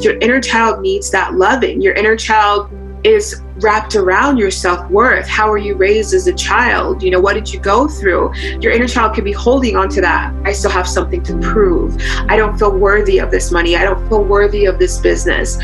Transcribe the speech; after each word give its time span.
Your 0.00 0.18
inner 0.18 0.40
child 0.40 0.80
needs 0.80 1.10
that 1.10 1.34
loving. 1.34 1.80
Your 1.80 1.94
inner 1.94 2.16
child 2.16 2.70
is 3.04 3.42
wrapped 3.56 3.96
around 3.96 4.36
your 4.36 4.50
self-worth. 4.50 5.26
How 5.26 5.50
are 5.50 5.58
you 5.58 5.74
raised 5.74 6.12
as 6.12 6.26
a 6.26 6.34
child? 6.34 7.02
You 7.02 7.10
know 7.10 7.20
what 7.20 7.34
did 7.34 7.52
you 7.52 7.58
go 7.58 7.88
through? 7.88 8.34
Your 8.60 8.72
inner 8.72 8.86
child 8.86 9.14
could 9.14 9.24
be 9.24 9.32
holding 9.32 9.76
on 9.76 9.88
to 9.90 10.00
that. 10.02 10.34
I 10.44 10.52
still 10.52 10.70
have 10.70 10.86
something 10.86 11.22
to 11.24 11.38
prove. 11.38 11.96
I 12.28 12.36
don't 12.36 12.58
feel 12.58 12.76
worthy 12.76 13.18
of 13.18 13.30
this 13.30 13.50
money. 13.50 13.76
I 13.76 13.84
don't 13.84 14.06
feel 14.08 14.24
worthy 14.24 14.66
of 14.66 14.78
this 14.78 14.98
business. 14.98 15.56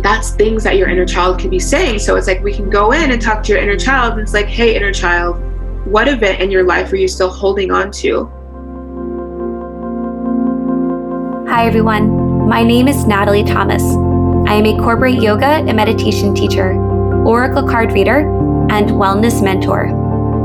That's 0.00 0.30
things 0.30 0.62
that 0.64 0.76
your 0.76 0.88
inner 0.88 1.06
child 1.06 1.40
could 1.40 1.50
be 1.50 1.58
saying. 1.58 1.98
So 2.00 2.16
it's 2.16 2.26
like 2.26 2.42
we 2.42 2.52
can 2.52 2.70
go 2.70 2.92
in 2.92 3.10
and 3.10 3.20
talk 3.20 3.42
to 3.44 3.52
your 3.52 3.60
inner 3.60 3.76
child 3.76 4.12
and 4.12 4.22
it's 4.22 4.34
like 4.34 4.46
hey 4.46 4.76
inner 4.76 4.92
child 4.92 5.42
what 5.86 6.08
event 6.08 6.40
in 6.40 6.50
your 6.50 6.64
life 6.64 6.92
are 6.92 6.96
you 6.96 7.06
still 7.06 7.30
holding 7.30 7.70
on 7.70 7.92
to? 7.92 8.24
Hi 11.48 11.64
everyone 11.64 12.25
my 12.46 12.62
name 12.62 12.88
is 12.88 13.06
natalie 13.06 13.44
thomas 13.44 13.82
I 14.46 14.54
am 14.54 14.64
a 14.64 14.78
corporate 14.78 15.20
yoga 15.20 15.44
and 15.44 15.74
meditation 15.74 16.32
teacher, 16.32 16.74
oracle 17.24 17.68
card 17.68 17.90
reader, 17.90 18.20
and 18.70 18.90
wellness 18.90 19.42
mentor, 19.42 19.86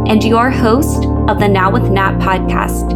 and 0.07 0.23
your 0.23 0.49
host 0.49 1.05
of 1.29 1.39
the 1.39 1.47
Now 1.47 1.69
with 1.69 1.91
Nat 1.91 2.17
podcast. 2.17 2.91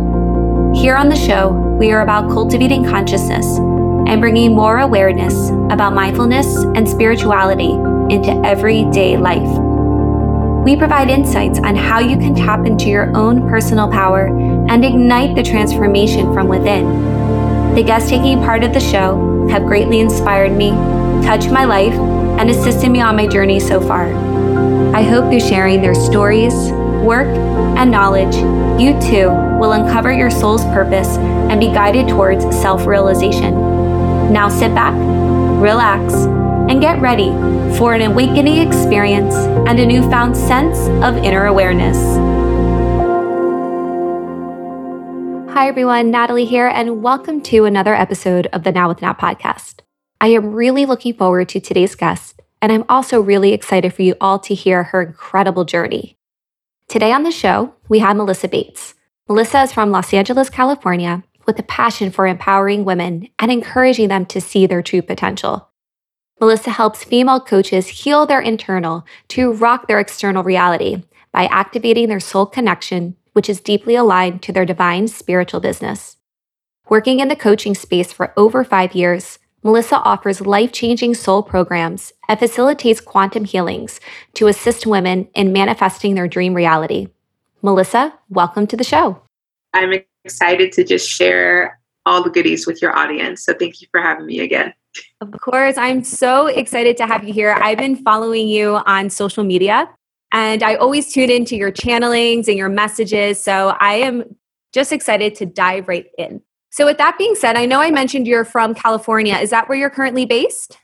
Here 0.76 0.96
on 0.96 1.10
the 1.10 1.16
show, 1.16 1.52
we 1.80 1.91
are 1.91 2.02
about 2.02 2.32
cultivating 2.32 2.84
consciousness 2.84 3.46
and 3.46 4.20
bringing 4.20 4.55
more 4.55 4.80
awareness 4.80 5.49
about 5.72 5.94
mindfulness 5.94 6.58
and 6.76 6.90
spirituality 6.90 7.74
into 8.10 8.41
everyday 8.44 9.16
life. 9.16 9.60
We 10.66 10.76
provide 10.76 11.12
insights 11.12 11.60
on 11.60 11.76
how 11.76 11.99
you 11.99 12.18
can 12.18 12.34
tap 12.34 12.66
into 12.66 12.90
your 12.90 13.16
own 13.16 13.48
personal 13.48 13.91
power 13.91 14.26
and 14.70 14.84
ignite 14.84 15.35
the 15.35 15.44
transformation 15.44 16.34
from 16.34 16.48
within. 16.48 17.15
The 17.75 17.84
guests 17.84 18.09
taking 18.09 18.39
part 18.39 18.63
of 18.63 18.73
the 18.73 18.79
show 18.79 19.47
have 19.49 19.65
greatly 19.65 19.99
inspired 19.99 20.53
me, 20.53 20.70
touched 21.25 21.51
my 21.51 21.65
life, 21.65 21.93
and 22.40 22.49
assisted 22.49 22.90
me 22.90 23.01
on 23.01 23.17
my 23.17 23.27
journey 23.27 23.59
so 23.59 23.82
far. 23.82 24.13
I 24.95 25.01
hope 25.01 25.29
through 25.29 25.41
sharing 25.41 25.82
their 25.82 25.93
stories, 25.93 26.54
work, 27.04 27.27
and 27.27 27.91
knowledge, 27.91 28.34
you 28.82 28.98
too 29.01 29.27
will 29.59 29.73
uncover 29.73 30.13
your 30.13 30.32
soul's 30.32 30.63
purpose 30.65 31.17
and 31.17 31.59
be 31.59 31.67
guided 31.67 32.07
towards 32.07 32.45
self 32.62 32.85
realization. 32.85 33.54
Now 34.32 34.48
sit 34.48 34.73
back, 34.73 34.93
relax, 35.62 36.13
and 36.13 36.79
get 36.79 37.01
ready 37.01 37.32
for 37.77 37.93
an 37.93 38.04
awakening 38.04 38.65
experience 38.65 39.35
and 39.35 39.77
a 39.77 39.85
newfound 39.85 40.37
sense 40.37 40.77
of 41.04 41.17
inner 41.17 41.48
awareness. 41.48 41.98
Hi, 45.55 45.70
everyone. 45.70 46.11
Natalie 46.11 46.43
here, 46.43 46.67
and 46.67 47.01
welcome 47.01 47.39
to 47.43 47.63
another 47.63 47.95
episode 47.95 48.48
of 48.48 48.65
the 48.65 48.73
Now 48.73 48.89
with 48.89 49.01
Nat 49.01 49.17
podcast. 49.17 49.79
I 50.20 50.27
am 50.27 50.51
really 50.51 50.85
looking 50.85 51.13
forward 51.13 51.48
to 51.48 51.61
today's 51.61 51.95
guest, 51.95 52.41
and 52.61 52.73
I'm 52.73 52.84
also 52.89 53.21
really 53.21 53.53
excited 53.53 53.93
for 53.93 54.01
you 54.01 54.15
all 54.20 54.37
to 54.39 54.53
hear 54.53 54.83
her 54.83 55.01
incredible 55.01 55.63
journey. 55.63 56.17
Today 56.89 57.13
on 57.13 57.23
the 57.23 57.31
show, 57.31 57.73
we 57.87 57.99
have 57.99 58.17
Melissa 58.17 58.49
Bates. 58.49 58.95
Melissa 59.29 59.61
is 59.61 59.71
from 59.71 59.91
Los 59.91 60.13
Angeles, 60.13 60.49
California, 60.49 61.23
with 61.45 61.57
a 61.57 61.63
passion 61.63 62.11
for 62.11 62.27
empowering 62.27 62.83
women 62.83 63.29
and 63.39 63.49
encouraging 63.49 64.09
them 64.09 64.25
to 64.25 64.41
see 64.41 64.67
their 64.67 64.81
true 64.81 65.01
potential. 65.01 65.69
Melissa 66.41 66.72
helps 66.72 67.06
female 67.06 67.39
coaches 67.39 67.88
heal 67.88 68.25
their 68.25 68.41
internal 68.41 69.06
to 69.29 69.53
rock 69.53 69.88
their 69.88 70.01
external 70.01 70.44
reality 70.44 71.06
by 71.31 71.45
activating 71.45 72.09
their 72.09 72.19
soul 72.19 72.45
connection 72.45 73.16
which 73.36 73.50
is 73.50 73.59
deeply 73.59 73.96
aligned 73.96 74.41
to 74.41 74.53
their 74.53 74.66
divine 74.66 75.09
spiritual 75.09 75.59
business. 75.59 76.16
Working 76.88 77.19
in 77.19 77.28
the 77.28 77.36
coaching 77.36 77.75
space 77.75 78.14
for 78.14 78.31
over 78.38 78.64
five 78.64 78.96
years, 78.96 79.40
Melissa 79.62 79.97
offers 79.97 80.40
life 80.40 80.72
changing 80.72 81.16
soul 81.16 81.44
programs 81.44 82.13
and 82.30 82.40
facilitates 82.40 83.02
quantum 83.02 83.44
healings 83.44 84.00
to 84.36 84.47
assist 84.47 84.88
women 84.88 85.28
in 85.36 85.51
manifesting 85.51 86.16
their 86.16 86.29
dream 86.29 86.53
reality. 86.53 87.09
Melissa, 87.62 88.13
welcome 88.29 88.68
to 88.68 88.78
the 88.78 88.85
show. 88.85 89.22
I'm 89.74 89.91
excited 90.24 90.72
to 90.72 90.85
just 90.85 91.09
share 91.09 91.81
all 92.06 92.24
the 92.24 92.29
goodies 92.29 92.66
with 92.66 92.81
your 92.81 92.97
audience. 92.97 93.44
So 93.44 93.53
thank 93.53 93.81
you 93.81 93.90
for 93.91 94.00
having 94.00 94.28
me 94.28 94.40
again. 94.40 94.74
Of 95.19 95.34
course, 95.41 95.78
I'm 95.78 96.06
so 96.06 96.47
excited 96.47 96.95
to 96.97 97.06
have 97.06 97.25
you 97.25 97.34
here. 97.34 97.51
I've 97.51 97.79
been 97.79 97.97
following 97.97 98.47
you 98.47 98.75
on 98.85 99.09
social 99.09 99.44
media 99.44 99.90
and 100.31 100.63
I 100.63 100.75
always 100.75 101.12
tune 101.12 101.30
into 101.30 101.56
your 101.56 101.72
channelings 101.72 102.47
and 102.47 102.58
your 102.58 102.69
messages. 102.69 103.41
So 103.41 103.75
I 103.80 103.96
am 103.96 104.36
just 104.74 104.91
excited 104.91 105.36
to 105.36 105.46
dive 105.46 105.88
right 105.88 106.06
in. 106.18 106.41
So, 106.69 106.86
with 106.86 106.97
that 106.97 107.18
being 107.18 107.36
said, 107.36 107.56
I 107.56 107.66
know 107.66 107.80
I 107.80 107.90
mentioned 107.90 108.28
you're 108.28 108.44
from 108.44 108.75
California. 108.75 109.38
Is 109.38 109.50
that 109.52 109.69
where 109.69 109.78
you're 109.78 109.90
currently 109.90 110.25
based? 110.25 110.78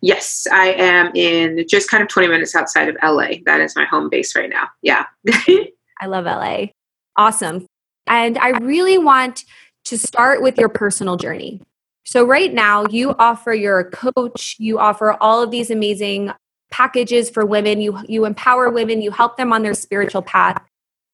Yes, 0.00 0.46
I 0.52 0.74
am 0.74 1.10
in 1.16 1.66
just 1.68 1.90
kind 1.90 2.02
of 2.04 2.08
20 2.08 2.28
minutes 2.28 2.54
outside 2.54 2.88
of 2.88 2.96
LA. 3.02 3.38
That 3.44 3.60
is 3.60 3.74
my 3.74 3.84
home 3.84 4.08
base 4.08 4.36
right 4.36 4.48
now. 4.48 4.68
Yeah. 4.80 5.06
I 5.28 6.06
love 6.06 6.26
LA. 6.26 6.66
Awesome. 7.16 7.66
And 8.06 8.38
I 8.38 8.50
really 8.58 8.96
want 8.96 9.44
to 9.86 9.98
start 9.98 10.40
with 10.40 10.56
your 10.56 10.68
personal 10.68 11.16
journey. 11.16 11.60
So, 12.04 12.24
right 12.24 12.54
now, 12.54 12.86
you 12.86 13.16
offer, 13.18 13.52
you're 13.52 13.90
coach, 13.90 14.54
you 14.60 14.78
offer 14.78 15.16
all 15.20 15.42
of 15.42 15.50
these 15.50 15.68
amazing 15.68 16.32
packages 16.74 17.30
for 17.30 17.46
women. 17.46 17.80
You 17.80 17.96
you 18.08 18.24
empower 18.24 18.68
women. 18.68 19.00
You 19.00 19.12
help 19.12 19.36
them 19.36 19.52
on 19.52 19.62
their 19.62 19.74
spiritual 19.74 20.22
path. 20.22 20.60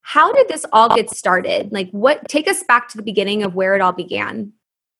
How 0.00 0.32
did 0.32 0.48
this 0.48 0.64
all 0.72 0.94
get 0.96 1.10
started? 1.10 1.70
Like 1.70 1.90
what 1.90 2.26
take 2.28 2.48
us 2.48 2.62
back 2.62 2.88
to 2.88 2.96
the 2.96 3.02
beginning 3.02 3.42
of 3.42 3.54
where 3.54 3.74
it 3.74 3.82
all 3.82 3.92
began. 3.92 4.52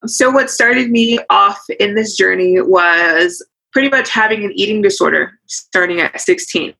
So 0.06 0.30
what 0.30 0.50
started 0.50 0.90
me 0.90 1.18
off 1.30 1.58
in 1.78 1.94
this 1.94 2.14
journey 2.14 2.60
was 2.60 3.42
pretty 3.72 3.88
much 3.88 4.10
having 4.10 4.44
an 4.44 4.52
eating 4.54 4.82
disorder 4.82 5.32
starting 5.46 6.00
at 6.00 6.20
16 6.20 6.74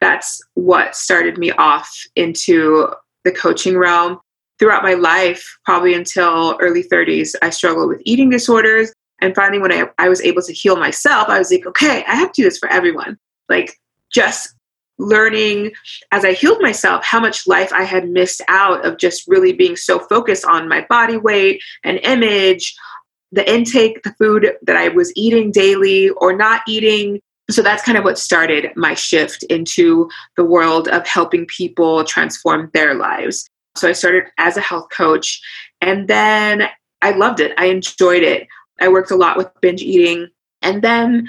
that's 0.00 0.40
what 0.54 0.96
started 0.96 1.38
me 1.38 1.52
off 1.52 1.88
into 2.16 2.88
the 3.22 3.30
coaching 3.30 3.78
realm. 3.78 4.18
Throughout 4.58 4.82
my 4.82 4.94
life 4.94 5.58
probably 5.64 5.94
until 5.94 6.56
early 6.60 6.84
30s 6.84 7.34
i 7.42 7.50
struggled 7.50 7.88
with 7.88 8.00
eating 8.04 8.30
disorders 8.30 8.91
and 9.22 9.34
finally, 9.34 9.60
when 9.60 9.72
I, 9.72 9.88
I 9.98 10.08
was 10.08 10.20
able 10.20 10.42
to 10.42 10.52
heal 10.52 10.76
myself, 10.76 11.28
I 11.28 11.38
was 11.38 11.50
like, 11.50 11.64
okay, 11.64 12.04
I 12.08 12.16
have 12.16 12.32
to 12.32 12.42
do 12.42 12.48
this 12.48 12.58
for 12.58 12.68
everyone. 12.68 13.16
Like, 13.48 13.78
just 14.12 14.54
learning 14.98 15.72
as 16.10 16.24
I 16.24 16.32
healed 16.32 16.60
myself 16.60 17.04
how 17.04 17.20
much 17.20 17.46
life 17.46 17.72
I 17.72 17.84
had 17.84 18.08
missed 18.08 18.42
out 18.48 18.84
of 18.84 18.98
just 18.98 19.26
really 19.26 19.52
being 19.52 19.76
so 19.76 19.98
focused 19.98 20.44
on 20.44 20.68
my 20.68 20.84
body 20.88 21.16
weight 21.16 21.62
and 21.82 21.98
image, 22.02 22.74
the 23.30 23.48
intake, 23.50 24.02
the 24.02 24.14
food 24.18 24.52
that 24.62 24.76
I 24.76 24.88
was 24.88 25.12
eating 25.16 25.50
daily 25.50 26.10
or 26.10 26.36
not 26.36 26.62
eating. 26.68 27.20
So 27.50 27.62
that's 27.62 27.82
kind 27.82 27.96
of 27.96 28.04
what 28.04 28.18
started 28.18 28.70
my 28.76 28.94
shift 28.94 29.44
into 29.44 30.08
the 30.36 30.44
world 30.44 30.88
of 30.88 31.06
helping 31.06 31.46
people 31.46 32.04
transform 32.04 32.70
their 32.74 32.94
lives. 32.94 33.48
So 33.76 33.88
I 33.88 33.92
started 33.92 34.24
as 34.38 34.56
a 34.56 34.60
health 34.60 34.88
coach 34.90 35.40
and 35.80 36.06
then 36.08 36.68
I 37.00 37.12
loved 37.12 37.40
it. 37.40 37.52
I 37.56 37.66
enjoyed 37.66 38.22
it. 38.22 38.46
I 38.80 38.88
worked 38.88 39.10
a 39.10 39.16
lot 39.16 39.36
with 39.36 39.48
binge 39.60 39.82
eating. 39.82 40.28
And 40.62 40.82
then 40.82 41.28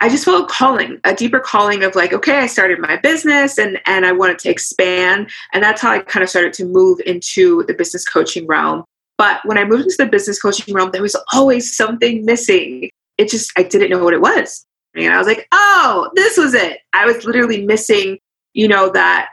I 0.00 0.08
just 0.08 0.24
felt 0.24 0.44
a 0.44 0.52
calling, 0.52 0.98
a 1.04 1.14
deeper 1.14 1.38
calling 1.38 1.84
of 1.84 1.94
like, 1.94 2.12
okay, 2.12 2.38
I 2.38 2.46
started 2.46 2.80
my 2.80 2.96
business 2.96 3.58
and, 3.58 3.80
and 3.86 4.04
I 4.04 4.12
wanted 4.12 4.38
to 4.40 4.50
expand. 4.50 5.30
And 5.52 5.62
that's 5.62 5.80
how 5.80 5.92
I 5.92 6.00
kind 6.00 6.24
of 6.24 6.30
started 6.30 6.52
to 6.54 6.64
move 6.64 7.00
into 7.06 7.64
the 7.68 7.74
business 7.74 8.04
coaching 8.04 8.46
realm. 8.46 8.84
But 9.18 9.40
when 9.44 9.58
I 9.58 9.64
moved 9.64 9.84
into 9.84 9.96
the 9.98 10.06
business 10.06 10.40
coaching 10.40 10.74
realm, 10.74 10.90
there 10.90 11.02
was 11.02 11.16
always 11.32 11.76
something 11.76 12.24
missing. 12.24 12.90
It 13.18 13.30
just, 13.30 13.52
I 13.56 13.62
didn't 13.62 13.90
know 13.90 14.02
what 14.02 14.14
it 14.14 14.20
was. 14.20 14.64
And 14.94 15.14
I 15.14 15.18
was 15.18 15.26
like, 15.26 15.46
oh, 15.52 16.10
this 16.14 16.36
was 16.36 16.54
it. 16.54 16.80
I 16.92 17.06
was 17.06 17.24
literally 17.24 17.64
missing, 17.64 18.18
you 18.54 18.68
know, 18.68 18.90
that 18.90 19.28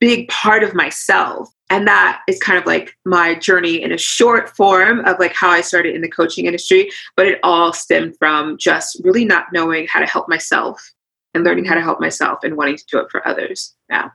big 0.00 0.28
part 0.28 0.62
of 0.62 0.74
myself 0.74 1.48
and 1.70 1.86
that 1.86 2.22
is 2.28 2.38
kind 2.40 2.58
of 2.58 2.64
like 2.66 2.96
my 3.04 3.34
journey 3.34 3.82
in 3.82 3.92
a 3.92 3.98
short 3.98 4.56
form 4.56 5.00
of 5.04 5.18
like 5.18 5.34
how 5.34 5.50
i 5.50 5.60
started 5.60 5.94
in 5.94 6.00
the 6.00 6.08
coaching 6.08 6.46
industry 6.46 6.90
but 7.16 7.26
it 7.26 7.38
all 7.42 7.72
stemmed 7.72 8.16
from 8.18 8.56
just 8.58 9.00
really 9.04 9.24
not 9.24 9.46
knowing 9.52 9.86
how 9.86 10.00
to 10.00 10.06
help 10.06 10.28
myself 10.28 10.92
and 11.34 11.44
learning 11.44 11.64
how 11.64 11.74
to 11.74 11.80
help 11.80 12.00
myself 12.00 12.40
and 12.42 12.56
wanting 12.56 12.76
to 12.76 12.84
do 12.90 12.98
it 12.98 13.10
for 13.10 13.26
others. 13.26 13.74
Yeah. 13.88 14.10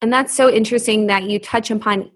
And 0.00 0.12
that's 0.12 0.34
so 0.34 0.50
interesting 0.50 1.06
that 1.06 1.24
you 1.24 1.38
touch 1.38 1.70
upon 1.70 2.10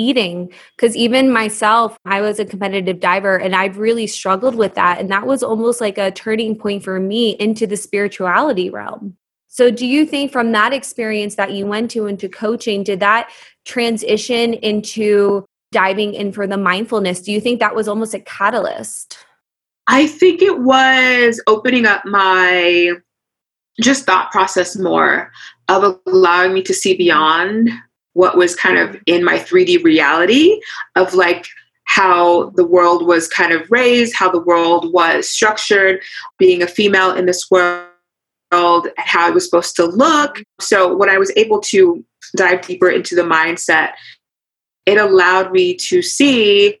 eating 0.00 0.52
because 0.76 0.94
even 0.94 1.28
myself 1.32 1.98
i 2.04 2.20
was 2.20 2.38
a 2.38 2.44
competitive 2.44 3.00
diver 3.00 3.36
and 3.36 3.52
i've 3.56 3.78
really 3.78 4.06
struggled 4.06 4.54
with 4.54 4.76
that. 4.76 5.00
And 5.00 5.10
that 5.10 5.26
was 5.26 5.42
almost 5.42 5.80
like 5.80 5.98
a 5.98 6.12
turning 6.12 6.54
point 6.54 6.84
for 6.84 7.00
me 7.00 7.30
into 7.30 7.66
the 7.66 7.76
spirituality 7.76 8.70
realm 8.70 9.16
so, 9.48 9.70
do 9.70 9.86
you 9.86 10.04
think 10.04 10.30
from 10.30 10.52
that 10.52 10.74
experience 10.74 11.36
that 11.36 11.52
you 11.52 11.66
went 11.66 11.90
to 11.92 12.06
into 12.06 12.28
coaching, 12.28 12.84
did 12.84 13.00
that 13.00 13.30
transition 13.64 14.54
into 14.54 15.44
diving 15.72 16.14
in 16.14 16.32
for 16.32 16.46
the 16.46 16.58
mindfulness? 16.58 17.22
Do 17.22 17.32
you 17.32 17.40
think 17.40 17.58
that 17.58 17.74
was 17.74 17.88
almost 17.88 18.14
a 18.14 18.20
catalyst? 18.20 19.18
I 19.86 20.06
think 20.06 20.42
it 20.42 20.60
was 20.60 21.42
opening 21.46 21.86
up 21.86 22.04
my 22.04 22.92
just 23.80 24.04
thought 24.04 24.30
process 24.30 24.76
more 24.76 25.32
of 25.68 25.98
allowing 26.06 26.52
me 26.52 26.62
to 26.62 26.74
see 26.74 26.94
beyond 26.96 27.70
what 28.12 28.36
was 28.36 28.54
kind 28.54 28.76
of 28.76 29.00
in 29.06 29.24
my 29.24 29.38
3D 29.38 29.82
reality 29.82 30.60
of 30.94 31.14
like 31.14 31.46
how 31.84 32.50
the 32.50 32.66
world 32.66 33.06
was 33.06 33.28
kind 33.28 33.52
of 33.52 33.70
raised, 33.70 34.14
how 34.14 34.30
the 34.30 34.42
world 34.42 34.92
was 34.92 35.28
structured, 35.28 36.02
being 36.38 36.62
a 36.62 36.66
female 36.66 37.12
in 37.12 37.24
this 37.24 37.50
world, 37.50 37.87
and 38.50 38.92
how 38.96 39.26
I 39.26 39.30
was 39.30 39.44
supposed 39.44 39.76
to 39.76 39.84
look. 39.84 40.42
So 40.60 40.96
when 40.96 41.10
I 41.10 41.18
was 41.18 41.32
able 41.36 41.60
to 41.60 42.04
dive 42.36 42.62
deeper 42.62 42.90
into 42.90 43.14
the 43.14 43.22
mindset, 43.22 43.92
it 44.86 44.98
allowed 44.98 45.52
me 45.52 45.74
to 45.74 46.02
see 46.02 46.78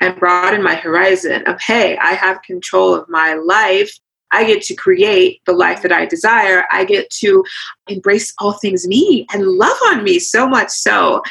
and 0.00 0.18
broaden 0.18 0.62
my 0.62 0.74
horizon 0.74 1.46
of, 1.46 1.60
hey, 1.60 1.96
I 1.96 2.14
have 2.14 2.42
control 2.42 2.94
of 2.94 3.08
my 3.08 3.34
life. 3.34 3.96
I 4.34 4.44
get 4.44 4.62
to 4.62 4.74
create 4.74 5.40
the 5.44 5.52
life 5.52 5.82
that 5.82 5.92
I 5.92 6.06
desire. 6.06 6.64
I 6.72 6.84
get 6.84 7.10
to 7.20 7.44
embrace 7.86 8.32
all 8.38 8.52
things 8.52 8.88
me 8.88 9.26
and 9.32 9.46
love 9.46 9.76
on 9.86 10.02
me 10.02 10.18
so 10.18 10.48
much 10.48 10.70
so. 10.70 11.22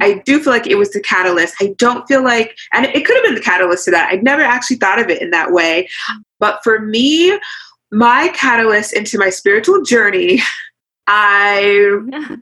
I 0.00 0.22
do 0.26 0.42
feel 0.42 0.52
like 0.52 0.66
it 0.66 0.74
was 0.74 0.90
the 0.90 1.00
catalyst. 1.00 1.54
I 1.60 1.74
don't 1.78 2.06
feel 2.08 2.22
like, 2.22 2.56
and 2.72 2.86
it 2.86 3.04
could 3.04 3.14
have 3.14 3.24
been 3.24 3.36
the 3.36 3.40
catalyst 3.40 3.84
to 3.84 3.92
that. 3.92 4.10
I'd 4.12 4.24
never 4.24 4.42
actually 4.42 4.76
thought 4.76 5.00
of 5.00 5.08
it 5.08 5.22
in 5.22 5.30
that 5.30 5.52
way. 5.52 5.88
But 6.40 6.60
for 6.64 6.80
me, 6.80 7.38
my 7.90 8.28
catalyst 8.28 8.92
into 8.92 9.18
my 9.18 9.30
spiritual 9.30 9.82
journey, 9.82 10.40
I 11.06 11.60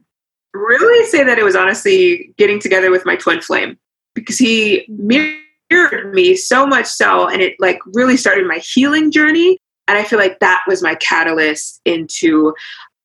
really 0.55 1.07
say 1.07 1.25
that 1.25 1.39
it 1.39 1.45
was 1.45 1.57
honestly 1.57 2.35
getting 2.37 2.61
together 2.61 2.91
with 2.91 3.05
my 3.07 3.17
twin 3.17 3.41
flame 3.41 3.79
because 4.15 4.39
he 4.39 4.87
mirrored 4.89 6.15
me 6.15 6.37
so 6.37 6.67
much 6.67 6.87
so 6.87 7.29
and 7.29 7.43
it 7.43 7.55
like 7.59 7.79
really 7.87 8.17
started 8.17 8.47
my 8.47 8.59
healing 8.59 9.11
journey 9.11 9.59
and 9.89 9.99
I 9.99 10.05
feel 10.05 10.19
like 10.19 10.41
that 10.41 10.65
was 10.67 10.83
my 10.83 10.95
catalyst 10.97 11.81
into 11.85 12.55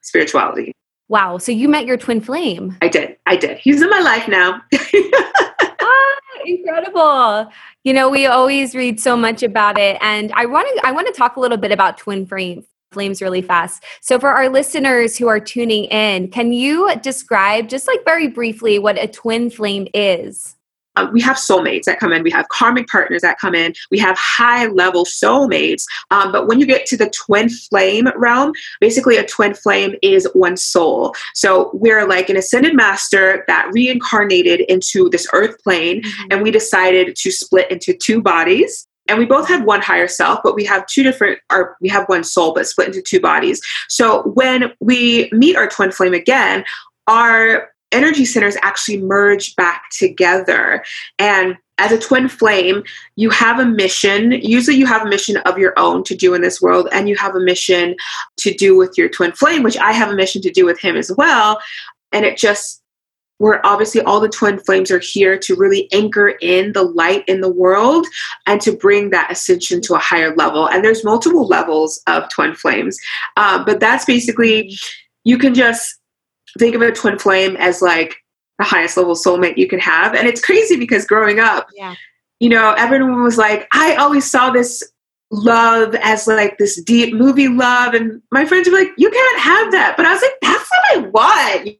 spirituality. 0.01 0.73
Wow. 1.09 1.37
So 1.37 1.51
you 1.51 1.67
met 1.67 1.85
your 1.85 1.97
twin 1.97 2.21
flame. 2.21 2.77
I 2.81 2.87
did. 2.87 3.17
I 3.25 3.35
did. 3.35 3.57
He's 3.57 3.81
in 3.81 3.89
my 3.89 3.99
life 3.99 4.27
now. 4.27 4.61
incredible. 6.45 7.51
You 7.83 7.93
know, 7.93 8.09
we 8.09 8.25
always 8.25 8.75
read 8.75 8.99
so 8.99 9.15
much 9.15 9.43
about 9.43 9.77
it. 9.77 9.97
And 10.01 10.31
I 10.33 10.45
want 10.45 10.67
to 10.75 10.87
I 10.87 10.91
want 10.91 11.07
to 11.07 11.13
talk 11.13 11.35
a 11.35 11.39
little 11.39 11.57
bit 11.57 11.71
about 11.71 11.97
twin 11.97 12.25
flame 12.25 12.65
flames 12.91 13.21
really 13.21 13.41
fast. 13.41 13.83
So 14.01 14.19
for 14.19 14.29
our 14.29 14.49
listeners 14.49 15.17
who 15.17 15.27
are 15.27 15.39
tuning 15.39 15.85
in, 15.85 16.27
can 16.27 16.51
you 16.51 16.93
describe 17.01 17.69
just 17.69 17.87
like 17.87 18.03
very 18.03 18.27
briefly 18.27 18.79
what 18.79 19.01
a 19.01 19.07
twin 19.07 19.49
flame 19.49 19.87
is? 19.93 20.55
Uh, 20.95 21.07
we 21.11 21.21
have 21.21 21.37
soulmates 21.37 21.83
that 21.83 21.99
come 21.99 22.13
in, 22.13 22.23
we 22.23 22.31
have 22.31 22.47
karmic 22.49 22.87
partners 22.87 23.21
that 23.21 23.39
come 23.39 23.55
in, 23.55 23.73
we 23.89 23.99
have 23.99 24.17
high 24.17 24.67
level 24.67 25.05
soulmates. 25.05 25.83
Um, 26.11 26.31
but 26.31 26.47
when 26.47 26.59
you 26.59 26.65
get 26.65 26.85
to 26.87 26.97
the 26.97 27.09
twin 27.09 27.49
flame 27.49 28.09
realm, 28.15 28.53
basically 28.79 29.17
a 29.17 29.25
twin 29.25 29.53
flame 29.53 29.95
is 30.01 30.27
one 30.33 30.57
soul. 30.57 31.15
So 31.33 31.71
we're 31.73 32.07
like 32.07 32.29
an 32.29 32.37
ascended 32.37 32.75
master 32.75 33.43
that 33.47 33.69
reincarnated 33.71 34.61
into 34.61 35.09
this 35.09 35.27
earth 35.33 35.61
plane, 35.63 36.01
mm-hmm. 36.01 36.27
and 36.31 36.41
we 36.41 36.51
decided 36.51 37.15
to 37.15 37.31
split 37.31 37.71
into 37.71 37.93
two 37.93 38.21
bodies 38.21 38.87
and 39.07 39.17
we 39.17 39.25
both 39.25 39.47
have 39.47 39.63
one 39.63 39.81
higher 39.81 40.07
self 40.07 40.39
but 40.43 40.55
we 40.55 40.63
have 40.63 40.85
two 40.85 41.03
different 41.03 41.39
or 41.51 41.75
we 41.81 41.89
have 41.89 42.07
one 42.07 42.23
soul 42.23 42.53
but 42.53 42.67
split 42.67 42.87
into 42.87 43.01
two 43.01 43.19
bodies 43.19 43.59
so 43.89 44.21
when 44.23 44.71
we 44.79 45.29
meet 45.33 45.55
our 45.55 45.67
twin 45.67 45.91
flame 45.91 46.13
again 46.13 46.63
our 47.07 47.71
energy 47.91 48.25
centers 48.25 48.57
actually 48.61 48.97
merge 48.97 49.55
back 49.55 49.89
together. 49.91 50.83
And 51.19 51.57
as 51.77 51.91
a 51.91 51.97
twin 51.97 52.27
flame, 52.27 52.83
you 53.15 53.31
have 53.31 53.59
a 53.59 53.65
mission. 53.65 54.33
Usually, 54.33 54.77
you 54.77 54.85
have 54.85 55.01
a 55.01 55.09
mission 55.09 55.37
of 55.37 55.57
your 55.57 55.73
own 55.77 56.03
to 56.03 56.15
do 56.15 56.33
in 56.35 56.41
this 56.41 56.61
world, 56.61 56.87
and 56.91 57.09
you 57.09 57.15
have 57.15 57.35
a 57.35 57.39
mission 57.39 57.95
to 58.37 58.53
do 58.53 58.77
with 58.77 58.97
your 58.97 59.09
twin 59.09 59.31
flame, 59.31 59.63
which 59.63 59.77
I 59.77 59.91
have 59.91 60.09
a 60.09 60.15
mission 60.15 60.41
to 60.43 60.51
do 60.51 60.65
with 60.65 60.79
him 60.79 60.95
as 60.95 61.11
well. 61.17 61.59
And 62.11 62.23
it 62.23 62.37
just, 62.37 62.83
where 63.39 63.65
obviously 63.65 64.01
all 64.01 64.19
the 64.19 64.29
twin 64.29 64.59
flames 64.59 64.91
are 64.91 64.99
here 64.99 65.39
to 65.39 65.55
really 65.55 65.91
anchor 65.91 66.29
in 66.41 66.73
the 66.73 66.83
light 66.83 67.23
in 67.27 67.41
the 67.41 67.51
world 67.51 68.05
and 68.45 68.61
to 68.61 68.71
bring 68.71 69.09
that 69.09 69.31
ascension 69.31 69.81
to 69.81 69.95
a 69.95 69.99
higher 69.99 70.35
level. 70.35 70.69
And 70.69 70.85
there's 70.85 71.03
multiple 71.03 71.47
levels 71.47 71.99
of 72.05 72.29
twin 72.29 72.53
flames, 72.53 72.99
uh, 73.37 73.63
but 73.65 73.79
that's 73.79 74.05
basically 74.05 74.77
you 75.23 75.39
can 75.39 75.55
just 75.55 76.00
think 76.59 76.75
of 76.75 76.81
a 76.81 76.91
twin 76.91 77.17
flame 77.19 77.55
as 77.57 77.81
like 77.81 78.15
the 78.57 78.65
highest 78.65 78.97
level 78.97 79.15
soulmate 79.15 79.57
you 79.57 79.67
can 79.67 79.79
have. 79.79 80.13
And 80.13 80.27
it's 80.27 80.43
crazy 80.43 80.77
because 80.77 81.05
growing 81.05 81.39
up, 81.39 81.67
yeah. 81.75 81.95
you 82.39 82.49
know, 82.49 82.73
everyone 82.77 83.23
was 83.23 83.37
like, 83.37 83.67
I 83.73 83.95
always 83.95 84.29
saw 84.29 84.51
this 84.51 84.83
love 85.31 85.95
as 85.95 86.27
like 86.27 86.57
this 86.57 86.81
deep 86.83 87.13
movie 87.13 87.47
love. 87.47 87.93
And 87.93 88.21
my 88.31 88.45
friends 88.45 88.69
were 88.69 88.77
like, 88.77 88.91
you 88.97 89.09
can't 89.09 89.39
have 89.39 89.71
that. 89.71 89.95
But 89.97 90.05
I 90.05 90.13
was 90.13 90.21
like, 90.21 90.33
that's 90.41 90.69
what 90.69 90.97
I 90.97 91.07
want, 91.09 91.77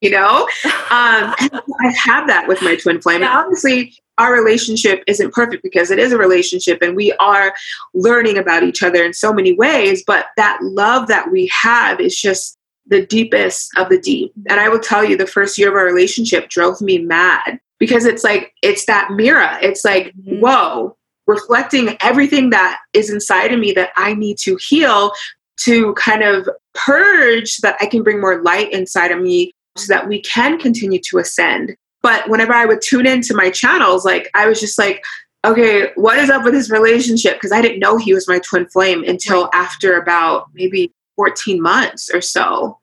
you 0.00 0.10
know? 0.10 0.48
Um, 0.92 1.32
I 1.38 1.94
have 2.04 2.26
that 2.26 2.46
with 2.48 2.60
my 2.60 2.76
twin 2.76 3.00
flame. 3.00 3.22
Yeah. 3.22 3.28
And 3.28 3.38
obviously, 3.38 3.94
our 4.18 4.34
relationship 4.34 5.02
isn't 5.06 5.32
perfect 5.32 5.62
because 5.62 5.90
it 5.90 5.98
is 5.98 6.12
a 6.12 6.18
relationship 6.18 6.82
and 6.82 6.94
we 6.94 7.12
are 7.14 7.54
learning 7.94 8.36
about 8.36 8.62
each 8.62 8.82
other 8.82 9.02
in 9.02 9.14
so 9.14 9.32
many 9.32 9.54
ways. 9.54 10.04
But 10.06 10.26
that 10.36 10.58
love 10.60 11.08
that 11.08 11.30
we 11.30 11.50
have 11.50 11.98
is 11.98 12.14
just 12.20 12.58
the 12.86 13.06
deepest 13.06 13.70
of 13.76 13.88
the 13.88 13.98
deep. 13.98 14.32
And 14.48 14.60
I 14.60 14.68
will 14.68 14.80
tell 14.80 15.04
you, 15.04 15.16
the 15.16 15.26
first 15.26 15.56
year 15.58 15.68
of 15.68 15.74
our 15.74 15.84
relationship 15.84 16.48
drove 16.48 16.80
me 16.80 16.98
mad 16.98 17.60
because 17.78 18.04
it's 18.04 18.24
like, 18.24 18.52
it's 18.62 18.86
that 18.86 19.10
mirror. 19.10 19.58
It's 19.60 19.84
like, 19.84 20.12
mm-hmm. 20.14 20.40
whoa, 20.40 20.96
reflecting 21.26 21.96
everything 22.00 22.50
that 22.50 22.80
is 22.92 23.10
inside 23.10 23.52
of 23.52 23.60
me 23.60 23.72
that 23.72 23.90
I 23.96 24.14
need 24.14 24.38
to 24.38 24.56
heal 24.56 25.12
to 25.60 25.94
kind 25.94 26.22
of 26.22 26.48
purge 26.74 27.52
so 27.52 27.66
that 27.66 27.76
I 27.80 27.86
can 27.86 28.02
bring 28.02 28.20
more 28.20 28.42
light 28.42 28.72
inside 28.72 29.10
of 29.10 29.20
me 29.20 29.52
so 29.76 29.92
that 29.92 30.08
we 30.08 30.20
can 30.20 30.58
continue 30.58 31.00
to 31.10 31.18
ascend. 31.18 31.76
But 32.02 32.28
whenever 32.28 32.52
I 32.52 32.66
would 32.66 32.82
tune 32.82 33.06
into 33.06 33.34
my 33.34 33.50
channels, 33.50 34.04
like 34.04 34.28
I 34.34 34.46
was 34.46 34.60
just 34.60 34.78
like, 34.78 35.04
okay, 35.44 35.90
what 35.94 36.18
is 36.18 36.30
up 36.30 36.44
with 36.44 36.52
this 36.52 36.70
relationship? 36.70 37.34
Because 37.34 37.52
I 37.52 37.60
didn't 37.60 37.78
know 37.78 37.96
he 37.96 38.14
was 38.14 38.28
my 38.28 38.40
twin 38.40 38.66
flame 38.66 39.04
until 39.04 39.48
after 39.52 39.96
about 39.96 40.48
maybe 40.54 40.92
14 41.16 41.60
months 41.60 42.10
or 42.12 42.20
so. 42.20 42.78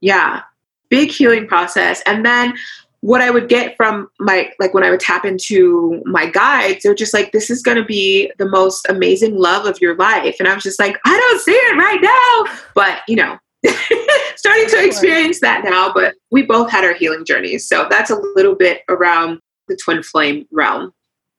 Yeah, 0.00 0.42
big 0.90 1.10
healing 1.10 1.46
process. 1.46 2.02
And 2.06 2.24
then 2.24 2.54
what 3.00 3.20
I 3.20 3.30
would 3.30 3.48
get 3.48 3.76
from 3.76 4.08
my, 4.18 4.50
like 4.58 4.74
when 4.74 4.84
I 4.84 4.90
would 4.90 5.00
tap 5.00 5.24
into 5.24 6.02
my 6.04 6.26
guides, 6.26 6.82
they're 6.82 6.94
just 6.94 7.14
like, 7.14 7.32
this 7.32 7.48
is 7.48 7.62
going 7.62 7.76
to 7.76 7.84
be 7.84 8.32
the 8.38 8.48
most 8.48 8.86
amazing 8.88 9.36
love 9.36 9.66
of 9.66 9.80
your 9.80 9.96
life. 9.96 10.36
And 10.38 10.48
I 10.48 10.54
was 10.54 10.64
just 10.64 10.80
like, 10.80 10.98
I 11.04 11.18
don't 11.18 11.40
see 11.40 11.52
it 11.52 11.76
right 11.76 12.00
now. 12.02 12.62
But, 12.74 13.02
you 13.06 13.16
know, 13.16 13.38
starting 14.36 14.68
to 14.68 14.84
experience 14.84 15.40
that 15.40 15.62
now. 15.64 15.92
But 15.92 16.14
we 16.30 16.42
both 16.42 16.70
had 16.70 16.84
our 16.84 16.94
healing 16.94 17.24
journeys. 17.24 17.68
So 17.68 17.86
that's 17.88 18.10
a 18.10 18.20
little 18.34 18.56
bit 18.56 18.82
around 18.88 19.40
the 19.68 19.76
twin 19.76 20.02
flame 20.02 20.46
realm. 20.50 20.92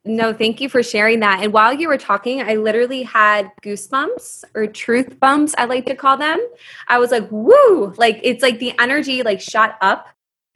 No, 0.05 0.33
thank 0.33 0.61
you 0.61 0.69
for 0.69 0.81
sharing 0.81 1.19
that. 1.19 1.43
And 1.43 1.51
while 1.51 1.73
you 1.73 1.89
were 1.89 1.97
talking, 1.97 2.41
I 2.41 2.55
literally 2.55 3.03
had 3.03 3.51
goosebumps 3.61 4.45
or 4.55 4.65
truth 4.65 5.19
bumps, 5.19 5.53
I 5.57 5.65
like 5.65 5.85
to 5.87 5.95
call 5.95 6.15
them. 6.15 6.39
I 6.87 6.99
was 6.99 7.11
like, 7.11 7.27
woo, 7.29 7.93
like 7.97 8.19
it's 8.23 8.41
like 8.41 8.59
the 8.59 8.73
energy 8.79 9.23
like 9.23 9.41
shot 9.41 9.77
up. 9.81 10.07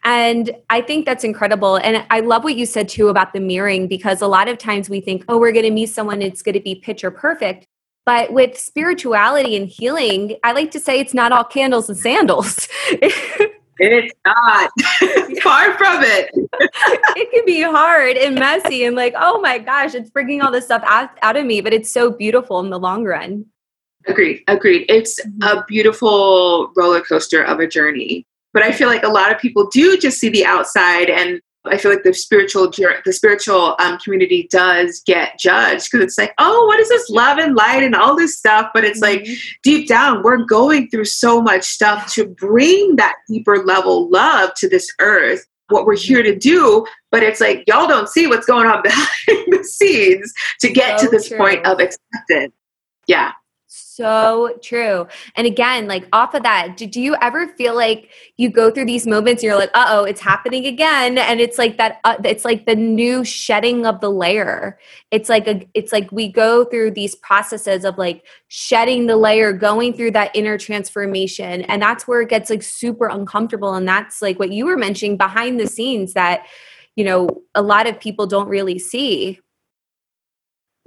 And 0.05 0.51
I 0.69 0.81
think 0.81 1.05
that's 1.05 1.23
incredible. 1.23 1.77
And 1.77 2.05
I 2.09 2.21
love 2.21 2.43
what 2.43 2.55
you 2.55 2.65
said 2.65 2.89
too 2.89 3.09
about 3.09 3.33
the 3.33 3.39
mirroring 3.39 3.87
because 3.87 4.21
a 4.21 4.27
lot 4.27 4.47
of 4.47 4.57
times 4.57 4.89
we 4.89 5.01
think, 5.01 5.23
oh, 5.27 5.37
we're 5.37 5.53
going 5.53 5.65
to 5.65 5.71
meet 5.71 5.87
someone, 5.87 6.21
it's 6.21 6.41
going 6.41 6.53
to 6.53 6.61
be 6.61 6.75
picture 6.75 7.11
perfect. 7.11 7.65
But 8.05 8.33
with 8.33 8.57
spirituality 8.57 9.55
and 9.55 9.67
healing, 9.67 10.37
I 10.43 10.51
like 10.51 10.71
to 10.71 10.79
say 10.79 10.99
it's 10.99 11.13
not 11.13 11.31
all 11.31 11.45
candles 11.45 11.89
and 11.89 11.97
sandals. 11.97 12.67
It's 13.79 14.13
not. 14.25 14.71
Far 15.41 15.77
from 15.77 16.03
it. 16.03 16.29
it 17.15 17.31
can 17.31 17.45
be 17.45 17.61
hard 17.61 18.17
and 18.17 18.35
messy 18.35 18.85
and 18.85 18.95
like, 18.95 19.13
oh 19.17 19.41
my 19.41 19.57
gosh, 19.57 19.93
it's 19.95 20.09
bringing 20.09 20.41
all 20.41 20.51
this 20.51 20.65
stuff 20.65 20.83
out, 20.85 21.09
out 21.21 21.37
of 21.37 21.45
me, 21.45 21.61
but 21.61 21.73
it's 21.73 21.91
so 21.91 22.11
beautiful 22.11 22.59
in 22.59 22.69
the 22.69 22.79
long 22.79 23.03
run. 23.03 23.45
Agreed. 24.07 24.43
Agreed. 24.47 24.85
It's 24.89 25.19
mm-hmm. 25.25 25.57
a 25.57 25.65
beautiful 25.67 26.71
roller 26.75 27.01
coaster 27.01 27.43
of 27.43 27.59
a 27.59 27.67
journey. 27.67 28.25
But 28.53 28.63
I 28.63 28.71
feel 28.71 28.87
like 28.87 29.03
a 29.03 29.09
lot 29.09 29.33
of 29.33 29.39
people 29.39 29.67
do 29.69 29.97
just 29.97 30.19
see 30.19 30.29
the 30.29 30.45
outside 30.45 31.09
and 31.09 31.41
I 31.65 31.77
feel 31.77 31.91
like 31.91 32.03
the 32.03 32.13
spiritual 32.13 32.69
the 32.69 33.13
spiritual 33.13 33.75
um, 33.79 33.97
community 33.99 34.47
does 34.51 35.01
get 35.05 35.39
judged 35.39 35.89
because 35.89 36.03
it's 36.03 36.17
like, 36.17 36.33
oh, 36.37 36.65
what 36.65 36.79
is 36.79 36.89
this 36.89 37.09
love 37.09 37.37
and 37.37 37.55
light 37.55 37.83
and 37.83 37.95
all 37.95 38.15
this 38.15 38.37
stuff? 38.37 38.71
But 38.73 38.83
it's 38.83 39.01
mm-hmm. 39.01 39.25
like 39.25 39.37
deep 39.63 39.87
down, 39.87 40.23
we're 40.23 40.43
going 40.43 40.89
through 40.89 41.05
so 41.05 41.41
much 41.41 41.63
stuff 41.63 42.13
to 42.13 42.25
bring 42.25 42.97
that 42.97 43.15
deeper 43.29 43.63
level 43.63 44.09
love 44.09 44.53
to 44.55 44.69
this 44.69 44.91
earth. 44.99 45.45
What 45.69 45.85
we're 45.85 45.95
here 45.95 46.21
to 46.21 46.37
do, 46.37 46.85
but 47.09 47.23
it's 47.23 47.39
like 47.39 47.63
y'all 47.67 47.87
don't 47.87 48.09
see 48.09 48.27
what's 48.27 48.45
going 48.45 48.67
on 48.67 48.81
behind 48.83 49.07
the 49.47 49.63
scenes 49.63 50.33
to 50.59 50.69
get 50.69 50.99
so 50.99 51.05
to 51.05 51.11
this 51.11 51.29
true. 51.29 51.37
point 51.37 51.65
of 51.65 51.79
acceptance. 51.79 52.53
Yeah 53.07 53.31
so 53.75 54.57
true. 54.61 55.07
And 55.35 55.47
again, 55.47 55.87
like 55.87 56.07
off 56.13 56.33
of 56.33 56.43
that, 56.43 56.77
do, 56.77 57.01
you 57.01 57.15
ever 57.21 57.47
feel 57.49 57.75
like 57.75 58.09
you 58.37 58.49
go 58.49 58.69
through 58.71 58.85
these 58.85 59.07
moments 59.07 59.41
and 59.41 59.47
you're 59.47 59.57
like, 59.57 59.71
uh 59.73 59.85
oh, 59.89 60.03
it's 60.03 60.21
happening 60.21 60.65
again? 60.65 61.17
And 61.17 61.39
it's 61.39 61.57
like 61.57 61.77
that, 61.77 61.99
uh, 62.03 62.17
it's 62.23 62.45
like 62.45 62.65
the 62.65 62.75
new 62.75 63.23
shedding 63.23 63.85
of 63.85 63.99
the 63.99 64.09
layer. 64.09 64.79
It's 65.11 65.29
like, 65.29 65.47
a, 65.47 65.67
it's 65.73 65.91
like 65.91 66.11
we 66.11 66.31
go 66.31 66.65
through 66.65 66.91
these 66.91 67.15
processes 67.15 67.85
of 67.85 67.97
like 67.97 68.25
shedding 68.47 69.07
the 69.07 69.17
layer, 69.17 69.53
going 69.53 69.93
through 69.93 70.11
that 70.11 70.31
inner 70.35 70.57
transformation. 70.57 71.63
And 71.63 71.81
that's 71.81 72.07
where 72.07 72.21
it 72.21 72.29
gets 72.29 72.49
like 72.49 72.63
super 72.63 73.07
uncomfortable. 73.07 73.73
And 73.73 73.87
that's 73.87 74.21
like 74.21 74.39
what 74.39 74.51
you 74.51 74.65
were 74.65 74.77
mentioning 74.77 75.17
behind 75.17 75.59
the 75.59 75.67
scenes 75.67 76.13
that 76.13 76.45
you 76.95 77.03
know, 77.03 77.27
a 77.55 77.61
lot 77.61 77.87
of 77.87 77.99
people 77.99 78.27
don't 78.27 78.47
really 78.47 78.77
see. 78.77 79.39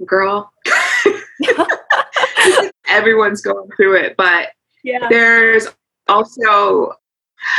Girl. 0.05 0.51
Everyone's 2.87 3.41
going 3.41 3.69
through 3.75 3.95
it, 3.95 4.15
but 4.17 4.49
yeah. 4.83 5.07
there's 5.09 5.67
also 6.07 6.93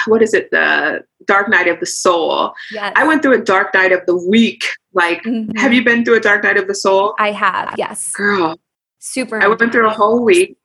what 0.06 0.23
is 0.23 0.35
it? 0.35 0.50
The 0.50 1.04
dark 1.26 1.49
night 1.49 1.68
of 1.68 1.80
the 1.80 1.87
soul. 1.87 2.52
Yes. 2.73 2.92
i 2.97 3.06
went 3.06 3.23
through 3.23 3.40
a 3.40 3.44
dark 3.44 3.75
night 3.75 3.92
of 3.92 4.04
the 4.06 4.16
week. 4.16 4.64
Like 4.92 5.23
mm-hmm. 5.23 5.56
have 5.56 5.73
you 5.73 5.85
been 5.85 6.04
through 6.04 6.16
a 6.16 6.20
dark 6.20 6.42
night 6.42 6.56
of 6.56 6.66
the 6.66 6.75
soul? 6.75 7.14
I 7.18 7.32
have 7.32 7.75
yes. 7.76 8.12
Girl 8.12 8.58
super 9.00 9.40
i 9.40 9.47
went 9.47 9.73
through 9.73 9.87
a 9.87 9.90
whole 9.90 10.25
week. 10.25 10.56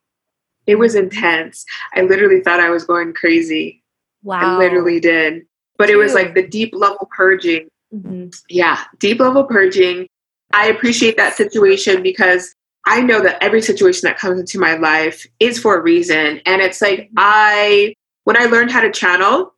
It 0.66 0.76
was 0.76 0.96
intense. 0.96 1.66
I 1.94 2.02
literally 2.02 2.42
thought 2.42 2.60
i 2.60 2.70
was 2.70 2.86
going 2.86 3.14
crazy. 3.14 3.84
Wow. 4.24 4.56
i 4.56 4.58
literally 4.58 5.00
did. 5.00 5.44
But 5.78 5.88
Dude. 5.88 5.96
it 5.96 5.98
was 5.98 6.14
like 6.14 6.34
the 6.34 6.48
deep 6.48 6.74
level 6.74 7.10
purging. 7.16 7.68
Mm-hmm. 7.94 8.30
yeah 8.50 8.84
deep 9.00 9.20
level 9.20 9.44
purging. 9.44 10.08
I 10.52 10.68
appreciate 10.68 11.18
that 11.18 11.36
situation 11.36 12.02
because 12.02 12.56
I 12.86 13.02
know 13.02 13.22
that 13.22 13.42
every 13.42 13.62
situation 13.62 14.08
that 14.08 14.20
comes 14.20 14.40
into 14.40 14.60
my 14.60 14.76
life 14.76 15.26
is 15.40 15.60
for 15.60 15.78
a 15.78 15.82
reason. 15.82 16.42
And 16.46 16.62
it's 16.62 16.82
like, 16.82 17.00
mm-hmm. 17.00 17.16
I, 17.18 17.96
when 18.26 18.38
I 18.38 18.46
learned 18.46 18.72
how 18.72 18.82
to 18.82 18.92
channel, 18.92 19.54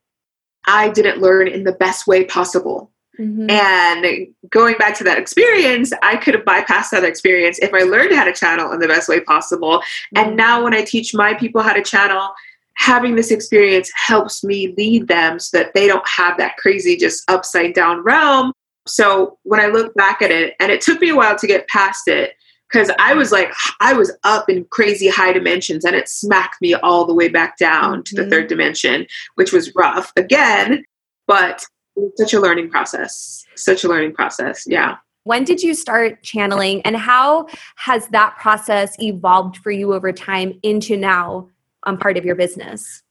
I 0.68 0.90
didn't 0.90 1.22
learn 1.22 1.48
in 1.48 1.64
the 1.64 1.72
best 1.72 2.08
way 2.08 2.26
possible. 2.26 2.92
Mm-hmm. 3.20 3.50
And 3.50 4.28
going 4.50 4.76
back 4.78 4.98
to 4.98 5.04
that 5.06 5.18
experience, 5.18 5.94
I 6.04 6.18
could 6.18 6.34
have 6.34 6.44
bypassed 6.44 6.90
that 6.92 7.04
experience 7.04 7.60
if 7.60 7.74
I 7.74 7.84
learned 7.84 8.14
how 8.14 8.26
to 8.26 8.34
channel 8.34 8.72
in 8.72 8.80
the 8.80 8.88
best 8.88 9.08
way 9.08 9.22
possible. 9.22 9.80
Mm-hmm. 9.80 10.18
And 10.18 10.38
now, 10.38 10.64
when 10.64 10.74
I 10.74 10.84
teach 10.84 11.14
my 11.14 11.34
people 11.34 11.62
how 11.62 11.74
to 11.74 11.84
channel, 11.84 12.34
having 12.76 13.16
this 13.16 13.32
experience 13.32 13.90
helps 13.96 14.44
me 14.44 14.74
lead 14.78 15.08
them 15.08 15.40
so 15.40 15.58
that 15.58 15.74
they 15.74 15.88
don't 15.88 16.08
have 16.08 16.38
that 16.38 16.58
crazy, 16.58 16.98
just 16.98 17.24
upside 17.30 17.74
down 17.74 18.04
realm. 18.04 18.52
So, 18.86 19.38
when 19.44 19.60
I 19.60 19.68
look 19.68 19.94
back 19.96 20.22
at 20.22 20.32
it, 20.32 20.56
and 20.60 20.72
it 20.72 20.82
took 20.82 21.00
me 21.00 21.10
a 21.10 21.16
while 21.16 21.38
to 21.38 21.48
get 21.48 21.68
past 21.70 22.08
it, 22.08 22.36
because 22.72 22.92
I 23.00 23.14
was 23.14 23.32
like, 23.32 23.54
I 23.80 23.94
was 23.94 24.12
up 24.24 24.50
in 24.50 24.66
crazy 24.66 25.08
high 25.08 25.34
dimensions 25.34 25.86
and 25.86 25.96
it 25.96 26.10
smacked 26.10 26.62
me 26.62 26.74
all 26.74 27.06
the 27.06 27.14
way 27.14 27.28
back 27.28 27.58
down 27.58 27.94
mm-hmm. 27.94 28.02
to 28.04 28.16
the 28.16 28.22
mm-hmm. 28.22 28.32
third 28.32 28.48
dimension, 28.48 29.08
which 29.36 29.52
was 29.52 29.74
rough 29.76 30.12
again, 30.18 30.84
but 31.28 31.64
such 32.18 32.34
a 32.34 32.40
learning 32.40 32.70
process. 32.70 33.46
Such 33.56 33.84
a 33.84 33.88
learning 33.88 34.14
process. 34.14 34.64
Yeah. 34.68 34.98
When 35.24 35.44
did 35.44 35.64
you 35.64 35.74
start 35.74 36.22
channeling 36.22 36.82
and 36.84 36.96
how 36.96 37.48
has 37.78 38.08
that 38.10 38.36
process 38.38 38.96
evolved 39.02 39.58
for 39.58 39.72
you 39.72 39.94
over 39.94 40.12
time 40.12 40.60
into 40.62 40.98
now 40.98 41.50
um, 41.84 41.98
part 41.98 42.18
of 42.18 42.26
your 42.26 42.36
business? 42.36 43.02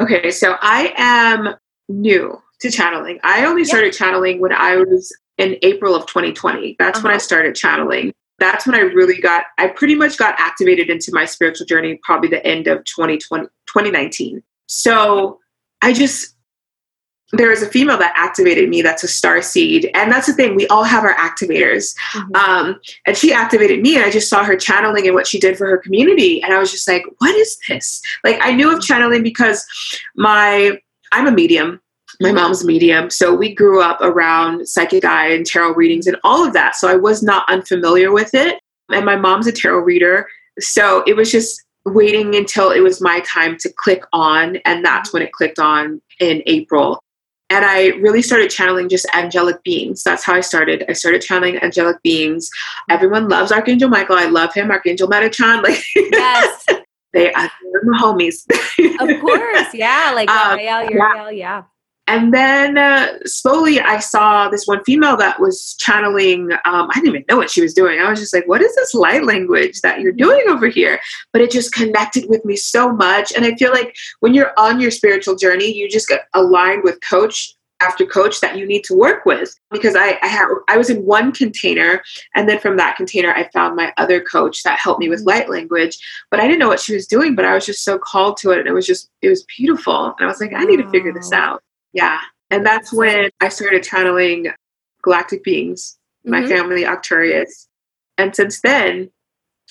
Okay, 0.00 0.30
so 0.30 0.56
I 0.60 0.94
am 0.96 1.56
new 1.88 2.40
to 2.60 2.70
channeling. 2.70 3.18
I 3.22 3.44
only 3.44 3.64
started 3.64 3.92
channeling 3.92 4.40
when 4.40 4.52
I 4.52 4.76
was 4.76 5.14
in 5.36 5.56
April 5.62 5.94
of 5.94 6.06
2020. 6.06 6.76
That's 6.78 6.98
uh-huh. 6.98 7.04
when 7.04 7.12
I 7.12 7.16
uh-huh. 7.16 7.20
started 7.20 7.54
channeling 7.54 8.12
that's 8.38 8.66
when 8.66 8.76
I 8.76 8.80
really 8.80 9.20
got, 9.20 9.44
I 9.58 9.68
pretty 9.68 9.94
much 9.94 10.16
got 10.16 10.34
activated 10.38 10.90
into 10.90 11.10
my 11.12 11.24
spiritual 11.24 11.66
journey, 11.66 11.98
probably 12.02 12.28
the 12.28 12.44
end 12.46 12.66
of 12.66 12.84
2020, 12.84 13.46
2019. 13.66 14.42
So 14.66 15.38
I 15.82 15.92
just, 15.92 16.34
there 17.32 17.50
was 17.50 17.62
a 17.62 17.68
female 17.68 17.98
that 17.98 18.14
activated 18.16 18.68
me 18.70 18.80
that's 18.80 19.02
a 19.02 19.08
star 19.08 19.42
seed. 19.42 19.90
And 19.94 20.10
that's 20.10 20.26
the 20.26 20.32
thing, 20.32 20.54
we 20.54 20.66
all 20.68 20.84
have 20.84 21.04
our 21.04 21.14
activators. 21.14 21.94
Mm-hmm. 22.12 22.36
Um, 22.36 22.80
and 23.06 23.16
she 23.16 23.32
activated 23.32 23.82
me, 23.82 23.96
and 23.96 24.04
I 24.04 24.10
just 24.10 24.30
saw 24.30 24.44
her 24.44 24.56
channeling 24.56 25.06
and 25.06 25.14
what 25.14 25.26
she 25.26 25.38
did 25.38 25.58
for 25.58 25.66
her 25.66 25.76
community. 25.78 26.42
And 26.42 26.54
I 26.54 26.58
was 26.58 26.70
just 26.70 26.88
like, 26.88 27.04
what 27.18 27.34
is 27.34 27.58
this? 27.68 28.00
Like, 28.24 28.38
I 28.40 28.52
knew 28.52 28.74
of 28.74 28.82
channeling 28.82 29.22
because 29.22 29.66
my, 30.16 30.78
I'm 31.12 31.26
a 31.26 31.32
medium 31.32 31.80
my 32.20 32.32
mom's 32.32 32.64
medium. 32.64 33.10
So 33.10 33.34
we 33.34 33.54
grew 33.54 33.80
up 33.80 34.00
around 34.00 34.68
psychic 34.68 35.04
eye 35.04 35.28
and 35.28 35.46
tarot 35.46 35.74
readings 35.74 36.06
and 36.06 36.16
all 36.24 36.44
of 36.44 36.52
that. 36.52 36.74
So 36.74 36.88
I 36.88 36.96
was 36.96 37.22
not 37.22 37.48
unfamiliar 37.48 38.12
with 38.12 38.34
it. 38.34 38.60
And 38.90 39.04
my 39.04 39.16
mom's 39.16 39.46
a 39.46 39.52
tarot 39.52 39.80
reader. 39.80 40.26
So 40.58 41.04
it 41.06 41.14
was 41.14 41.30
just 41.30 41.62
waiting 41.84 42.34
until 42.34 42.70
it 42.70 42.80
was 42.80 43.00
my 43.00 43.20
time 43.20 43.56
to 43.58 43.72
click 43.72 44.02
on. 44.12 44.56
And 44.64 44.84
that's 44.84 45.12
when 45.12 45.22
it 45.22 45.32
clicked 45.32 45.58
on 45.58 46.02
in 46.18 46.42
April. 46.46 47.02
And 47.50 47.64
I 47.64 47.88
really 48.00 48.20
started 48.20 48.50
channeling 48.50 48.88
just 48.88 49.06
angelic 49.14 49.62
beings. 49.62 50.02
That's 50.02 50.24
how 50.24 50.34
I 50.34 50.40
started. 50.40 50.84
I 50.88 50.92
started 50.92 51.22
channeling 51.22 51.56
angelic 51.62 52.02
beings. 52.02 52.50
Everyone 52.90 53.28
loves 53.28 53.52
Archangel 53.52 53.88
Michael. 53.88 54.16
I 54.16 54.26
love 54.26 54.52
him. 54.52 54.70
Archangel 54.70 55.08
Metatron. 55.08 55.62
Like 55.68 55.82
yes. 55.94 56.66
they 57.14 57.32
are 57.32 57.50
my 57.84 57.98
homies. 57.98 58.44
of 59.00 59.20
course. 59.20 59.72
Yeah. 59.72 60.12
Like 60.14 60.28
um, 60.30 60.58
Uriel, 60.58 60.90
yeah. 60.90 61.30
yeah. 61.30 61.62
And 62.08 62.32
then 62.32 62.78
uh, 62.78 63.18
slowly 63.26 63.80
I 63.80 63.98
saw 63.98 64.48
this 64.48 64.66
one 64.66 64.82
female 64.84 65.14
that 65.18 65.38
was 65.38 65.76
channeling. 65.78 66.50
Um, 66.64 66.88
I 66.88 66.94
didn't 66.94 67.08
even 67.08 67.24
know 67.28 67.36
what 67.36 67.50
she 67.50 67.60
was 67.60 67.74
doing. 67.74 68.00
I 68.00 68.08
was 68.08 68.18
just 68.18 68.32
like, 68.32 68.48
what 68.48 68.62
is 68.62 68.74
this 68.74 68.94
light 68.94 69.24
language 69.24 69.82
that 69.82 70.00
you're 70.00 70.12
doing 70.12 70.42
over 70.48 70.68
here? 70.68 70.98
But 71.34 71.42
it 71.42 71.50
just 71.50 71.74
connected 71.74 72.24
with 72.26 72.46
me 72.46 72.56
so 72.56 72.90
much. 72.90 73.30
And 73.36 73.44
I 73.44 73.54
feel 73.56 73.72
like 73.72 73.94
when 74.20 74.32
you're 74.32 74.54
on 74.56 74.80
your 74.80 74.90
spiritual 74.90 75.36
journey, 75.36 75.70
you 75.70 75.86
just 75.86 76.08
get 76.08 76.22
aligned 76.32 76.82
with 76.82 76.98
coach 77.06 77.54
after 77.80 78.06
coach 78.06 78.40
that 78.40 78.56
you 78.56 78.66
need 78.66 78.84
to 78.84 78.94
work 78.94 79.24
with 79.26 79.54
because 79.70 79.94
I 79.94 80.18
I, 80.22 80.26
have, 80.26 80.48
I 80.66 80.76
was 80.76 80.90
in 80.90 81.04
one 81.04 81.30
container 81.30 82.02
and 82.34 82.48
then 82.48 82.58
from 82.58 82.76
that 82.78 82.96
container 82.96 83.32
I 83.32 83.48
found 83.50 83.76
my 83.76 83.92
other 83.98 84.20
coach 84.20 84.64
that 84.64 84.80
helped 84.80 84.98
me 84.98 85.08
with 85.08 85.20
light 85.20 85.48
language 85.48 85.96
but 86.28 86.40
I 86.40 86.48
didn't 86.48 86.58
know 86.58 86.66
what 86.66 86.80
she 86.80 86.94
was 86.94 87.06
doing 87.06 87.36
but 87.36 87.44
I 87.44 87.54
was 87.54 87.64
just 87.64 87.84
so 87.84 87.96
called 87.96 88.36
to 88.38 88.50
it 88.50 88.58
and 88.58 88.66
it 88.66 88.72
was 88.72 88.84
just 88.84 89.10
it 89.22 89.28
was 89.28 89.44
beautiful 89.56 90.06
and 90.18 90.24
I 90.24 90.26
was 90.26 90.40
like 90.40 90.52
I 90.54 90.64
need 90.64 90.78
to 90.78 90.90
figure 90.90 91.12
this 91.12 91.30
out 91.30 91.62
yeah. 91.92 92.20
And 92.50 92.64
that's 92.64 92.92
when 92.92 93.30
I 93.40 93.48
started 93.48 93.82
channeling 93.82 94.48
galactic 95.02 95.44
beings, 95.44 95.98
my 96.24 96.40
mm-hmm. 96.40 96.48
family, 96.48 96.86
Arcturus. 96.86 97.68
And 98.16 98.34
since 98.34 98.60
then, 98.60 99.10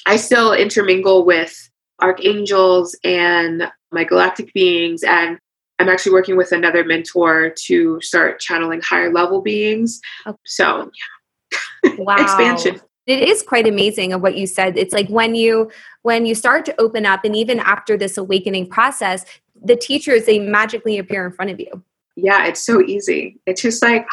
I 0.05 0.17
still 0.17 0.53
intermingle 0.53 1.25
with 1.25 1.69
archangels 1.99 2.95
and 3.03 3.69
my 3.91 4.03
galactic 4.03 4.53
beings. 4.53 5.03
And 5.03 5.39
I'm 5.79 5.89
actually 5.89 6.13
working 6.13 6.37
with 6.37 6.51
another 6.51 6.83
mentor 6.83 7.53
to 7.65 7.99
start 8.01 8.39
channeling 8.39 8.81
higher 8.81 9.11
level 9.11 9.41
beings. 9.41 9.99
Okay. 10.25 10.37
So, 10.45 10.91
yeah. 10.93 11.91
Wow. 11.97 12.15
Expansion 12.17 12.81
it 13.07 13.29
is 13.29 13.41
quite 13.41 13.65
amazing 13.65 14.13
of 14.13 14.21
what 14.21 14.37
you 14.37 14.45
said 14.45 14.77
it's 14.77 14.93
like 14.93 15.07
when 15.07 15.33
you 15.33 15.71
when 16.03 16.25
you 16.25 16.35
start 16.35 16.65
to 16.65 16.79
open 16.79 17.05
up 17.05 17.23
and 17.23 17.35
even 17.35 17.59
after 17.59 17.97
this 17.97 18.17
awakening 18.17 18.67
process 18.67 19.25
the 19.63 19.75
teachers 19.75 20.25
they 20.25 20.37
magically 20.37 20.97
appear 20.97 21.25
in 21.25 21.31
front 21.31 21.49
of 21.49 21.59
you 21.59 21.83
yeah, 22.17 22.47
it's 22.47 22.63
so 22.63 22.81
easy. 22.81 23.39
It's 23.45 23.61
just 23.61 23.81
like 23.81 24.05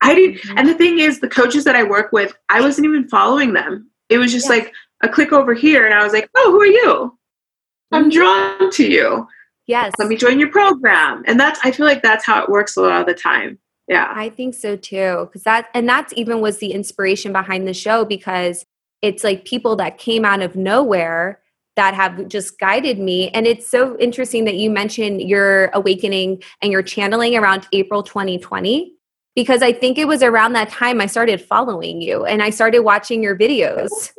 I 0.00 0.14
didn't. 0.14 0.36
Mm-hmm. 0.36 0.58
And 0.58 0.68
the 0.68 0.74
thing 0.74 0.98
is, 1.00 1.20
the 1.20 1.28
coaches 1.28 1.64
that 1.64 1.76
I 1.76 1.82
work 1.82 2.12
with, 2.12 2.34
I 2.48 2.60
wasn't 2.60 2.86
even 2.86 3.08
following 3.08 3.52
them. 3.52 3.90
It 4.08 4.18
was 4.18 4.32
just 4.32 4.48
like 4.48 4.72
a 5.02 5.08
click 5.08 5.32
over 5.32 5.54
here, 5.54 5.84
and 5.84 5.94
I 5.94 6.04
was 6.04 6.12
like, 6.12 6.28
"Oh, 6.36 6.52
who 6.52 6.60
are 6.60 6.66
you? 6.66 7.18
I'm 7.92 8.10
mm-hmm. 8.10 8.10
drawn 8.10 8.70
to 8.70 8.86
you. 8.86 9.26
Yes, 9.66 9.92
let 9.98 10.08
me 10.08 10.16
join 10.16 10.38
your 10.38 10.50
program." 10.50 11.24
And 11.26 11.40
that's 11.40 11.58
I 11.64 11.70
feel 11.70 11.86
like 11.86 12.02
that's 12.02 12.24
how 12.24 12.42
it 12.42 12.50
works 12.50 12.76
a 12.76 12.82
lot 12.82 13.00
of 13.00 13.06
the 13.06 13.14
time. 13.14 13.58
Yeah, 13.88 14.12
I 14.14 14.28
think 14.28 14.54
so 14.54 14.76
too. 14.76 15.26
Because 15.26 15.42
that 15.42 15.68
and 15.74 15.88
that's 15.88 16.12
even 16.16 16.40
was 16.40 16.58
the 16.58 16.72
inspiration 16.72 17.32
behind 17.32 17.66
the 17.66 17.74
show 17.74 18.04
because 18.04 18.64
it's 19.02 19.24
like 19.24 19.44
people 19.44 19.76
that 19.76 19.98
came 19.98 20.24
out 20.24 20.40
of 20.40 20.54
nowhere 20.54 21.40
that 21.76 21.94
have 21.94 22.28
just 22.28 22.58
guided 22.58 22.98
me. 22.98 23.30
And 23.30 23.46
it's 23.46 23.68
so 23.68 23.98
interesting 23.98 24.44
that 24.44 24.56
you 24.56 24.70
mentioned 24.70 25.22
your 25.22 25.66
awakening 25.74 26.42
and 26.62 26.70
your 26.70 26.82
channeling 26.82 27.36
around 27.36 27.66
April 27.72 28.02
2020 28.02 28.92
because 29.34 29.62
I 29.62 29.72
think 29.72 29.98
it 29.98 30.06
was 30.06 30.22
around 30.22 30.52
that 30.52 30.68
time 30.68 31.00
I 31.00 31.06
started 31.06 31.40
following 31.40 32.00
you 32.00 32.24
and 32.24 32.42
I 32.42 32.50
started 32.50 32.80
watching 32.80 33.22
your 33.22 33.36
videos. 33.36 34.12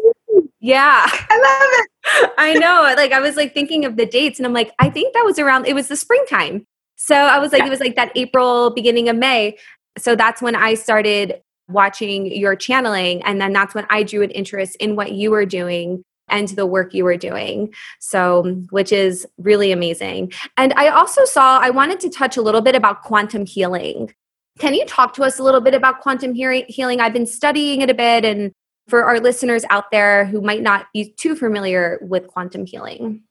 Yeah. 0.59 1.07
I 1.07 1.37
love 1.37 1.69
it. 1.71 2.31
I 2.37 2.53
know. 2.53 2.93
Like 2.97 3.11
I 3.11 3.19
was 3.19 3.35
like 3.35 3.53
thinking 3.53 3.85
of 3.85 3.95
the 3.95 4.05
dates 4.05 4.39
and 4.39 4.45
I'm 4.45 4.53
like, 4.53 4.73
I 4.79 4.89
think 4.89 5.13
that 5.13 5.23
was 5.23 5.39
around 5.39 5.67
it 5.67 5.75
was 5.75 5.87
the 5.87 5.95
springtime. 5.95 6.65
So 6.97 7.15
I 7.15 7.39
was 7.39 7.51
like, 7.51 7.59
yeah. 7.59 7.67
it 7.67 7.69
was 7.69 7.79
like 7.79 7.95
that 7.95 8.11
April, 8.15 8.71
beginning 8.71 9.09
of 9.09 9.15
May. 9.15 9.57
So 9.97 10.15
that's 10.15 10.41
when 10.41 10.55
I 10.55 10.73
started 10.73 11.41
watching 11.67 12.25
your 12.25 12.55
channeling. 12.55 13.23
And 13.23 13.39
then 13.39 13.53
that's 13.53 13.73
when 13.73 13.85
I 13.89 14.03
drew 14.03 14.21
an 14.21 14.31
interest 14.31 14.75
in 14.77 14.95
what 14.95 15.13
you 15.13 15.31
were 15.31 15.45
doing 15.45 16.03
and 16.27 16.49
the 16.49 16.65
work 16.65 16.93
you 16.93 17.03
were 17.03 17.17
doing. 17.17 17.73
So, 17.99 18.43
which 18.71 18.91
is 18.91 19.27
really 19.37 19.71
amazing. 19.71 20.33
And 20.57 20.73
I 20.73 20.87
also 20.87 21.25
saw, 21.25 21.59
I 21.59 21.69
wanted 21.69 21.99
to 22.01 22.09
touch 22.09 22.37
a 22.37 22.41
little 22.41 22.61
bit 22.61 22.75
about 22.75 23.03
quantum 23.03 23.45
healing. 23.45 24.13
Can 24.59 24.73
you 24.73 24.85
talk 24.85 25.13
to 25.15 25.23
us 25.23 25.37
a 25.39 25.43
little 25.43 25.61
bit 25.61 25.73
about 25.73 25.99
quantum 25.99 26.33
healing? 26.33 26.99
I've 26.99 27.13
been 27.13 27.25
studying 27.25 27.81
it 27.81 27.89
a 27.89 27.93
bit, 27.93 28.23
and 28.23 28.53
for 28.87 29.03
our 29.03 29.19
listeners 29.19 29.65
out 29.69 29.91
there 29.91 30.25
who 30.25 30.41
might 30.41 30.61
not 30.61 30.87
be 30.93 31.13
too 31.17 31.35
familiar 31.35 31.99
with 32.01 32.27
quantum 32.27 32.65
healing. 32.65 33.21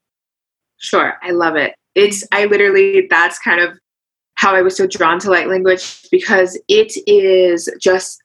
Sure, 0.78 1.14
I 1.22 1.30
love 1.30 1.56
it. 1.56 1.74
It's, 1.94 2.26
I 2.32 2.46
literally, 2.46 3.06
that's 3.08 3.38
kind 3.38 3.60
of 3.60 3.78
how 4.34 4.54
I 4.54 4.62
was 4.62 4.76
so 4.76 4.86
drawn 4.86 5.18
to 5.20 5.30
light 5.30 5.48
language 5.48 6.08
because 6.10 6.60
it 6.68 6.92
is 7.06 7.70
just 7.80 8.22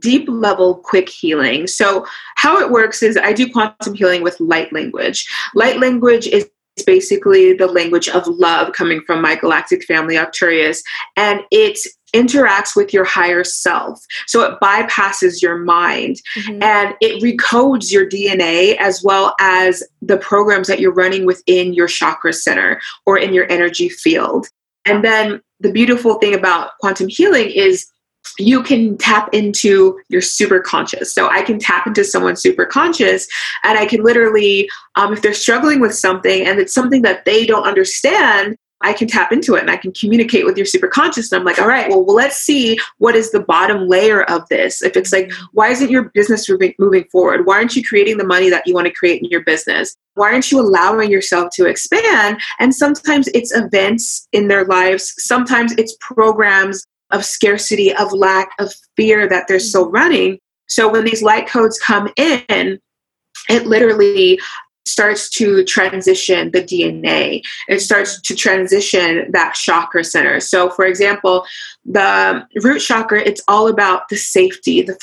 deep 0.00 0.28
level 0.28 0.76
quick 0.76 1.08
healing. 1.08 1.66
So, 1.66 2.06
how 2.36 2.58
it 2.58 2.70
works 2.70 3.02
is 3.02 3.16
I 3.16 3.32
do 3.32 3.50
quantum 3.50 3.94
healing 3.94 4.22
with 4.22 4.38
light 4.40 4.72
language. 4.72 5.26
Light 5.54 5.78
language 5.78 6.26
is 6.26 6.48
basically 6.84 7.54
the 7.54 7.66
language 7.66 8.08
of 8.08 8.26
love 8.26 8.72
coming 8.74 9.00
from 9.06 9.22
my 9.22 9.34
galactic 9.34 9.84
family, 9.84 10.18
Arcturus, 10.18 10.82
and 11.16 11.40
it 11.50 11.78
interacts 12.14 12.76
with 12.76 12.92
your 12.92 13.04
higher 13.04 13.44
self. 13.44 14.04
So 14.26 14.42
it 14.42 14.58
bypasses 14.60 15.42
your 15.42 15.58
mind 15.58 16.16
mm-hmm. 16.36 16.62
and 16.62 16.94
it 17.00 17.22
recodes 17.22 17.92
your 17.92 18.08
DNA 18.08 18.76
as 18.76 19.02
well 19.02 19.34
as 19.40 19.82
the 20.00 20.16
programs 20.16 20.68
that 20.68 20.80
you're 20.80 20.92
running 20.92 21.26
within 21.26 21.74
your 21.74 21.88
chakra 21.88 22.32
center 22.32 22.80
or 23.04 23.18
in 23.18 23.34
your 23.34 23.50
energy 23.50 23.88
field. 23.88 24.48
And 24.84 25.04
then 25.04 25.42
the 25.60 25.72
beautiful 25.72 26.14
thing 26.14 26.34
about 26.34 26.70
quantum 26.80 27.08
healing 27.08 27.50
is 27.50 27.86
you 28.38 28.62
can 28.62 28.96
tap 28.98 29.28
into 29.32 30.00
your 30.08 30.20
super 30.20 30.60
conscious. 30.60 31.14
So 31.14 31.28
I 31.28 31.42
can 31.42 31.58
tap 31.58 31.86
into 31.86 32.04
someone's 32.04 32.40
super 32.40 32.66
conscious 32.66 33.26
and 33.64 33.78
I 33.78 33.86
can 33.86 34.02
literally, 34.02 34.68
um, 34.96 35.12
if 35.12 35.22
they're 35.22 35.34
struggling 35.34 35.80
with 35.80 35.94
something 35.94 36.46
and 36.46 36.58
it's 36.58 36.74
something 36.74 37.02
that 37.02 37.24
they 37.24 37.46
don't 37.46 37.66
understand, 37.66 38.56
I 38.82 38.92
can 38.92 39.08
tap 39.08 39.32
into 39.32 39.54
it 39.54 39.62
and 39.62 39.70
I 39.70 39.76
can 39.76 39.92
communicate 39.92 40.44
with 40.44 40.56
your 40.56 40.66
super 40.66 40.88
conscious. 40.88 41.32
And 41.32 41.40
I'm 41.40 41.46
like, 41.46 41.58
all 41.58 41.66
right, 41.66 41.88
well, 41.88 42.04
well, 42.04 42.14
let's 42.14 42.36
see 42.36 42.78
what 42.98 43.16
is 43.16 43.30
the 43.30 43.40
bottom 43.40 43.88
layer 43.88 44.22
of 44.24 44.46
this. 44.48 44.82
If 44.82 44.96
it's 44.96 45.12
like, 45.12 45.32
why 45.52 45.70
isn't 45.70 45.90
your 45.90 46.10
business 46.10 46.48
moving, 46.48 46.74
moving 46.78 47.04
forward? 47.10 47.46
Why 47.46 47.56
aren't 47.56 47.74
you 47.74 47.82
creating 47.82 48.18
the 48.18 48.26
money 48.26 48.50
that 48.50 48.66
you 48.66 48.74
want 48.74 48.86
to 48.86 48.92
create 48.92 49.22
in 49.22 49.30
your 49.30 49.44
business? 49.44 49.96
Why 50.14 50.32
aren't 50.32 50.52
you 50.52 50.60
allowing 50.60 51.10
yourself 51.10 51.50
to 51.54 51.66
expand? 51.66 52.38
And 52.58 52.74
sometimes 52.74 53.28
it's 53.28 53.54
events 53.54 54.28
in 54.32 54.48
their 54.48 54.64
lives, 54.66 55.14
sometimes 55.18 55.72
it's 55.78 55.96
programs 56.00 56.86
of 57.10 57.24
scarcity, 57.24 57.94
of 57.94 58.12
lack, 58.12 58.50
of 58.58 58.72
fear 58.96 59.28
that 59.28 59.48
they're 59.48 59.58
mm. 59.58 59.68
still 59.68 59.90
running. 59.90 60.38
So 60.68 60.90
when 60.90 61.04
these 61.04 61.22
light 61.22 61.48
codes 61.48 61.78
come 61.78 62.08
in, 62.16 62.78
it 63.48 63.66
literally 63.66 64.40
starts 64.86 65.28
to 65.28 65.64
transition 65.64 66.50
the 66.52 66.62
DNA. 66.62 67.42
It 67.68 67.80
starts 67.80 68.20
to 68.20 68.34
transition 68.34 69.30
that 69.32 69.54
chakra 69.54 70.04
center. 70.04 70.40
So, 70.40 70.70
for 70.70 70.84
example, 70.86 71.44
the 71.84 72.46
root 72.62 72.80
chakra, 72.80 73.20
it's 73.20 73.42
all 73.48 73.68
about 73.68 74.08
the 74.08 74.16
safety, 74.16 74.82
the 74.82 74.96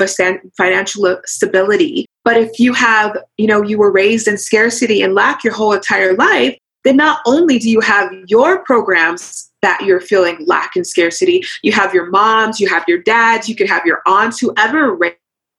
financial 0.57 1.17
stability. 1.25 2.05
But 2.23 2.37
if 2.37 2.59
you 2.59 2.73
have, 2.73 3.17
you 3.37 3.47
know, 3.47 3.61
you 3.61 3.77
were 3.77 3.91
raised 3.91 4.27
in 4.27 4.37
scarcity 4.37 5.01
and 5.01 5.13
lack 5.13 5.43
your 5.43 5.53
whole 5.53 5.73
entire 5.73 6.15
life, 6.15 6.57
then 6.85 6.97
not 6.97 7.19
only 7.25 7.59
do 7.59 7.69
you 7.69 7.81
have 7.81 8.11
your 8.27 8.63
programs 8.63 9.49
that 9.63 9.81
you're 9.81 9.99
feeling 9.99 10.37
lack 10.45 10.75
and 10.75 10.85
scarcity, 10.85 11.43
you 11.63 11.71
have 11.71 11.93
your 11.93 12.09
moms, 12.11 12.59
you 12.59 12.67
have 12.67 12.85
your 12.87 12.99
dads, 12.99 13.49
you 13.49 13.55
could 13.55 13.69
have 13.69 13.85
your 13.85 14.01
aunts, 14.05 14.39
whoever 14.39 14.95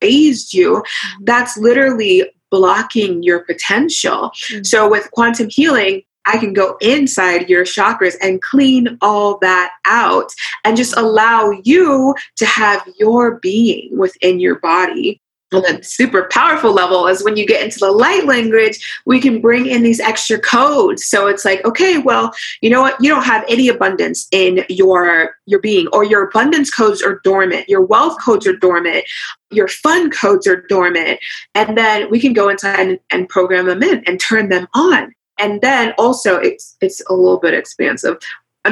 raised 0.00 0.54
you, 0.54 0.82
that's 1.22 1.56
literally 1.58 2.30
blocking 2.50 3.22
your 3.24 3.40
potential. 3.40 4.30
Mm-hmm. 4.48 4.62
So 4.62 4.88
with 4.88 5.10
quantum 5.10 5.48
healing, 5.50 6.02
I 6.26 6.38
can 6.38 6.52
go 6.52 6.76
inside 6.80 7.50
your 7.50 7.64
chakras 7.64 8.14
and 8.20 8.40
clean 8.40 8.96
all 9.02 9.38
that 9.40 9.72
out 9.86 10.30
and 10.64 10.76
just 10.76 10.96
allow 10.96 11.50
you 11.64 12.14
to 12.36 12.46
have 12.46 12.88
your 12.98 13.38
being 13.40 13.96
within 13.98 14.40
your 14.40 14.58
body 14.60 15.20
on 15.56 15.64
a 15.66 15.82
super 15.82 16.28
powerful 16.30 16.72
level 16.72 17.06
is 17.06 17.24
when 17.24 17.36
you 17.36 17.46
get 17.46 17.62
into 17.62 17.78
the 17.78 17.90
light 17.90 18.26
language, 18.26 19.02
we 19.06 19.20
can 19.20 19.40
bring 19.40 19.66
in 19.66 19.82
these 19.82 20.00
extra 20.00 20.38
codes. 20.38 21.04
So 21.04 21.26
it's 21.26 21.44
like, 21.44 21.64
okay, 21.64 21.98
well, 21.98 22.32
you 22.60 22.70
know 22.70 22.82
what? 22.82 22.96
You 23.00 23.10
don't 23.10 23.24
have 23.24 23.44
any 23.48 23.68
abundance 23.68 24.26
in 24.32 24.64
your 24.68 25.36
your 25.46 25.60
being, 25.60 25.88
or 25.92 26.04
your 26.04 26.28
abundance 26.28 26.70
codes 26.70 27.02
are 27.02 27.20
dormant, 27.24 27.68
your 27.68 27.82
wealth 27.82 28.16
codes 28.22 28.46
are 28.46 28.56
dormant, 28.56 29.04
your 29.50 29.68
fun 29.68 30.10
codes 30.10 30.46
are 30.46 30.62
dormant. 30.68 31.20
And 31.54 31.76
then 31.76 32.10
we 32.10 32.20
can 32.20 32.32
go 32.32 32.48
inside 32.48 32.80
and, 32.80 32.98
and 33.10 33.28
program 33.28 33.66
them 33.66 33.82
in 33.82 34.02
and 34.06 34.20
turn 34.20 34.48
them 34.48 34.66
on. 34.74 35.12
And 35.38 35.60
then 35.62 35.94
also 35.98 36.36
it's 36.36 36.76
it's 36.80 37.02
a 37.08 37.14
little 37.14 37.40
bit 37.40 37.54
expansive 37.54 38.18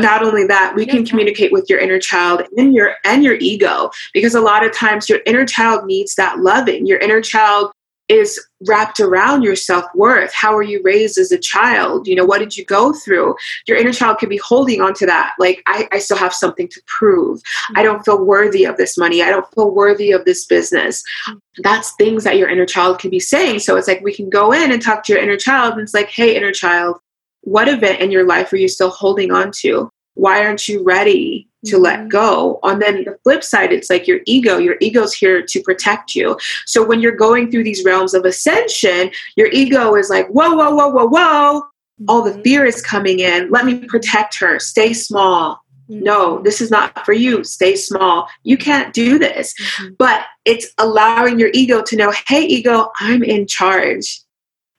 not 0.00 0.22
only 0.22 0.46
that 0.46 0.74
we 0.74 0.86
can 0.86 1.04
communicate 1.04 1.52
with 1.52 1.68
your 1.68 1.78
inner 1.78 1.98
child 1.98 2.42
and 2.56 2.74
your 2.74 2.94
and 3.04 3.22
your 3.22 3.34
ego 3.34 3.90
because 4.14 4.34
a 4.34 4.40
lot 4.40 4.64
of 4.64 4.72
times 4.72 5.08
your 5.08 5.20
inner 5.26 5.44
child 5.44 5.84
needs 5.84 6.14
that 6.14 6.38
loving. 6.40 6.86
Your 6.86 6.98
inner 6.98 7.20
child 7.20 7.72
is 8.08 8.38
wrapped 8.66 9.00
around 9.00 9.42
your 9.42 9.56
self-worth. 9.56 10.32
How 10.34 10.54
are 10.54 10.62
you 10.62 10.82
raised 10.82 11.18
as 11.18 11.32
a 11.32 11.38
child? 11.38 12.06
You 12.06 12.14
know 12.16 12.24
what 12.24 12.40
did 12.40 12.56
you 12.56 12.64
go 12.64 12.92
through? 12.92 13.36
Your 13.66 13.78
inner 13.78 13.92
child 13.92 14.18
could 14.18 14.28
be 14.28 14.38
holding 14.38 14.80
on 14.80 14.92
to 14.94 15.06
that. 15.06 15.34
Like 15.38 15.62
i, 15.66 15.88
I 15.92 15.98
still 15.98 16.16
have 16.16 16.34
something 16.34 16.68
to 16.68 16.82
prove. 16.86 17.38
Mm-hmm. 17.40 17.78
i 17.78 17.82
don't 17.82 18.04
feel 18.04 18.22
worthy 18.22 18.64
of 18.64 18.76
this 18.76 18.98
money. 18.98 19.22
I 19.22 19.30
don't 19.30 19.50
feel 19.54 19.70
worthy 19.70 20.12
of 20.12 20.24
this 20.24 20.44
business. 20.44 21.02
Mm-hmm. 21.28 21.38
that's 21.62 21.94
things 21.96 22.24
that 22.24 22.38
your 22.38 22.48
inner 22.48 22.66
child 22.66 22.98
could 22.98 23.10
be 23.10 23.20
saying. 23.20 23.60
So 23.60 23.76
it's 23.76 23.88
like 23.88 24.00
we 24.02 24.14
can 24.14 24.28
go 24.28 24.52
in 24.52 24.72
and 24.72 24.82
talk 24.82 25.04
to 25.04 25.12
your 25.12 25.22
inner 25.22 25.36
child 25.36 25.74
and 25.74 25.82
it's 25.82 25.94
like 25.94 26.08
hey 26.08 26.36
inner 26.36 26.52
child 26.52 26.98
what 27.42 27.68
event 27.68 28.00
in 28.00 28.10
your 28.10 28.26
life 28.26 28.52
are 28.52 28.56
you 28.56 28.68
still 28.68 28.90
holding 28.90 29.32
on 29.32 29.50
to? 29.58 29.90
Why 30.14 30.44
aren't 30.44 30.68
you 30.68 30.82
ready 30.82 31.48
to 31.66 31.74
mm-hmm. 31.74 31.82
let 31.82 32.08
go? 32.08 32.58
On 32.62 32.78
then 32.78 33.04
the 33.04 33.18
flip 33.22 33.42
side, 33.42 33.72
it's 33.72 33.90
like 33.90 34.06
your 34.06 34.20
ego. 34.26 34.58
Your 34.58 34.76
ego's 34.80 35.14
here 35.14 35.42
to 35.42 35.62
protect 35.62 36.14
you. 36.14 36.36
So 36.66 36.84
when 36.86 37.00
you're 37.00 37.16
going 37.16 37.50
through 37.50 37.64
these 37.64 37.84
realms 37.84 38.14
of 38.14 38.24
ascension, 38.24 39.10
your 39.36 39.48
ego 39.48 39.94
is 39.94 40.10
like, 40.10 40.28
whoa, 40.28 40.54
whoa, 40.54 40.74
whoa, 40.74 40.88
whoa, 40.88 41.06
whoa. 41.06 41.62
All 42.08 42.22
the 42.22 42.32
mm-hmm. 42.32 42.42
fear 42.42 42.64
is 42.64 42.82
coming 42.82 43.20
in. 43.20 43.50
Let 43.50 43.64
me 43.64 43.86
protect 43.86 44.38
her. 44.40 44.58
Stay 44.58 44.92
small. 44.92 45.60
Mm-hmm. 45.88 46.04
No, 46.04 46.40
this 46.42 46.60
is 46.60 46.70
not 46.70 47.04
for 47.04 47.12
you. 47.12 47.44
Stay 47.44 47.76
small. 47.76 48.28
You 48.44 48.56
can't 48.56 48.92
do 48.92 49.18
this. 49.18 49.54
Mm-hmm. 49.54 49.94
But 49.98 50.24
it's 50.44 50.68
allowing 50.78 51.38
your 51.38 51.50
ego 51.52 51.82
to 51.82 51.96
know, 51.96 52.12
hey, 52.28 52.44
ego, 52.44 52.90
I'm 52.98 53.22
in 53.22 53.46
charge. 53.46 54.20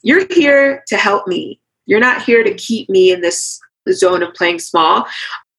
You're 0.02 0.28
here 0.28 0.84
to 0.88 0.97
help 0.97 1.28
me. 1.28 1.60
You're 1.86 2.00
not 2.00 2.24
here 2.24 2.43
to 2.43 2.54
keep 2.54 2.89
me 2.89 3.12
in 3.12 3.22
this 3.22 3.60
zone 3.91 4.24
of 4.24 4.34
playing 4.34 4.60
small. 4.60 5.06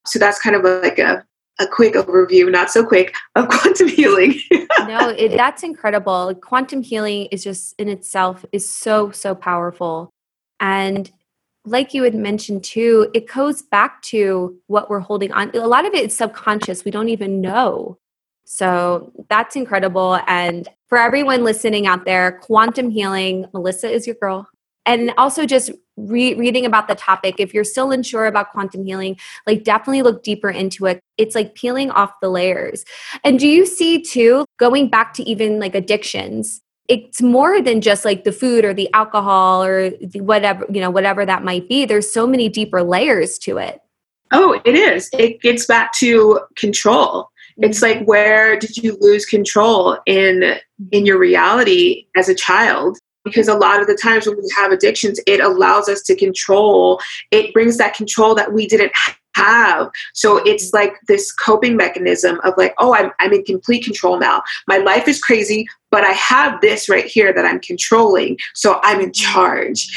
So 0.07 0.19
that's 0.19 0.41
kind 0.41 0.57
of 0.57 0.65
like 0.65 0.99
a, 0.99 1.25
a 1.61 1.67
quick 1.67 1.95
overview, 1.95 2.51
not 2.51 2.71
so 2.71 2.85
quick, 2.85 3.15
of 3.35 3.49
quantum 3.49 3.89
healing. 3.89 4.35
no, 4.87 5.11
it, 5.11 5.37
that's 5.37 5.63
incredible. 5.63 6.35
Quantum 6.35 6.83
healing 6.83 7.27
is 7.27 7.45
just 7.45 7.75
in 7.79 7.89
itself 7.89 8.45
is 8.53 8.69
so, 8.69 9.11
so 9.11 9.35
powerful. 9.35 10.11
And 10.61 11.11
like 11.65 11.95
you 11.95 12.03
had 12.03 12.15
mentioned 12.15 12.65
too, 12.65 13.11
it 13.15 13.27
goes 13.27 13.63
back 13.63 14.03
to 14.03 14.59
what 14.67 14.91
we're 14.91 15.01
holding 15.01 15.33
on. 15.33 15.51
A 15.55 15.67
lot 15.67 15.87
of 15.87 15.95
it 15.95 16.07
is 16.07 16.17
subconscious. 16.17 16.85
We 16.85 16.91
don't 16.91 17.09
even 17.09 17.41
know. 17.41 17.99
So 18.45 19.13
that's 19.31 19.57
incredible. 19.57 20.21
And 20.27 20.69
for 20.89 20.99
everyone 20.99 21.45
listening 21.45 21.87
out 21.87 22.05
there, 22.05 22.33
quantum 22.43 22.91
healing, 22.91 23.47
Melissa 23.55 23.91
is 23.91 24.07
your 24.07 24.17
girl 24.17 24.47
and 24.87 25.13
also 25.17 25.47
just 25.47 25.71
re- 25.97 26.35
reading 26.35 26.67
about 26.67 26.89
the 26.89 26.95
topic 26.95 27.37
if 27.39 27.55
you're 27.55 27.65
still 27.65 27.91
unsure 27.91 28.27
about 28.27 28.51
quantum 28.53 28.85
healing 28.85 29.17
like 29.47 29.65
definitely 29.65 30.03
look 30.03 30.23
deeper 30.23 30.51
into 30.51 30.87
it. 30.87 31.01
It's 31.19 31.35
like 31.35 31.55
peeling 31.55 31.91
off 31.91 32.13
the 32.21 32.29
layers. 32.29 32.85
And 33.23 33.39
do 33.39 33.49
you 33.49 33.67
see 33.67 34.03
too 34.03 34.45
going 34.59 34.89
back 34.89 35.15
to 35.15 35.23
even 35.23 35.61
like 35.61 35.75
addictions 35.75 36.61
it's 36.89 37.23
more 37.23 37.63
than 37.63 37.81
just 37.81 38.05
like 38.05 38.25
the 38.25 38.33
food 38.33 38.65
or 38.65 38.75
the 38.75 38.93
alcohol 38.93 39.65
or 39.65 39.91
the 39.91 40.21
whatever 40.21 40.67
you 40.71 40.81
know 40.81 40.91
whatever 40.91 41.25
that 41.25 41.45
might 41.45 41.69
be. 41.69 41.85
There's 41.85 42.13
so 42.13 42.27
many 42.27 42.49
deeper 42.49 42.83
layers 42.83 43.39
to 43.41 43.59
it. 43.59 43.81
Oh 44.33 44.61
it 44.65 44.75
is. 44.75 45.09
It 45.13 45.41
gets 45.41 45.67
back 45.67 45.93
to 45.95 46.41
control. 46.57 47.31
It's 47.57 47.83
like 47.83 48.05
where 48.05 48.59
did 48.59 48.77
you 48.77 48.97
lose 49.01 49.25
control 49.25 49.99
in 50.07 50.59
in 50.93 51.07
your 51.07 51.19
reality 51.19 52.07
as 52.17 52.29
a 52.29 52.35
child 52.35 52.99
because 53.25 53.49
a 53.49 53.55
lot 53.55 53.81
of 53.81 53.87
the 53.87 53.99
times 54.01 54.27
when 54.27 54.37
we 54.37 54.49
have 54.57 54.73
addictions 54.73 55.19
it 55.27 55.41
allows 55.41 55.89
us 55.89 56.03
to 56.03 56.15
control 56.15 57.01
it 57.31 57.53
brings 57.53 57.79
that 57.79 57.95
control 57.95 58.35
that 58.35 58.53
we 58.53 58.67
didn't 58.67 58.93
have. 59.35 59.91
So 60.13 60.37
it's 60.45 60.73
like 60.73 60.95
this 61.09 61.33
coping 61.33 61.77
mechanism 61.77 62.41
of 62.45 62.55
like 62.57 62.75
oh 62.79 62.95
I'm, 62.95 63.11
I'm 63.21 63.33
in 63.33 63.45
complete 63.45 63.85
control 63.85 64.19
now. 64.19 64.43
My 64.69 64.79
life 64.79 65.09
is 65.09 65.21
crazy 65.21 65.67
but 65.91 66.05
i 66.05 66.13
have 66.13 66.61
this 66.61 66.89
right 66.89 67.05
here 67.05 67.33
that 67.33 67.45
i'm 67.45 67.61
controlling 67.61 68.37
so 68.55 68.81
i'm 68.83 69.01
in 69.01 69.13
charge. 69.13 69.89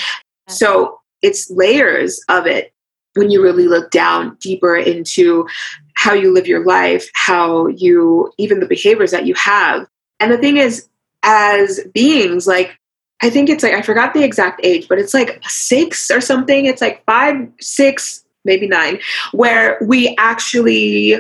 So 0.48 1.00
it's 1.22 1.50
layers 1.50 2.22
of 2.30 2.46
it 2.46 2.74
when 3.16 3.32
you 3.32 3.42
really 3.42 3.68
look 3.68 3.90
down 3.92 4.38
deeper 4.40 4.78
into 4.78 5.48
how 5.96 6.14
you 6.14 6.32
live 6.32 6.48
your 6.48 6.66
life 6.66 7.10
how 7.14 7.68
you 7.68 8.32
even 8.38 8.60
the 8.60 8.68
behaviors 8.68 9.12
that 9.12 9.26
you 9.26 9.34
have. 9.36 9.88
And 10.20 10.32
the 10.32 10.38
thing 10.38 10.58
is 10.58 10.88
as 11.24 11.80
beings 11.94 12.48
like 12.48 12.78
I 13.22 13.30
think 13.30 13.50
it's 13.50 13.64
like 13.64 13.74
I 13.74 13.82
forgot 13.82 14.14
the 14.14 14.24
exact 14.24 14.62
age, 14.64 14.88
but 14.88 15.00
it's 15.00 15.14
like 15.14 15.42
six 15.48 16.12
or 16.12 16.22
something. 16.22 16.66
It's 16.66 16.82
like 16.82 17.04
five, 17.06 17.48
six, 17.60 18.24
maybe 18.46 18.68
nine, 18.68 19.00
where 19.32 19.78
we 19.82 20.16
actually 20.18 21.18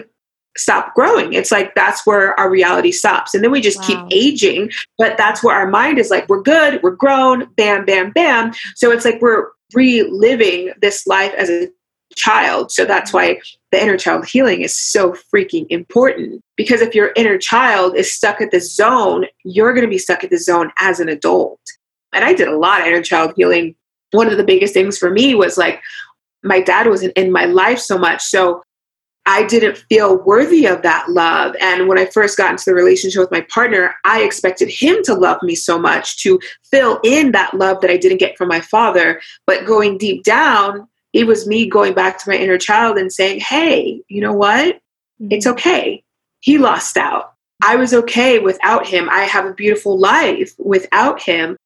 stop 0.55 0.93
growing. 0.95 1.33
It's 1.33 1.51
like 1.51 1.73
that's 1.75 2.05
where 2.05 2.37
our 2.39 2.49
reality 2.49 2.91
stops. 2.91 3.33
And 3.33 3.43
then 3.43 3.51
we 3.51 3.61
just 3.61 3.79
wow. 3.79 3.85
keep 3.85 3.99
aging, 4.11 4.71
but 4.97 5.17
that's 5.17 5.43
where 5.43 5.55
our 5.55 5.67
mind 5.67 5.99
is 5.99 6.09
like, 6.09 6.27
we're 6.29 6.41
good, 6.41 6.81
we're 6.83 6.91
grown, 6.91 7.45
bam, 7.55 7.85
bam, 7.85 8.11
bam. 8.11 8.53
So 8.75 8.91
it's 8.91 9.05
like 9.05 9.21
we're 9.21 9.47
reliving 9.73 10.73
this 10.81 11.05
life 11.07 11.33
as 11.35 11.49
a 11.49 11.67
child. 12.15 12.71
So 12.71 12.85
that's 12.85 13.13
why 13.13 13.39
the 13.71 13.81
inner 13.81 13.97
child 13.97 14.25
healing 14.25 14.61
is 14.61 14.73
so 14.73 15.15
freaking 15.33 15.67
important. 15.69 16.41
Because 16.55 16.81
if 16.81 16.95
your 16.95 17.11
inner 17.15 17.37
child 17.37 17.95
is 17.95 18.11
stuck 18.11 18.41
at 18.41 18.51
the 18.51 18.59
zone, 18.59 19.25
you're 19.43 19.73
going 19.73 19.85
to 19.85 19.89
be 19.89 19.97
stuck 19.97 20.23
at 20.23 20.29
the 20.29 20.39
zone 20.39 20.71
as 20.79 20.99
an 20.99 21.09
adult 21.09 21.59
and 22.13 22.23
I 22.23 22.33
did 22.33 22.47
a 22.47 22.57
lot 22.57 22.81
of 22.81 22.87
inner 22.87 23.01
child 23.01 23.33
healing 23.35 23.75
one 24.11 24.29
of 24.29 24.37
the 24.37 24.43
biggest 24.43 24.73
things 24.73 24.97
for 24.97 25.09
me 25.09 25.35
was 25.35 25.57
like 25.57 25.81
my 26.43 26.61
dad 26.61 26.87
wasn't 26.87 27.17
in 27.17 27.31
my 27.31 27.45
life 27.45 27.79
so 27.79 27.97
much. 27.97 28.21
So 28.23 28.61
I 29.25 29.45
didn't 29.45 29.83
feel 29.89 30.23
worthy 30.23 30.65
of 30.65 30.83
that 30.83 31.09
love. 31.09 31.55
And 31.59 31.89
when 31.89 31.99
I 31.99 32.05
first 32.05 32.37
got 32.37 32.51
into 32.51 32.63
the 32.65 32.73
relationship 32.73 33.19
with 33.19 33.31
my 33.31 33.41
partner, 33.53 33.93
I 34.05 34.21
expected 34.21 34.69
him 34.69 35.03
to 35.03 35.13
love 35.13 35.39
me 35.43 35.53
so 35.55 35.77
much 35.77 36.21
to 36.23 36.39
fill 36.63 37.01
in 37.03 37.33
that 37.33 37.53
love 37.53 37.81
that 37.81 37.89
I 37.89 37.97
didn't 37.97 38.19
get 38.19 38.37
from 38.37 38.47
my 38.47 38.61
father. 38.61 39.19
But 39.45 39.65
going 39.65 39.97
deep 39.97 40.23
down, 40.23 40.87
it 41.11 41.27
was 41.27 41.47
me 41.47 41.67
going 41.67 41.93
back 41.93 42.17
to 42.19 42.29
my 42.29 42.37
inner 42.37 42.57
child 42.57 42.97
and 42.97 43.11
saying, 43.11 43.41
hey, 43.41 44.01
you 44.07 44.21
know 44.21 44.33
what? 44.33 44.75
Mm-hmm. 44.75 45.27
It's 45.31 45.47
okay. 45.47 46.03
He 46.39 46.57
lost 46.57 46.95
out. 46.95 47.33
I 47.61 47.75
was 47.75 47.93
okay 47.93 48.39
without 48.39 48.87
him. 48.87 49.09
I 49.09 49.23
have 49.23 49.45
a 49.45 49.53
beautiful 49.53 49.99
life 49.99 50.53
without 50.57 51.21
him. 51.21 51.57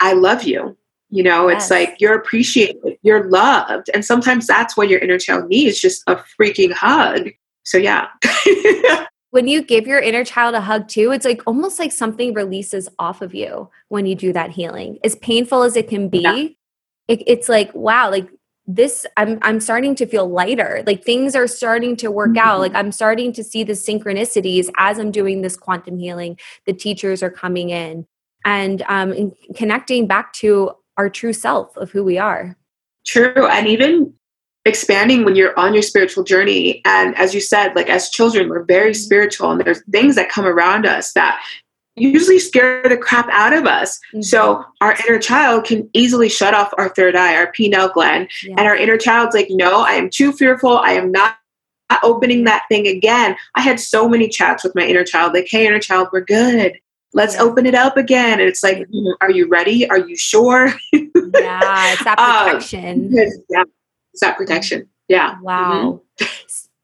I 0.00 0.14
love 0.14 0.44
you. 0.44 0.76
You 1.10 1.24
know, 1.24 1.48
yes. 1.48 1.64
it's 1.64 1.70
like 1.70 1.96
you're 2.00 2.14
appreciated, 2.14 2.96
you're 3.02 3.28
loved. 3.28 3.90
And 3.92 4.04
sometimes 4.04 4.46
that's 4.46 4.76
what 4.76 4.88
your 4.88 5.00
inner 5.00 5.18
child 5.18 5.48
needs 5.48 5.80
just 5.80 6.04
a 6.06 6.16
freaking 6.40 6.72
hug. 6.72 7.30
So, 7.64 7.78
yeah. 7.78 8.08
when 9.30 9.48
you 9.48 9.62
give 9.62 9.88
your 9.88 9.98
inner 9.98 10.24
child 10.24 10.54
a 10.54 10.60
hug 10.60 10.86
too, 10.86 11.10
it's 11.10 11.24
like 11.24 11.42
almost 11.46 11.80
like 11.80 11.90
something 11.90 12.32
releases 12.32 12.88
off 13.00 13.22
of 13.22 13.34
you 13.34 13.68
when 13.88 14.06
you 14.06 14.14
do 14.14 14.32
that 14.32 14.50
healing. 14.50 14.98
As 15.02 15.16
painful 15.16 15.64
as 15.64 15.76
it 15.76 15.88
can 15.88 16.08
be, 16.08 16.20
yeah. 16.20 16.46
it, 17.08 17.22
it's 17.26 17.48
like, 17.48 17.74
wow, 17.74 18.08
like 18.08 18.28
this 18.66 19.04
I'm 19.16 19.38
I'm 19.42 19.58
starting 19.58 19.96
to 19.96 20.06
feel 20.06 20.28
lighter. 20.28 20.84
Like 20.86 21.04
things 21.04 21.34
are 21.34 21.48
starting 21.48 21.96
to 21.96 22.10
work 22.10 22.30
mm-hmm. 22.30 22.48
out. 22.48 22.60
Like 22.60 22.74
I'm 22.74 22.92
starting 22.92 23.32
to 23.32 23.42
see 23.42 23.64
the 23.64 23.72
synchronicities 23.72 24.70
as 24.76 24.98
I'm 24.98 25.10
doing 25.10 25.42
this 25.42 25.56
quantum 25.56 25.98
healing. 25.98 26.38
The 26.66 26.72
teachers 26.72 27.22
are 27.22 27.30
coming 27.30 27.70
in 27.70 28.06
and 28.44 28.82
um 28.88 29.32
connecting 29.54 30.06
back 30.06 30.32
to 30.32 30.72
our 30.96 31.08
true 31.08 31.32
self 31.32 31.76
of 31.76 31.90
who 31.90 32.04
we 32.04 32.18
are. 32.18 32.56
True. 33.06 33.46
And 33.46 33.66
even 33.66 34.12
expanding 34.66 35.24
when 35.24 35.34
you're 35.34 35.58
on 35.58 35.72
your 35.72 35.82
spiritual 35.82 36.24
journey. 36.24 36.82
And 36.84 37.16
as 37.16 37.34
you 37.34 37.40
said, 37.40 37.74
like 37.74 37.88
as 37.88 38.10
children, 38.10 38.48
we're 38.48 38.64
very 38.64 38.90
mm-hmm. 38.90 39.02
spiritual 39.02 39.50
and 39.50 39.60
there's 39.60 39.82
things 39.90 40.16
that 40.16 40.28
come 40.28 40.44
around 40.44 40.86
us 40.86 41.14
that 41.14 41.42
usually 41.96 42.38
scare 42.38 42.82
the 42.86 42.96
crap 42.96 43.28
out 43.30 43.52
of 43.52 43.66
us. 43.66 43.98
Mm-hmm. 44.12 44.22
So 44.22 44.64
our 44.80 44.94
inner 45.06 45.18
child 45.18 45.64
can 45.64 45.88
easily 45.94 46.28
shut 46.28 46.54
off 46.54 46.74
our 46.76 46.90
third 46.90 47.16
eye, 47.16 47.36
our 47.36 47.50
pineal 47.52 47.88
gland. 47.88 48.28
Yeah. 48.44 48.56
And 48.58 48.66
our 48.66 48.76
inner 48.76 48.98
child's 48.98 49.34
like, 49.34 49.48
no, 49.50 49.80
I 49.80 49.92
am 49.92 50.10
too 50.10 50.32
fearful. 50.32 50.78
I 50.78 50.92
am 50.92 51.10
not 51.10 51.36
opening 52.02 52.44
that 52.44 52.64
thing 52.68 52.86
again. 52.86 53.36
I 53.54 53.62
had 53.62 53.80
so 53.80 54.08
many 54.08 54.28
chats 54.28 54.62
with 54.62 54.74
my 54.74 54.82
inner 54.82 55.04
child, 55.04 55.32
like, 55.32 55.48
hey, 55.50 55.66
inner 55.66 55.80
child, 55.80 56.08
we're 56.12 56.20
good 56.20 56.78
let's 57.12 57.34
yeah. 57.34 57.42
open 57.42 57.66
it 57.66 57.74
up 57.74 57.96
again. 57.96 58.40
And 58.40 58.48
it's 58.48 58.62
like, 58.62 58.78
mm-hmm. 58.78 59.12
are 59.20 59.30
you 59.30 59.48
ready? 59.48 59.88
Are 59.88 59.98
you 59.98 60.16
sure? 60.16 60.66
yeah, 60.92 61.92
it's 61.92 62.04
that 62.04 62.18
um, 62.18 62.46
protection. 62.46 63.06
Um, 63.06 63.12
yeah, 63.48 63.62
it's 64.12 64.20
that 64.20 64.36
protection. 64.36 64.88
Yeah. 65.08 65.40
Wow. 65.40 66.02
Mm-hmm. 66.18 66.26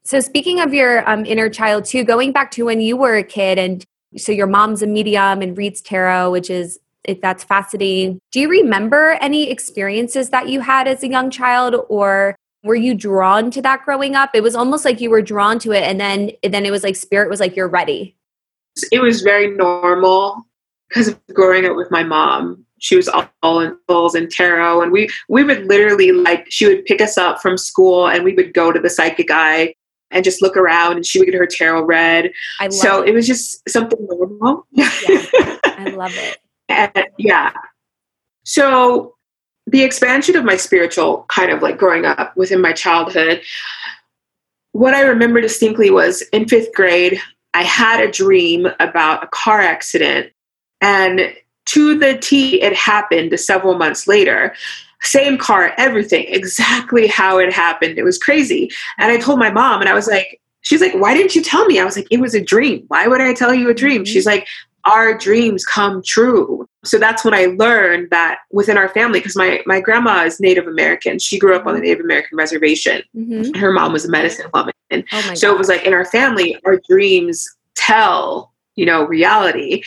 So 0.03 0.19
speaking 0.21 0.59
of 0.61 0.73
your 0.73 1.07
um, 1.09 1.25
inner 1.25 1.49
child 1.49 1.85
too, 1.85 2.03
going 2.03 2.31
back 2.31 2.51
to 2.51 2.65
when 2.65 2.79
you 2.79 2.95
were 2.95 3.15
a 3.15 3.23
kid 3.23 3.57
and 3.57 3.83
so 4.15 4.31
your 4.31 4.47
mom's 4.47 4.81
a 4.81 4.87
medium 4.87 5.41
and 5.41 5.57
reads 5.57 5.81
tarot, 5.81 6.31
which 6.31 6.49
is 6.49 6.79
if 7.03 7.21
that's 7.21 7.43
fascinating. 7.43 8.19
Do 8.31 8.39
you 8.39 8.49
remember 8.49 9.17
any 9.21 9.49
experiences 9.49 10.29
that 10.29 10.49
you 10.49 10.61
had 10.61 10.87
as 10.87 11.03
a 11.03 11.09
young 11.09 11.29
child 11.29 11.75
or 11.89 12.35
were 12.63 12.75
you 12.75 12.95
drawn 12.95 13.51
to 13.51 13.61
that 13.61 13.85
growing 13.85 14.15
up? 14.15 14.31
It 14.33 14.43
was 14.43 14.55
almost 14.55 14.83
like 14.83 14.99
you 14.99 15.09
were 15.09 15.21
drawn 15.21 15.59
to 15.59 15.71
it 15.71 15.83
and 15.83 15.99
then 15.99 16.31
then 16.43 16.65
it 16.65 16.71
was 16.71 16.83
like 16.83 16.95
spirit 16.95 17.29
was 17.29 17.39
like 17.39 17.55
you're 17.55 17.67
ready 17.67 18.15
it 18.91 19.01
was 19.01 19.21
very 19.21 19.51
normal 19.55 20.45
because 20.89 21.09
of 21.09 21.19
growing 21.33 21.65
up 21.65 21.75
with 21.75 21.91
my 21.91 22.03
mom. 22.03 22.65
She 22.79 22.95
was 22.95 23.07
all, 23.07 23.27
all 23.41 23.59
in 23.59 23.77
bulls 23.87 24.15
and 24.15 24.29
tarot, 24.29 24.81
and 24.81 24.91
we 24.91 25.09
we 25.29 25.43
would 25.43 25.65
literally 25.65 26.11
like 26.11 26.45
she 26.49 26.67
would 26.67 26.85
pick 26.85 27.01
us 27.01 27.17
up 27.17 27.41
from 27.41 27.57
school, 27.57 28.07
and 28.07 28.23
we 28.23 28.33
would 28.33 28.53
go 28.53 28.71
to 28.71 28.79
the 28.79 28.89
psychic 28.89 29.29
eye 29.31 29.73
and 30.11 30.23
just 30.23 30.41
look 30.41 30.55
around, 30.55 30.95
and 30.95 31.05
she 31.05 31.19
would 31.19 31.25
get 31.25 31.35
her 31.35 31.47
tarot 31.47 31.83
read. 31.83 32.31
I 32.59 32.69
so 32.69 33.01
it. 33.01 33.09
it. 33.09 33.13
was 33.13 33.25
just 33.25 33.67
something 33.67 33.99
normal. 34.09 34.67
Yeah, 34.71 34.91
I 34.93 35.93
love 35.95 36.13
it. 36.15 36.37
and, 36.69 37.07
yeah. 37.17 37.51
So 38.43 39.15
the 39.65 39.83
expansion 39.83 40.37
of 40.37 40.45
my 40.45 40.55
spiritual 40.55 41.25
kind 41.27 41.51
of 41.51 41.61
like 41.61 41.77
growing 41.77 42.05
up 42.05 42.37
within 42.37 42.61
my 42.61 42.71
childhood 42.71 43.41
what 44.77 44.93
I 44.93 45.01
remember 45.01 45.41
distinctly 45.41 45.89
was 45.89 46.21
in 46.33 46.47
fifth 46.47 46.71
grade, 46.73 47.19
I 47.57 47.63
had 47.63 47.99
a 47.99 48.11
dream 48.11 48.67
about 48.79 49.23
a 49.23 49.27
car 49.27 49.61
accident, 49.61 50.31
and 50.79 51.33
to 51.65 51.97
the 51.97 52.15
T, 52.15 52.61
it 52.61 52.75
happened 52.75 53.39
several 53.39 53.75
months 53.75 54.07
later. 54.07 54.53
Same 55.01 55.39
car, 55.39 55.73
everything, 55.75 56.27
exactly 56.29 57.07
how 57.07 57.39
it 57.39 57.51
happened. 57.51 57.97
It 57.97 58.03
was 58.03 58.19
crazy. 58.19 58.69
And 58.99 59.11
I 59.11 59.17
told 59.17 59.39
my 59.39 59.49
mom, 59.49 59.81
and 59.81 59.89
I 59.89 59.95
was 59.95 60.05
like, 60.05 60.39
she's 60.61 60.81
like, 60.81 60.93
why 60.93 61.15
didn't 61.15 61.33
you 61.33 61.41
tell 61.41 61.65
me? 61.65 61.79
I 61.79 61.83
was 61.83 61.95
like, 61.95 62.07
it 62.11 62.19
was 62.19 62.35
a 62.35 62.43
dream. 62.43 62.83
Why 62.89 63.07
would 63.07 63.21
I 63.21 63.33
tell 63.33 63.55
you 63.55 63.71
a 63.71 63.73
dream? 63.73 64.03
Mm-hmm. 64.03 64.13
She's 64.13 64.27
like, 64.27 64.45
our 64.87 65.17
dreams 65.17 65.65
come 65.65 66.01
true. 66.05 66.67
So 66.85 66.97
that's 66.97 67.25
when 67.25 67.33
I 67.33 67.45
learned 67.45 68.09
that 68.11 68.39
within 68.51 68.77
our 68.77 68.87
family, 68.89 69.19
because 69.19 69.35
my, 69.35 69.61
my 69.65 69.81
grandma 69.81 70.23
is 70.23 70.39
Native 70.39 70.67
American. 70.67 71.19
She 71.19 71.37
grew 71.37 71.55
up 71.55 71.65
on 71.65 71.73
the 71.75 71.81
Native 71.81 72.03
American 72.03 72.37
reservation. 72.37 73.01
Mm-hmm. 73.15 73.59
Her 73.59 73.71
mom 73.73 73.91
was 73.93 74.05
a 74.05 74.09
medicine 74.09 74.49
woman. 74.53 74.73
And 74.89 75.03
oh 75.11 75.33
so 75.33 75.49
God. 75.49 75.55
it 75.55 75.57
was 75.57 75.67
like 75.67 75.83
in 75.83 75.93
our 75.93 76.05
family, 76.05 76.57
our 76.65 76.79
dreams 76.89 77.45
tell, 77.75 78.53
you 78.75 78.85
know, 78.85 79.03
reality. 79.03 79.83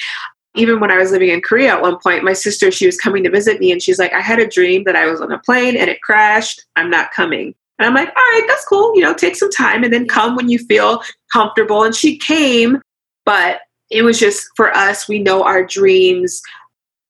Even 0.55 0.81
when 0.81 0.91
I 0.91 0.99
was 0.99 1.13
living 1.13 1.31
in 1.31 1.41
Korea 1.41 1.75
at 1.75 1.83
one 1.83 1.99
point, 2.03 2.25
my 2.25 2.33
sister, 2.33 2.71
she 2.71 2.85
was 2.85 2.99
coming 2.99 3.23
to 3.25 3.31
visit 3.31 3.61
me 3.61 3.73
and 3.73 3.81
she's 3.81 3.99
like, 3.99 4.13
I 4.13 4.21
had 4.21 4.41
a 4.41 4.49
dream 4.49 4.85
that 4.85 4.97
I 4.97 5.07
was 5.07 5.21
on 5.21 5.33
a 5.33 5.39
plane 5.39 5.77
and 5.77 5.89
it 5.89 6.03
crashed. 6.03 6.65
I'm 6.77 6.91
not 6.91 7.13
coming. 7.13 7.55
And 7.79 7.87
I'm 7.87 7.95
like, 7.95 8.09
all 8.09 8.15
right, 8.15 8.45
that's 8.47 8.67
cool. 8.67 8.95
You 8.95 9.03
know, 9.03 9.15
take 9.15 9.37
some 9.37 9.51
time 9.51 9.85
and 9.85 9.93
then 9.93 10.07
come 10.07 10.37
when 10.37 10.51
you 10.51 10.59
feel 10.59 11.03
comfortable. 11.33 11.83
And 11.85 11.95
she 11.95 12.19
came, 12.19 12.83
but 13.25 13.61
it 13.91 14.03
was 14.03 14.19
just 14.19 14.47
for 14.57 14.75
us, 14.75 15.09
we 15.09 15.19
know 15.19 15.43
our 15.43 15.65
dreams 15.65 16.41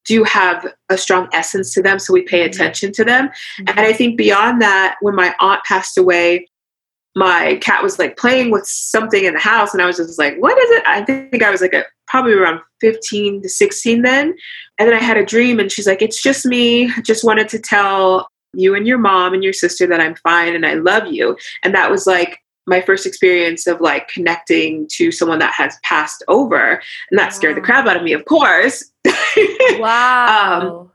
do 0.07 0.25
have 0.25 0.67
a 0.89 0.99
strong 0.99 1.29
essence 1.33 1.73
to 1.75 1.83
them, 1.83 1.99
so 1.99 2.13
we 2.13 2.23
pay 2.23 2.41
mm-hmm. 2.41 2.51
attention 2.51 2.93
to 2.93 3.05
them. 3.05 3.29
Mm-hmm. 3.29 3.65
And 3.69 3.81
I 3.81 3.93
think 3.93 4.17
beyond 4.17 4.61
that, 4.63 4.97
when 5.01 5.15
my 5.15 5.35
aunt 5.41 5.63
passed 5.65 5.99
away, 5.99 6.49
my 7.17 7.59
cat 7.61 7.83
was 7.83 7.99
like 7.99 8.17
playing 8.17 8.51
with 8.51 8.67
something 8.67 9.25
in 9.25 9.35
the 9.35 9.41
house, 9.41 9.73
and 9.73 9.83
I 9.83 9.87
was 9.87 9.97
just 9.97 10.19
like, 10.19 10.37
"What 10.39 10.57
is 10.59 10.71
it?" 10.71 10.83
I 10.87 11.05
think 11.05 11.43
I 11.43 11.51
was 11.51 11.61
like 11.61 11.75
a, 11.75 11.85
probably 12.07 12.33
around 12.33 12.61
fifteen 12.81 13.43
to 13.43 13.49
sixteen 13.49 14.03
then. 14.03 14.35
And 14.79 14.89
then 14.89 14.95
I 14.95 15.03
had 15.03 15.17
a 15.17 15.25
dream, 15.25 15.61
and 15.61 15.71
she's 15.71 15.87
like, 15.87 16.03
"It's 16.03 16.23
just 16.23 16.47
me. 16.47 16.91
I 16.91 17.01
just 17.03 17.25
wanted 17.25 17.49
to 17.51 17.59
tell 17.59 18.29
you 18.55 18.75
and 18.75 18.87
your 18.87 18.99
mom 18.99 19.35
and 19.35 19.45
your 19.45 19.53
sister 19.53 19.87
that 19.87 20.01
I'm 20.01 20.17
fine 20.17 20.55
and 20.55 20.67
I 20.67 20.75
love 20.75 21.07
you." 21.09 21.37
And 21.63 21.75
that 21.75 21.91
was 21.91 22.07
like 22.07 22.40
my 22.71 22.81
first 22.81 23.05
experience 23.05 23.67
of 23.67 23.81
like 23.83 24.09
connecting 24.09 24.89
to 24.89 25.13
someone 25.13 25.39
that 25.39 25.53
has 25.53 25.77
passed 25.83 26.25
over 26.29 26.81
and 27.11 27.19
that 27.19 27.27
wow. 27.27 27.31
scared 27.31 27.57
the 27.57 27.61
crap 27.61 27.87
out 27.87 27.97
of 27.97 28.03
me 28.03 28.15
of 28.15 28.25
course 28.25 28.91
wow 29.79 30.81
um, 30.81 30.93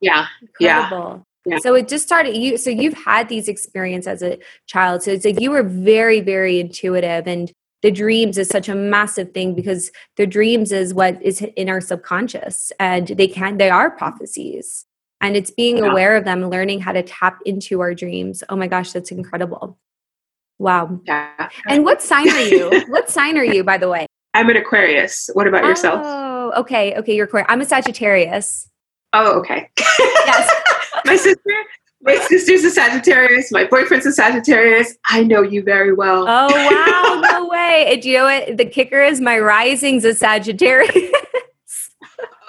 yeah 0.00 0.26
Incredible. 0.42 1.16
yeah 1.16 1.22
yeah. 1.46 1.58
So 1.58 1.74
it 1.74 1.88
just 1.88 2.06
started 2.06 2.36
you 2.36 2.56
so 2.56 2.70
you've 2.70 2.94
had 2.94 3.28
these 3.28 3.48
experiences 3.48 4.06
as 4.06 4.22
a 4.22 4.38
child. 4.66 5.02
So 5.02 5.10
it's 5.10 5.24
like 5.24 5.40
you 5.40 5.50
were 5.50 5.62
very, 5.62 6.20
very 6.20 6.58
intuitive 6.58 7.26
and 7.26 7.52
the 7.82 7.90
dreams 7.90 8.38
is 8.38 8.48
such 8.48 8.68
a 8.70 8.74
massive 8.74 9.32
thing 9.32 9.54
because 9.54 9.90
the 10.16 10.26
dreams 10.26 10.72
is 10.72 10.94
what 10.94 11.20
is 11.22 11.42
in 11.42 11.68
our 11.68 11.82
subconscious 11.82 12.72
and 12.80 13.08
they 13.08 13.28
can 13.28 13.58
they 13.58 13.68
are 13.68 13.90
prophecies. 13.90 14.86
And 15.20 15.36
it's 15.36 15.50
being 15.50 15.78
yeah. 15.78 15.90
aware 15.90 16.16
of 16.16 16.24
them, 16.24 16.48
learning 16.48 16.80
how 16.80 16.92
to 16.92 17.02
tap 17.02 17.40
into 17.44 17.80
our 17.80 17.94
dreams. 17.94 18.42
Oh 18.48 18.56
my 18.56 18.66
gosh, 18.66 18.92
that's 18.92 19.10
incredible. 19.10 19.78
Wow. 20.58 21.00
Yeah. 21.04 21.48
And 21.68 21.84
what 21.84 22.02
sign 22.02 22.28
are 22.28 22.40
you? 22.40 22.84
what 22.88 23.10
sign 23.10 23.36
are 23.36 23.44
you, 23.44 23.64
by 23.64 23.78
the 23.78 23.88
way? 23.88 24.06
I'm 24.34 24.48
an 24.50 24.56
Aquarius. 24.56 25.30
What 25.32 25.46
about 25.46 25.64
yourself? 25.64 26.00
Oh, 26.02 26.52
okay. 26.56 26.94
Okay, 26.96 27.14
you're 27.14 27.26
Aquarius. 27.26 27.46
I'm 27.50 27.60
a 27.60 27.64
Sagittarius. 27.64 28.68
Oh, 29.12 29.38
okay. 29.38 29.70
yes. 29.78 30.52
my 31.04 31.16
sister, 31.16 31.52
my 32.02 32.16
sister's 32.16 32.64
a 32.64 32.70
Sagittarius. 32.70 33.52
My 33.52 33.64
boyfriend's 33.64 34.06
a 34.06 34.12
Sagittarius. 34.12 34.96
I 35.08 35.22
know 35.22 35.42
you 35.42 35.62
very 35.62 35.94
well. 35.94 36.26
Oh 36.28 36.48
wow, 36.52 37.20
no 37.30 37.48
way. 37.50 37.92
And 37.92 38.04
you 38.04 38.18
know 38.18 38.24
what? 38.24 38.58
The 38.58 38.66
kicker 38.66 39.00
is 39.00 39.20
my 39.20 39.38
rising's 39.38 40.04
a 40.04 40.14
Sagittarius. 40.14 41.12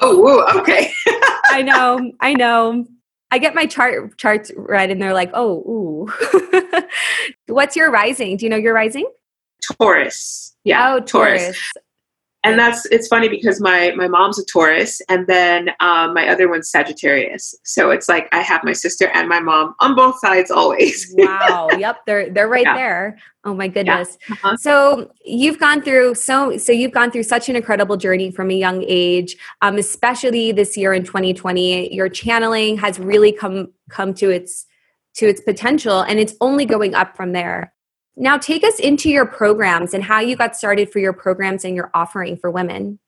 oh, 0.02 0.18
whoa, 0.20 0.60
okay. 0.60 0.92
I 1.50 1.62
know, 1.62 2.12
I 2.20 2.34
know. 2.34 2.86
I 3.36 3.38
get 3.38 3.54
my 3.54 3.66
chart 3.66 4.18
charts 4.18 4.50
read 4.56 4.90
and 4.92 5.02
they're 5.02 5.14
like, 5.14 5.30
oh, 5.34 5.58
ooh. 5.68 6.82
What's 7.54 7.76
your 7.76 7.92
rising? 7.92 8.38
Do 8.38 8.46
you 8.46 8.50
know 8.50 8.56
your 8.56 8.74
rising? 8.74 9.06
Taurus. 9.62 10.56
Yeah. 10.64 10.94
Oh, 10.94 11.00
Taurus. 11.02 11.42
Taurus. 11.44 11.74
And 12.46 12.60
that's 12.60 12.86
it's 12.88 13.08
funny 13.08 13.28
because 13.28 13.60
my 13.60 13.92
my 13.96 14.08
mom's 14.08 14.40
a 14.40 14.46
Taurus, 14.46 15.02
and 15.10 15.28
then 15.28 15.70
um, 15.80 16.14
my 16.14 16.28
other 16.28 16.48
one's 16.48 16.70
Sagittarius. 16.70 17.56
So 17.64 17.92
it's 17.92 18.08
like 18.08 18.30
I 18.32 18.42
have 18.42 18.64
my 18.64 18.74
sister 18.74 19.08
and 19.14 19.28
my 19.28 19.40
mom 19.40 19.76
on 19.80 19.96
both 19.96 20.20
sides 20.20 20.52
always. 20.52 21.14
wow. 21.18 21.70
Yep. 21.78 22.06
They're 22.06 22.30
they're 22.30 22.48
right 22.48 22.66
yeah. 22.66 22.76
there. 22.76 23.18
Oh 23.44 23.54
my 23.54 23.68
goodness. 23.68 24.18
Yeah. 24.30 24.36
Uh-huh. 24.36 24.58
So 24.58 25.12
you've 25.24 25.60
gone 25.60 25.82
through 25.82 26.16
so 26.16 26.58
so 26.58 26.72
you've 26.72 26.92
gone 26.92 27.12
through 27.12 27.24
such 27.24 27.50
an 27.50 27.56
incredible 27.56 27.98
journey 27.98 28.32
from 28.32 28.50
a 28.52 28.56
young 28.56 28.84
age, 28.88 29.36
um, 29.62 29.78
especially 29.78 30.52
this 30.52 30.78
year 30.78 30.94
in 30.94 31.04
2020. 31.04 31.94
Your 31.94 32.10
channeling 32.10 32.78
has 32.78 33.00
really 33.00 33.32
come 33.32 33.74
come 33.90 34.14
to 34.16 34.30
its 34.30 34.66
to 35.16 35.28
its 35.28 35.42
potential, 35.42 36.02
and 36.02 36.20
it's 36.20 36.36
only 36.42 36.66
going 36.66 36.94
up 36.94 37.16
from 37.16 37.32
there. 37.32 37.74
Now, 38.18 38.38
take 38.38 38.64
us 38.64 38.80
into 38.80 39.10
your 39.10 39.26
programs 39.26 39.94
and 39.94 40.04
how 40.04 40.20
you 40.20 40.36
got 40.36 40.56
started 40.56 40.92
for 40.92 41.00
your 41.00 41.14
programs 41.14 41.66
and 41.66 41.76
your 41.76 41.92
offering 41.94 42.38
for 42.38 42.50
women. 42.50 43.00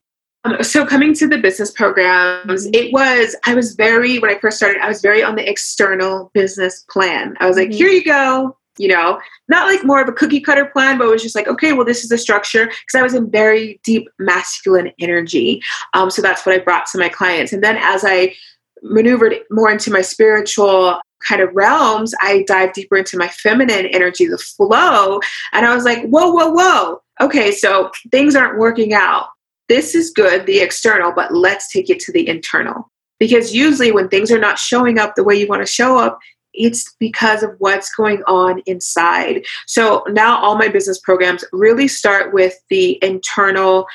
Um, 0.44 0.62
so, 0.62 0.86
coming 0.86 1.14
to 1.14 1.26
the 1.26 1.38
business 1.38 1.70
programs, 1.70 2.66
mm-hmm. 2.66 2.74
it 2.74 2.92
was, 2.92 3.34
I 3.44 3.54
was 3.54 3.74
very, 3.74 4.18
when 4.18 4.30
I 4.30 4.38
first 4.38 4.58
started, 4.58 4.82
I 4.82 4.88
was 4.88 5.00
very 5.00 5.22
on 5.22 5.34
the 5.36 5.48
external 5.48 6.30
business 6.34 6.84
plan. 6.90 7.36
I 7.40 7.46
was 7.46 7.56
like, 7.56 7.68
mm-hmm. 7.68 7.78
here 7.78 7.88
you 7.88 8.04
go, 8.04 8.56
you 8.78 8.88
know, 8.88 9.18
not 9.48 9.66
like 9.66 9.84
more 9.84 10.00
of 10.00 10.08
a 10.08 10.12
cookie 10.12 10.40
cutter 10.40 10.66
plan, 10.66 10.98
but 10.98 11.06
it 11.06 11.10
was 11.10 11.22
just 11.22 11.34
like, 11.34 11.48
okay, 11.48 11.72
well, 11.72 11.84
this 11.84 12.02
is 12.02 12.10
the 12.10 12.18
structure 12.18 12.66
because 12.66 12.94
I 12.94 13.02
was 13.02 13.14
in 13.14 13.30
very 13.30 13.80
deep 13.84 14.08
masculine 14.18 14.92
energy. 15.00 15.60
Um, 15.94 16.10
so 16.10 16.22
that's 16.22 16.46
what 16.46 16.54
I 16.54 16.58
brought 16.58 16.86
to 16.92 16.98
my 16.98 17.08
clients. 17.08 17.52
And 17.52 17.62
then 17.62 17.76
as 17.76 18.04
I 18.06 18.34
maneuvered 18.82 19.34
more 19.50 19.70
into 19.70 19.90
my 19.90 20.02
spiritual 20.02 21.00
kind 21.26 21.40
of 21.40 21.54
realms, 21.54 22.14
I 22.22 22.44
dive 22.46 22.72
deeper 22.72 22.96
into 22.96 23.16
my 23.16 23.28
feminine 23.28 23.86
energy, 23.86 24.26
the 24.26 24.38
flow. 24.38 25.20
And 25.52 25.66
I 25.66 25.74
was 25.74 25.84
like, 25.84 26.06
whoa, 26.08 26.30
whoa, 26.30 26.50
whoa. 26.50 27.02
Okay, 27.20 27.52
so 27.52 27.90
things 28.12 28.36
aren't 28.36 28.58
working 28.58 28.94
out. 28.94 29.28
This 29.68 29.94
is 29.94 30.10
good, 30.10 30.46
the 30.46 30.60
external, 30.60 31.12
but 31.12 31.34
let's 31.34 31.70
take 31.70 31.90
it 31.90 32.00
to 32.00 32.12
the 32.12 32.28
internal. 32.28 32.90
Because 33.18 33.54
usually 33.54 33.90
when 33.90 34.08
things 34.08 34.30
are 34.30 34.38
not 34.38 34.58
showing 34.58 34.98
up 34.98 35.14
the 35.14 35.24
way 35.24 35.34
you 35.34 35.48
want 35.48 35.62
to 35.62 35.70
show 35.70 35.98
up, 35.98 36.18
it's 36.54 36.94
because 36.98 37.42
of 37.42 37.54
what's 37.58 37.94
going 37.94 38.22
on 38.26 38.62
inside. 38.66 39.44
So 39.66 40.04
now 40.08 40.38
all 40.38 40.56
my 40.56 40.68
business 40.68 40.98
programs 40.98 41.44
really 41.52 41.88
start 41.88 42.32
with 42.32 42.54
the 42.70 42.98
internal 43.02 43.86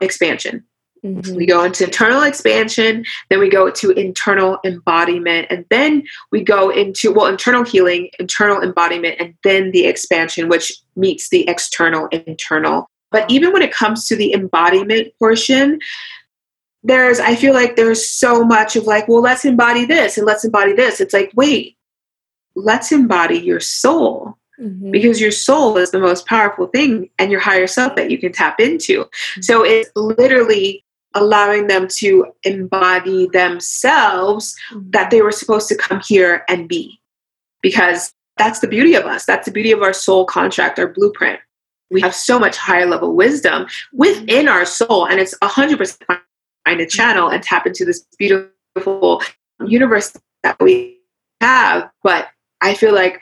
expansion. 0.00 0.64
Mm-hmm. 1.06 1.36
We 1.36 1.46
go 1.46 1.64
into 1.64 1.84
internal 1.84 2.22
expansion, 2.22 3.04
then 3.30 3.38
we 3.38 3.48
go 3.48 3.70
to 3.70 3.90
internal 3.90 4.58
embodiment, 4.64 5.46
and 5.50 5.64
then 5.70 6.02
we 6.32 6.42
go 6.42 6.70
into, 6.70 7.12
well, 7.12 7.26
internal 7.26 7.64
healing, 7.64 8.10
internal 8.18 8.60
embodiment, 8.60 9.16
and 9.20 9.34
then 9.44 9.70
the 9.70 9.86
expansion, 9.86 10.48
which 10.48 10.72
meets 10.96 11.28
the 11.28 11.48
external 11.48 12.08
internal. 12.08 12.90
But 13.10 13.30
even 13.30 13.52
when 13.52 13.62
it 13.62 13.72
comes 13.72 14.06
to 14.08 14.16
the 14.16 14.32
embodiment 14.32 15.08
portion, 15.18 15.78
there's, 16.82 17.20
I 17.20 17.34
feel 17.34 17.54
like 17.54 17.76
there's 17.76 18.08
so 18.08 18.44
much 18.44 18.76
of 18.76 18.84
like, 18.84 19.08
well, 19.08 19.22
let's 19.22 19.44
embody 19.44 19.84
this 19.84 20.18
and 20.18 20.26
let's 20.26 20.44
embody 20.44 20.72
this. 20.72 21.00
It's 21.00 21.14
like, 21.14 21.32
wait, 21.34 21.76
let's 22.54 22.92
embody 22.92 23.38
your 23.38 23.60
soul. 23.60 24.38
Mm-hmm. 24.58 24.90
because 24.90 25.20
your 25.20 25.32
soul 25.32 25.76
is 25.76 25.90
the 25.90 26.00
most 26.00 26.24
powerful 26.24 26.68
thing 26.68 27.10
and 27.18 27.30
your 27.30 27.40
higher 27.40 27.66
self 27.66 27.94
that 27.96 28.10
you 28.10 28.16
can 28.16 28.32
tap 28.32 28.58
into. 28.58 29.04
Mm-hmm. 29.04 29.42
So 29.42 29.62
it's 29.62 29.90
literally 29.94 30.82
allowing 31.16 31.66
them 31.66 31.88
to 31.88 32.26
embody 32.44 33.28
themselves 33.32 34.54
that 34.90 35.10
they 35.10 35.22
were 35.22 35.32
supposed 35.32 35.68
to 35.68 35.74
come 35.74 36.00
here 36.06 36.44
and 36.48 36.68
be. 36.68 37.00
Because 37.62 38.12
that's 38.36 38.60
the 38.60 38.68
beauty 38.68 38.94
of 38.94 39.04
us. 39.04 39.24
That's 39.24 39.46
the 39.46 39.52
beauty 39.52 39.72
of 39.72 39.82
our 39.82 39.92
soul 39.92 40.26
contract, 40.26 40.78
our 40.78 40.88
blueprint. 40.88 41.40
We 41.90 42.00
have 42.02 42.14
so 42.14 42.38
much 42.38 42.56
higher 42.56 42.86
level 42.86 43.14
wisdom 43.14 43.66
within 43.92 44.48
our 44.48 44.64
soul, 44.64 45.06
and 45.06 45.20
it's 45.20 45.36
100% 45.38 46.18
find 46.66 46.80
a 46.80 46.86
channel 46.86 47.28
and 47.28 47.42
tap 47.42 47.66
into 47.66 47.84
this 47.84 48.04
beautiful 48.18 49.22
universe 49.64 50.12
that 50.42 50.56
we 50.60 50.98
have. 51.40 51.88
But 52.02 52.28
I 52.60 52.74
feel 52.74 52.94
like 52.94 53.20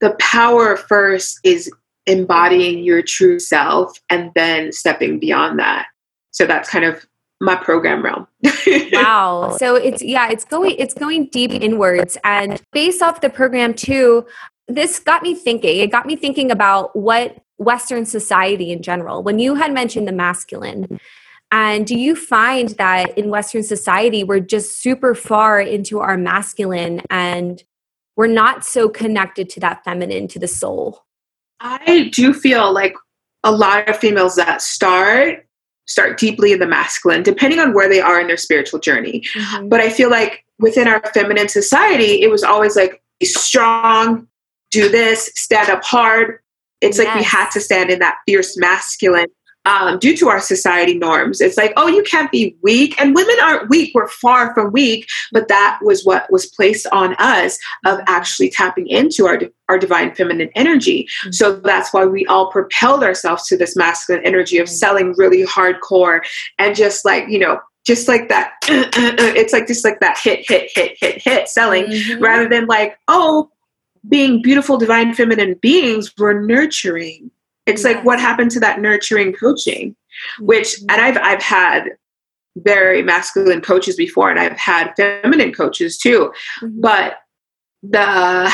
the 0.00 0.14
power 0.20 0.76
first 0.76 1.40
is 1.42 1.70
embodying 2.06 2.84
your 2.84 3.02
true 3.02 3.38
self 3.38 3.98
and 4.10 4.30
then 4.34 4.72
stepping 4.72 5.18
beyond 5.18 5.58
that. 5.58 5.86
So 6.32 6.46
that's 6.46 6.68
kind 6.68 6.84
of 6.84 7.04
my 7.42 7.56
program 7.56 8.02
realm. 8.02 8.26
wow. 8.92 9.56
So 9.58 9.74
it's 9.74 10.02
yeah, 10.02 10.30
it's 10.30 10.44
going 10.44 10.76
it's 10.78 10.94
going 10.94 11.26
deep 11.26 11.50
inwards 11.50 12.16
and 12.24 12.62
based 12.72 13.02
off 13.02 13.20
the 13.20 13.28
program 13.28 13.74
too, 13.74 14.24
this 14.68 14.98
got 15.00 15.22
me 15.22 15.34
thinking. 15.34 15.78
It 15.78 15.90
got 15.90 16.06
me 16.06 16.16
thinking 16.16 16.50
about 16.50 16.94
what 16.96 17.36
western 17.58 18.06
society 18.06 18.70
in 18.70 18.80
general. 18.80 19.22
When 19.22 19.38
you 19.38 19.56
had 19.56 19.72
mentioned 19.72 20.06
the 20.06 20.12
masculine, 20.12 21.00
and 21.50 21.86
do 21.86 21.98
you 21.98 22.16
find 22.16 22.70
that 22.70 23.18
in 23.18 23.28
western 23.28 23.62
society 23.64 24.24
we're 24.24 24.40
just 24.40 24.80
super 24.80 25.14
far 25.14 25.60
into 25.60 25.98
our 25.98 26.16
masculine 26.16 27.02
and 27.10 27.62
we're 28.16 28.26
not 28.28 28.64
so 28.64 28.88
connected 28.88 29.50
to 29.50 29.60
that 29.60 29.84
feminine 29.84 30.28
to 30.28 30.38
the 30.38 30.48
soul? 30.48 31.02
I 31.60 32.08
do 32.12 32.32
feel 32.32 32.72
like 32.72 32.94
a 33.44 33.50
lot 33.50 33.88
of 33.88 33.96
females 33.96 34.36
that 34.36 34.62
start 34.62 35.46
start 35.86 36.18
deeply 36.18 36.52
in 36.52 36.58
the 36.58 36.66
masculine, 36.66 37.22
depending 37.22 37.58
on 37.58 37.74
where 37.74 37.88
they 37.88 38.00
are 38.00 38.20
in 38.20 38.26
their 38.26 38.36
spiritual 38.36 38.80
journey. 38.80 39.22
Mm-hmm. 39.34 39.68
But 39.68 39.80
I 39.80 39.90
feel 39.90 40.10
like 40.10 40.44
within 40.58 40.88
our 40.88 41.00
feminine 41.12 41.48
society, 41.48 42.22
it 42.22 42.30
was 42.30 42.42
always 42.42 42.76
like, 42.76 43.02
be 43.20 43.26
strong, 43.26 44.28
do 44.70 44.88
this, 44.88 45.30
stand 45.34 45.68
up 45.70 45.84
hard. 45.84 46.38
It's 46.80 46.98
yes. 46.98 47.06
like 47.06 47.16
we 47.16 47.22
had 47.22 47.50
to 47.50 47.60
stand 47.60 47.90
in 47.90 47.98
that 48.00 48.18
fierce 48.26 48.56
masculine 48.56 49.26
um, 49.64 49.98
due 49.98 50.16
to 50.16 50.28
our 50.28 50.40
society 50.40 50.98
norms. 50.98 51.40
It's 51.40 51.56
like, 51.56 51.72
oh, 51.76 51.86
you 51.86 52.02
can't 52.02 52.30
be 52.30 52.56
weak. 52.62 53.00
And 53.00 53.14
women 53.14 53.36
aren't 53.42 53.68
weak. 53.68 53.92
We're 53.94 54.08
far 54.08 54.52
from 54.54 54.72
weak. 54.72 55.08
But 55.32 55.48
that 55.48 55.78
was 55.82 56.04
what 56.04 56.30
was 56.30 56.46
placed 56.46 56.86
on 56.92 57.14
us 57.18 57.58
of 57.86 58.00
actually 58.06 58.50
tapping 58.50 58.88
into 58.88 59.26
our, 59.26 59.40
our 59.68 59.78
divine 59.78 60.14
feminine 60.14 60.50
energy. 60.54 61.04
Mm-hmm. 61.22 61.32
So 61.32 61.56
that's 61.56 61.92
why 61.92 62.04
we 62.04 62.26
all 62.26 62.50
propelled 62.50 63.04
ourselves 63.04 63.46
to 63.48 63.56
this 63.56 63.76
masculine 63.76 64.24
energy 64.24 64.58
of 64.58 64.68
selling 64.68 65.14
really 65.16 65.44
hardcore 65.44 66.20
and 66.58 66.74
just 66.74 67.04
like, 67.04 67.28
you 67.28 67.38
know, 67.38 67.60
just 67.84 68.06
like 68.06 68.28
that 68.28 68.52
it's 68.68 69.52
like 69.52 69.66
just 69.66 69.84
like 69.84 69.98
that 69.98 70.16
hit 70.16 70.48
hit 70.48 70.70
hit 70.72 70.96
hit 71.00 71.20
hit 71.20 71.48
selling 71.48 71.86
mm-hmm. 71.86 72.22
rather 72.22 72.48
than 72.48 72.66
like 72.66 72.96
oh 73.08 73.50
being 74.08 74.40
beautiful 74.40 74.78
divine 74.78 75.12
feminine 75.12 75.54
beings 75.60 76.12
we're 76.16 76.40
nurturing 76.40 77.28
it's 77.66 77.84
like 77.84 78.04
what 78.04 78.20
happened 78.20 78.50
to 78.52 78.60
that 78.60 78.80
nurturing 78.80 79.32
coaching, 79.32 79.96
which 80.40 80.74
mm-hmm. 80.74 80.90
and 80.90 81.00
I've 81.00 81.16
I've 81.18 81.42
had 81.42 81.90
very 82.56 83.02
masculine 83.02 83.60
coaches 83.60 83.96
before 83.96 84.30
and 84.30 84.38
I've 84.38 84.58
had 84.58 84.92
feminine 84.96 85.52
coaches 85.52 85.96
too. 85.96 86.32
Mm-hmm. 86.62 86.80
But 86.80 87.18
the 87.82 88.52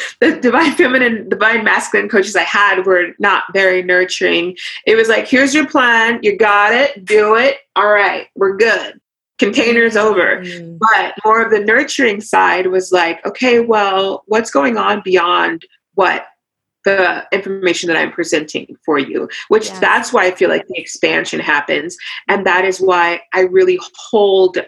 the 0.20 0.36
divine 0.36 0.72
feminine 0.72 1.28
divine 1.28 1.64
masculine 1.64 2.08
coaches 2.08 2.36
i 2.36 2.44
had 2.44 2.86
were 2.86 3.08
not 3.18 3.42
very 3.52 3.82
nurturing 3.82 4.56
it 4.86 4.94
was 4.94 5.08
like 5.08 5.26
here's 5.26 5.52
your 5.52 5.66
plan 5.66 6.20
you 6.22 6.36
got 6.36 6.72
it 6.72 7.04
do 7.04 7.34
it 7.34 7.56
all 7.74 7.90
right 7.90 8.28
we're 8.36 8.56
good 8.56 9.00
container's 9.38 9.96
over 9.96 10.40
mm-hmm. 10.40 10.76
but 10.78 11.14
more 11.24 11.42
of 11.42 11.50
the 11.50 11.58
nurturing 11.58 12.20
side 12.20 12.68
was 12.68 12.92
like 12.92 13.24
okay 13.26 13.58
well 13.58 14.22
what's 14.26 14.52
going 14.52 14.76
on 14.76 15.02
beyond 15.04 15.64
what 15.94 16.26
the 16.84 17.26
information 17.32 17.88
that 17.88 17.96
I'm 17.96 18.12
presenting 18.12 18.76
for 18.84 18.98
you, 18.98 19.28
which 19.48 19.66
yes. 19.66 19.78
that's 19.80 20.12
why 20.12 20.26
I 20.26 20.30
feel 20.30 20.48
like 20.48 20.66
the 20.66 20.80
expansion 20.80 21.40
happens. 21.40 21.96
And 22.28 22.46
that 22.46 22.64
is 22.64 22.80
why 22.80 23.20
I 23.34 23.40
really 23.40 23.78
hold 23.96 24.58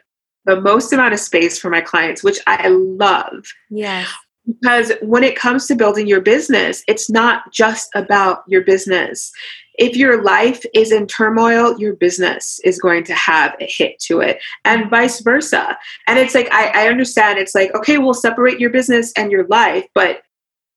the 0.44 0.61
most 0.61 0.92
amount 0.92 1.14
of 1.14 1.20
space 1.20 1.59
for 1.59 1.70
my 1.70 1.81
clients, 1.81 2.22
which 2.22 2.38
I 2.46 2.68
love. 2.68 3.46
Yes. 3.70 4.09
Because 4.46 4.92
when 5.03 5.22
it 5.22 5.37
comes 5.37 5.66
to 5.68 5.77
building 5.77 6.09
your 6.09 6.20
business, 6.20 6.83
it's 6.88 7.09
not 7.09 7.53
just 7.53 7.88
about 7.94 8.42
your 8.48 8.62
business. 8.62 9.31
If 9.79 9.96
your 9.96 10.22
life 10.22 10.64
is 10.75 10.92
in 10.92 11.07
turmoil, 11.07 11.79
your 11.79 11.94
business 11.94 12.61
is 12.64 12.81
going 12.81 13.05
to 13.05 13.14
have 13.14 13.55
a 13.61 13.66
hit 13.66 13.98
to 14.01 14.20
it, 14.20 14.38
and 14.64 14.90
vice 14.90 15.20
versa. 15.20 15.79
And 16.09 16.18
it's 16.18 16.35
like, 16.35 16.48
I, 16.53 16.85
I 16.85 16.88
understand 16.88 17.38
it's 17.38 17.55
like, 17.55 17.75
okay, 17.75 17.98
we'll 17.98 18.14
separate 18.14 18.61
your 18.61 18.70
business 18.70 19.12
and 19.16 19.31
your 19.33 19.46
life, 19.46 19.87
but 19.94 20.22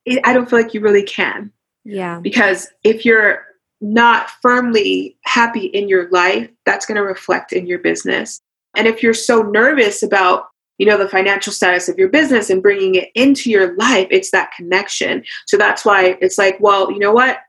it, 0.05 0.21
I 0.23 0.33
don't 0.33 0.49
feel 0.49 0.61
like 0.61 0.73
you 0.73 0.81
really 0.81 1.03
can. 1.03 1.51
Yeah. 1.83 2.19
Because 2.19 2.67
if 2.83 3.05
you're 3.05 3.45
not 3.81 4.29
firmly 4.41 5.17
happy 5.23 5.65
in 5.67 5.87
your 5.87 6.09
life, 6.09 6.49
that's 6.65 6.85
going 6.85 6.95
to 6.95 7.03
reflect 7.03 7.53
in 7.53 7.67
your 7.67 7.79
business. 7.79 8.41
And 8.75 8.87
if 8.87 9.03
you're 9.03 9.13
so 9.13 9.41
nervous 9.41 10.01
about, 10.01 10.47
you 10.77 10.85
know, 10.85 10.97
the 10.97 11.07
financial 11.07 11.53
status 11.53 11.87
of 11.87 11.97
your 11.97 12.09
business 12.09 12.49
and 12.49 12.63
bringing 12.63 12.95
it 12.95 13.09
into 13.15 13.49
your 13.49 13.75
life, 13.75 14.07
it's 14.11 14.31
that 14.31 14.51
connection. 14.53 15.23
So 15.45 15.57
that's 15.57 15.85
why 15.85 16.17
it's 16.21 16.37
like, 16.37 16.57
well, 16.59 16.91
you 16.91 16.99
know 16.99 17.13
what? 17.13 17.39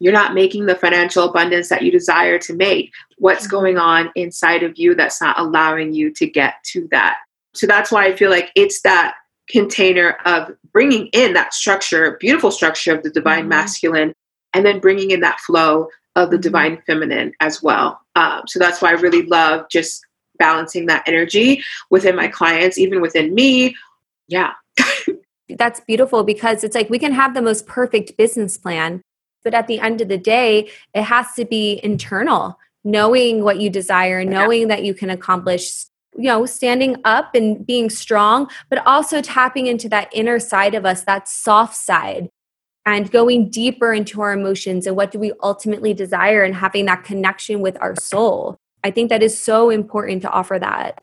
You're 0.00 0.12
not 0.12 0.34
making 0.34 0.66
the 0.66 0.74
financial 0.74 1.28
abundance 1.28 1.68
that 1.68 1.82
you 1.82 1.90
desire 1.90 2.38
to 2.40 2.54
make. 2.54 2.92
What's 3.18 3.44
mm-hmm. 3.44 3.50
going 3.50 3.78
on 3.78 4.10
inside 4.16 4.62
of 4.62 4.76
you 4.76 4.94
that's 4.94 5.20
not 5.20 5.38
allowing 5.38 5.92
you 5.92 6.12
to 6.14 6.26
get 6.26 6.54
to 6.72 6.88
that? 6.90 7.18
So 7.54 7.66
that's 7.66 7.92
why 7.92 8.06
I 8.06 8.16
feel 8.16 8.30
like 8.30 8.50
it's 8.56 8.82
that 8.82 9.14
container 9.48 10.16
of 10.24 10.50
bringing 10.74 11.06
in 11.12 11.32
that 11.32 11.54
structure, 11.54 12.18
beautiful 12.20 12.50
structure 12.50 12.94
of 12.94 13.02
the 13.02 13.10
divine 13.10 13.42
mm-hmm. 13.42 13.50
masculine, 13.50 14.12
and 14.52 14.66
then 14.66 14.80
bringing 14.80 15.12
in 15.12 15.20
that 15.20 15.40
flow 15.40 15.88
of 16.16 16.30
the 16.30 16.36
mm-hmm. 16.36 16.42
divine 16.42 16.82
feminine 16.86 17.32
as 17.40 17.62
well. 17.62 18.00
Um, 18.16 18.42
so 18.46 18.58
that's 18.58 18.82
why 18.82 18.90
I 18.90 18.94
really 18.94 19.22
love 19.22 19.66
just 19.70 20.04
balancing 20.38 20.86
that 20.86 21.04
energy 21.06 21.62
within 21.90 22.16
my 22.16 22.28
clients, 22.28 22.76
even 22.76 23.00
within 23.00 23.34
me. 23.34 23.74
Yeah. 24.28 24.52
that's 25.48 25.80
beautiful 25.80 26.24
because 26.24 26.64
it's 26.64 26.74
like 26.74 26.90
we 26.90 26.98
can 26.98 27.12
have 27.12 27.34
the 27.34 27.42
most 27.42 27.66
perfect 27.66 28.16
business 28.16 28.58
plan, 28.58 29.00
but 29.44 29.54
at 29.54 29.68
the 29.68 29.78
end 29.78 30.00
of 30.00 30.08
the 30.08 30.18
day, 30.18 30.70
it 30.92 31.02
has 31.02 31.32
to 31.36 31.44
be 31.44 31.80
internal, 31.84 32.58
knowing 32.82 33.44
what 33.44 33.60
you 33.60 33.70
desire, 33.70 34.24
knowing 34.24 34.62
yeah. 34.62 34.68
that 34.68 34.84
you 34.84 34.92
can 34.92 35.10
accomplish 35.10 35.84
you 36.16 36.24
know 36.24 36.46
standing 36.46 36.96
up 37.04 37.34
and 37.34 37.66
being 37.66 37.90
strong 37.90 38.48
but 38.70 38.84
also 38.86 39.20
tapping 39.20 39.66
into 39.66 39.88
that 39.88 40.08
inner 40.12 40.38
side 40.38 40.74
of 40.74 40.86
us 40.86 41.04
that 41.04 41.28
soft 41.28 41.76
side 41.76 42.28
and 42.86 43.10
going 43.10 43.48
deeper 43.48 43.92
into 43.92 44.20
our 44.20 44.32
emotions 44.32 44.86
and 44.86 44.96
what 44.96 45.10
do 45.10 45.18
we 45.18 45.32
ultimately 45.42 45.94
desire 45.94 46.42
and 46.42 46.54
having 46.54 46.86
that 46.86 47.04
connection 47.04 47.60
with 47.60 47.76
our 47.80 47.96
soul. 47.96 48.58
I 48.82 48.90
think 48.90 49.08
that 49.08 49.22
is 49.22 49.38
so 49.38 49.70
important 49.70 50.22
to 50.22 50.30
offer 50.30 50.58
that. 50.58 51.02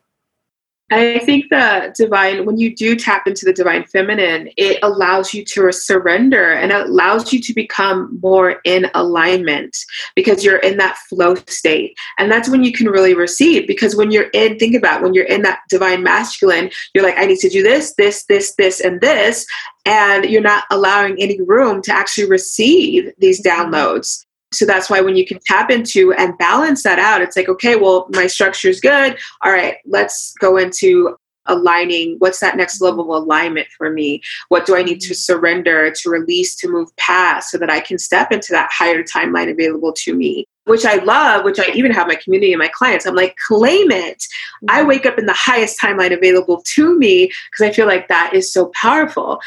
I 0.92 1.20
think 1.20 1.50
the 1.50 1.94
divine, 1.98 2.46
when 2.46 2.58
you 2.58 2.76
do 2.76 2.98
tap 2.98 3.26
into 3.26 3.46
the 3.46 3.54
divine 3.54 3.86
feminine, 3.86 4.50
it 4.58 4.78
allows 4.84 5.34
you 5.34 5.46
to 5.46 5.72
surrender 5.72 6.52
and 6.52 6.72
it 6.72 6.88
allows 6.88 7.32
you 7.32 7.40
to 7.40 7.54
become 7.54 8.20
more 8.22 8.60
in 8.66 8.92
alignment 8.94 9.78
because 10.16 10.44
you're 10.44 10.58
in 10.58 10.78
that 10.78 10.98
flow 11.10 11.36
state. 11.48 11.98
And 12.18 12.30
that's 12.30 12.50
when 12.50 12.66
you 12.66 12.74
can 12.74 12.88
really 12.88 13.14
receive 13.14 13.68
because 13.68 13.96
when 13.96 14.12
you're 14.12 14.30
in, 14.34 14.60
think 14.60 14.76
about 14.76 15.02
when 15.02 15.14
you're 15.14 15.26
in 15.26 15.44
that 15.44 15.62
divine 15.70 16.04
masculine, 16.04 16.70
you're 16.94 17.06
like, 17.06 17.18
I 17.18 17.26
need 17.26 17.40
to 17.40 17.50
do 17.50 17.64
this, 17.64 17.94
this, 17.96 18.26
this, 18.26 18.54
this, 18.56 18.82
and 18.82 19.00
this. 19.00 19.46
And 19.86 20.26
you're 20.26 20.42
not 20.42 20.66
allowing 20.72 21.22
any 21.22 21.42
room 21.42 21.82
to 21.84 21.94
actually 21.94 22.28
receive 22.28 23.12
these 23.18 23.42
downloads 23.42 24.26
so 24.54 24.66
that's 24.66 24.90
why 24.90 25.02
when 25.02 25.16
you 25.16 25.26
can 25.26 25.40
tap 25.46 25.72
into 25.72 26.14
and 26.14 26.38
balance 26.38 26.84
that 26.84 27.00
out 27.00 27.22
it's 27.22 27.36
like 27.36 27.50
okay 27.50 27.76
well 27.76 28.08
my 28.14 28.28
structure 28.28 28.70
is 28.70 28.80
good. 28.80 29.18
All 29.44 29.52
right 29.52 29.78
let's 29.86 30.34
go 30.40 30.58
into 30.58 31.16
aligning. 31.48 32.18
What's 32.20 32.40
that 32.40 32.56
next 32.56 32.82
level 32.82 33.14
of 33.14 33.24
alignment 33.24 33.68
for 33.78 33.90
me? 33.92 34.22
What 34.50 34.66
do 34.66 34.76
i 34.76 34.84
need 34.84 35.02
to 35.02 35.16
surrender 35.16 35.92
to 35.92 36.10
release 36.10 36.56
to 36.58 36.70
move 36.70 36.96
past 36.98 37.52
so 37.52 37.58
that 37.58 37.70
i 37.70 37.80
can 37.80 37.98
step 37.98 38.32
into 38.32 38.52
that 38.52 38.70
higher 38.72 39.04
timeline 39.04 39.52
available 39.52 39.94
to 39.94 40.16
me? 40.16 40.46
Which 40.66 40.86
i 40.86 40.96
love 40.96 41.44
which 41.44 41.60
i 41.60 41.72
even 41.74 41.92
have 41.92 42.08
my 42.08 42.16
community 42.16 42.54
and 42.54 42.60
my 42.60 42.70
clients. 42.74 43.06
I'm 43.06 43.16
like 43.16 43.36
claim 43.48 43.92
it. 43.92 44.24
I 44.70 44.80
mm-hmm. 44.80 44.90
wake 44.90 45.06
up 45.06 45.18
in 45.18 45.26
the 45.26 45.34
highest 45.34 45.80
timeline 45.80 46.16
available 46.16 46.62
to 46.76 46.98
me 46.98 47.32
because 47.52 47.68
i 47.68 47.72
feel 47.72 47.88
like 47.88 48.08
that 48.08 48.34
is 48.34 48.52
so 48.52 48.72
powerful. 48.76 49.40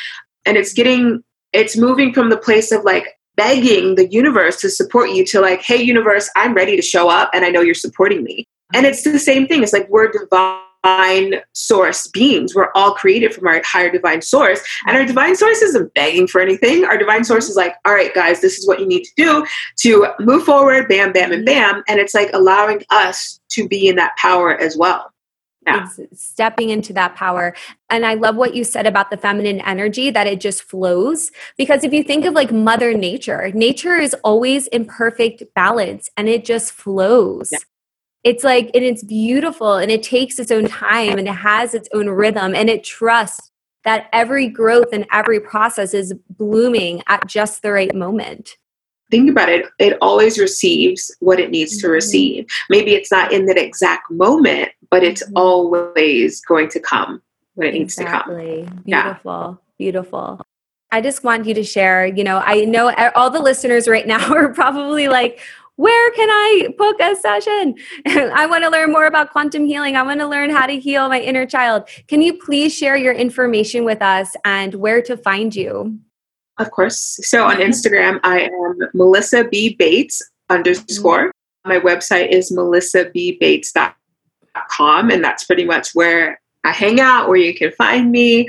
And 0.46 0.56
it's 0.56 0.72
getting 0.72 1.22
it's 1.52 1.76
moving 1.76 2.12
from 2.12 2.30
the 2.30 2.36
place 2.36 2.72
of 2.72 2.84
like 2.84 3.16
begging 3.36 3.94
the 3.94 4.08
universe 4.08 4.60
to 4.60 4.70
support 4.70 5.10
you 5.10 5.24
to 5.26 5.40
like, 5.40 5.62
hey, 5.62 5.82
universe, 5.82 6.30
I'm 6.36 6.54
ready 6.54 6.76
to 6.76 6.82
show 6.82 7.08
up 7.08 7.30
and 7.34 7.44
I 7.44 7.50
know 7.50 7.60
you're 7.60 7.74
supporting 7.74 8.22
me. 8.22 8.46
And 8.72 8.86
it's 8.86 9.02
the 9.02 9.18
same 9.18 9.46
thing. 9.46 9.62
It's 9.62 9.72
like 9.72 9.88
we're 9.88 10.10
divine 10.10 11.40
source 11.52 12.08
beings. 12.08 12.54
We're 12.54 12.70
all 12.74 12.94
created 12.94 13.34
from 13.34 13.46
our 13.46 13.62
higher 13.64 13.90
divine 13.90 14.22
source. 14.22 14.60
And 14.86 14.96
our 14.96 15.04
divine 15.04 15.36
source 15.36 15.62
isn't 15.62 15.94
begging 15.94 16.26
for 16.26 16.40
anything. 16.40 16.84
Our 16.84 16.98
divine 16.98 17.24
source 17.24 17.48
is 17.48 17.56
like, 17.56 17.74
all 17.84 17.94
right, 17.94 18.14
guys, 18.14 18.40
this 18.40 18.58
is 18.58 18.66
what 18.66 18.80
you 18.80 18.86
need 18.86 19.04
to 19.04 19.12
do 19.16 19.46
to 19.78 20.08
move 20.20 20.44
forward, 20.44 20.88
bam, 20.88 21.12
bam, 21.12 21.32
and 21.32 21.44
bam. 21.44 21.82
And 21.88 22.00
it's 22.00 22.14
like 22.14 22.30
allowing 22.32 22.82
us 22.90 23.40
to 23.50 23.68
be 23.68 23.88
in 23.88 23.96
that 23.96 24.16
power 24.16 24.56
as 24.56 24.76
well 24.76 25.13
yeah. 25.66 25.88
stepping 26.12 26.70
into 26.70 26.92
that 26.92 27.14
power. 27.14 27.54
And 27.90 28.04
I 28.04 28.14
love 28.14 28.36
what 28.36 28.54
you 28.54 28.64
said 28.64 28.86
about 28.86 29.10
the 29.10 29.16
feminine 29.16 29.60
energy 29.60 30.10
that 30.10 30.26
it 30.26 30.40
just 30.40 30.62
flows. 30.62 31.30
Because 31.56 31.84
if 31.84 31.92
you 31.92 32.02
think 32.02 32.24
of 32.24 32.34
like 32.34 32.52
Mother 32.52 32.94
Nature, 32.94 33.50
nature 33.52 33.96
is 33.96 34.14
always 34.24 34.66
in 34.68 34.84
perfect 34.84 35.42
balance 35.54 36.10
and 36.16 36.28
it 36.28 36.44
just 36.44 36.72
flows. 36.72 37.50
Yeah. 37.52 37.58
It's 38.24 38.42
like, 38.42 38.70
and 38.74 38.84
it's 38.84 39.04
beautiful 39.04 39.74
and 39.74 39.90
it 39.90 40.02
takes 40.02 40.38
its 40.38 40.50
own 40.50 40.66
time 40.66 41.18
and 41.18 41.28
it 41.28 41.32
has 41.32 41.74
its 41.74 41.88
own 41.92 42.08
rhythm 42.08 42.54
and 42.54 42.70
it 42.70 42.82
trusts 42.82 43.50
that 43.84 44.08
every 44.12 44.48
growth 44.48 44.92
and 44.92 45.06
every 45.12 45.38
process 45.38 45.92
is 45.92 46.14
blooming 46.30 47.02
at 47.06 47.26
just 47.26 47.60
the 47.60 47.70
right 47.70 47.94
moment 47.94 48.56
think 49.14 49.30
about 49.30 49.48
it, 49.48 49.66
it 49.78 49.96
always 50.00 50.38
receives 50.38 51.14
what 51.20 51.38
it 51.38 51.50
needs 51.50 51.74
mm-hmm. 51.74 51.86
to 51.86 51.92
receive. 51.92 52.46
Maybe 52.68 52.94
it's 52.94 53.12
not 53.12 53.32
in 53.32 53.46
that 53.46 53.56
exact 53.56 54.10
moment, 54.10 54.70
but 54.90 55.04
it's 55.04 55.22
mm-hmm. 55.22 55.36
always 55.36 56.40
going 56.40 56.68
to 56.70 56.80
come 56.80 57.22
when 57.54 57.68
it 57.68 57.76
exactly. 57.76 58.34
needs 58.34 58.66
to 58.66 58.74
come. 58.74 58.84
Beautiful, 58.84 59.58
yeah. 59.60 59.74
beautiful. 59.78 60.40
I 60.90 61.00
just 61.00 61.22
want 61.22 61.46
you 61.46 61.54
to 61.54 61.64
share, 61.64 62.06
you 62.06 62.24
know, 62.24 62.42
I 62.44 62.64
know 62.64 62.92
all 63.14 63.30
the 63.30 63.40
listeners 63.40 63.86
right 63.86 64.06
now 64.14 64.34
are 64.34 64.52
probably 64.52 65.08
like, 65.08 65.40
where 65.76 66.10
can 66.12 66.28
I 66.30 66.68
book 66.76 67.00
a 67.00 67.16
session? 67.16 67.74
I 68.06 68.46
want 68.46 68.64
to 68.64 68.70
learn 68.70 68.92
more 68.92 69.06
about 69.06 69.30
quantum 69.30 69.64
healing. 69.64 69.96
I 69.96 70.02
want 70.02 70.20
to 70.20 70.26
learn 70.26 70.50
how 70.50 70.66
to 70.66 70.78
heal 70.78 71.08
my 71.08 71.20
inner 71.20 71.46
child. 71.46 71.88
Can 72.08 72.20
you 72.20 72.34
please 72.38 72.74
share 72.74 72.96
your 72.96 73.12
information 73.12 73.84
with 73.84 74.02
us 74.02 74.36
and 74.44 74.74
where 74.74 75.02
to 75.02 75.16
find 75.16 75.54
you? 75.54 75.98
Of 76.58 76.70
course. 76.70 77.18
So 77.22 77.44
on 77.44 77.56
Instagram, 77.56 78.20
I 78.22 78.42
am 78.42 78.78
Melissa 78.94 79.44
B. 79.44 79.74
Bates 79.76 80.22
underscore. 80.50 81.32
My 81.64 81.80
website 81.80 82.30
is 82.30 82.52
melissabbates.com, 82.52 85.10
and 85.10 85.24
that's 85.24 85.44
pretty 85.44 85.64
much 85.64 85.94
where 85.94 86.38
I 86.62 86.72
hang 86.72 87.00
out, 87.00 87.28
where 87.28 87.38
you 87.38 87.54
can 87.54 87.72
find 87.72 88.12
me. 88.12 88.46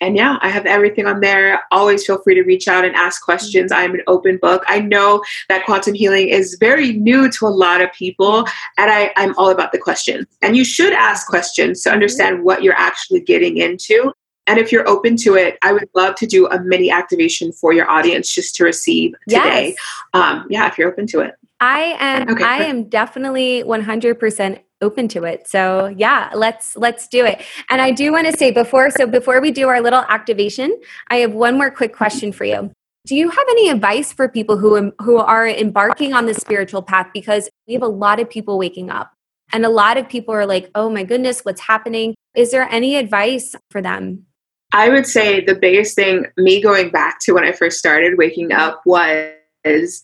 And 0.00 0.16
yeah, 0.16 0.38
I 0.42 0.48
have 0.48 0.66
everything 0.66 1.06
on 1.06 1.20
there. 1.20 1.62
Always 1.70 2.04
feel 2.04 2.20
free 2.22 2.34
to 2.34 2.42
reach 2.42 2.66
out 2.66 2.84
and 2.84 2.96
ask 2.96 3.22
questions. 3.22 3.70
Mm-hmm. 3.70 3.82
I'm 3.82 3.94
an 3.94 4.02
open 4.08 4.40
book. 4.42 4.64
I 4.66 4.80
know 4.80 5.22
that 5.48 5.64
quantum 5.64 5.94
healing 5.94 6.28
is 6.28 6.56
very 6.58 6.94
new 6.94 7.30
to 7.30 7.46
a 7.46 7.48
lot 7.48 7.80
of 7.80 7.92
people, 7.92 8.38
and 8.76 8.90
I, 8.90 9.12
I'm 9.16 9.38
all 9.38 9.50
about 9.50 9.70
the 9.70 9.78
questions. 9.78 10.26
And 10.42 10.56
you 10.56 10.64
should 10.64 10.92
ask 10.92 11.28
questions 11.28 11.84
to 11.84 11.92
understand 11.92 12.42
what 12.42 12.64
you're 12.64 12.74
actually 12.74 13.20
getting 13.20 13.58
into 13.58 14.12
and 14.46 14.58
if 14.58 14.72
you're 14.72 14.88
open 14.88 15.16
to 15.18 15.34
it, 15.34 15.56
I 15.62 15.72
would 15.72 15.88
love 15.94 16.16
to 16.16 16.26
do 16.26 16.46
a 16.48 16.60
mini 16.60 16.90
activation 16.90 17.52
for 17.52 17.72
your 17.72 17.88
audience 17.88 18.32
just 18.32 18.54
to 18.56 18.64
receive 18.64 19.14
today. 19.28 19.68
Yes. 19.68 19.76
Um, 20.14 20.46
yeah, 20.50 20.66
if 20.68 20.76
you're 20.76 20.88
open 20.88 21.06
to 21.08 21.20
it. 21.20 21.34
I 21.60 21.96
am 22.00 22.28
okay, 22.28 22.44
I 22.44 22.64
am 22.64 22.88
definitely 22.88 23.62
100% 23.62 24.60
open 24.80 25.06
to 25.08 25.22
it. 25.22 25.46
So, 25.46 25.94
yeah, 25.96 26.30
let's 26.34 26.76
let's 26.76 27.06
do 27.06 27.24
it. 27.24 27.40
And 27.70 27.80
I 27.80 27.92
do 27.92 28.10
want 28.10 28.26
to 28.26 28.36
say 28.36 28.50
before 28.50 28.90
so 28.90 29.06
before 29.06 29.40
we 29.40 29.52
do 29.52 29.68
our 29.68 29.80
little 29.80 30.04
activation, 30.08 30.76
I 31.08 31.18
have 31.18 31.32
one 31.32 31.56
more 31.56 31.70
quick 31.70 31.94
question 31.94 32.32
for 32.32 32.44
you. 32.44 32.72
Do 33.06 33.14
you 33.14 33.30
have 33.30 33.46
any 33.50 33.68
advice 33.68 34.12
for 34.12 34.28
people 34.28 34.56
who 34.56 34.92
who 35.00 35.18
are 35.18 35.46
embarking 35.46 36.14
on 36.14 36.26
the 36.26 36.34
spiritual 36.34 36.82
path 36.82 37.08
because 37.14 37.48
we 37.68 37.74
have 37.74 37.82
a 37.82 37.88
lot 37.88 38.18
of 38.18 38.28
people 38.28 38.58
waking 38.58 38.90
up 38.90 39.12
and 39.52 39.64
a 39.64 39.68
lot 39.68 39.98
of 39.98 40.08
people 40.08 40.34
are 40.34 40.46
like, 40.46 40.68
"Oh 40.74 40.90
my 40.90 41.04
goodness, 41.04 41.44
what's 41.44 41.60
happening?" 41.60 42.14
Is 42.34 42.50
there 42.50 42.68
any 42.70 42.96
advice 42.96 43.54
for 43.70 43.80
them? 43.80 44.26
I 44.72 44.88
would 44.88 45.06
say 45.06 45.44
the 45.44 45.54
biggest 45.54 45.94
thing, 45.94 46.26
me 46.36 46.62
going 46.62 46.90
back 46.90 47.18
to 47.20 47.32
when 47.32 47.44
I 47.44 47.52
first 47.52 47.78
started 47.78 48.18
waking 48.18 48.52
up, 48.52 48.82
was 48.86 50.02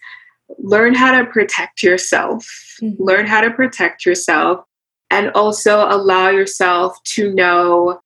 learn 0.58 0.94
how 0.94 1.18
to 1.18 1.26
protect 1.30 1.82
yourself. 1.82 2.46
Mm-hmm. 2.82 3.02
Learn 3.02 3.26
how 3.26 3.40
to 3.40 3.50
protect 3.50 4.04
yourself 4.06 4.64
and 5.10 5.30
also 5.30 5.86
allow 5.88 6.28
yourself 6.28 7.02
to 7.02 7.32
know 7.34 8.00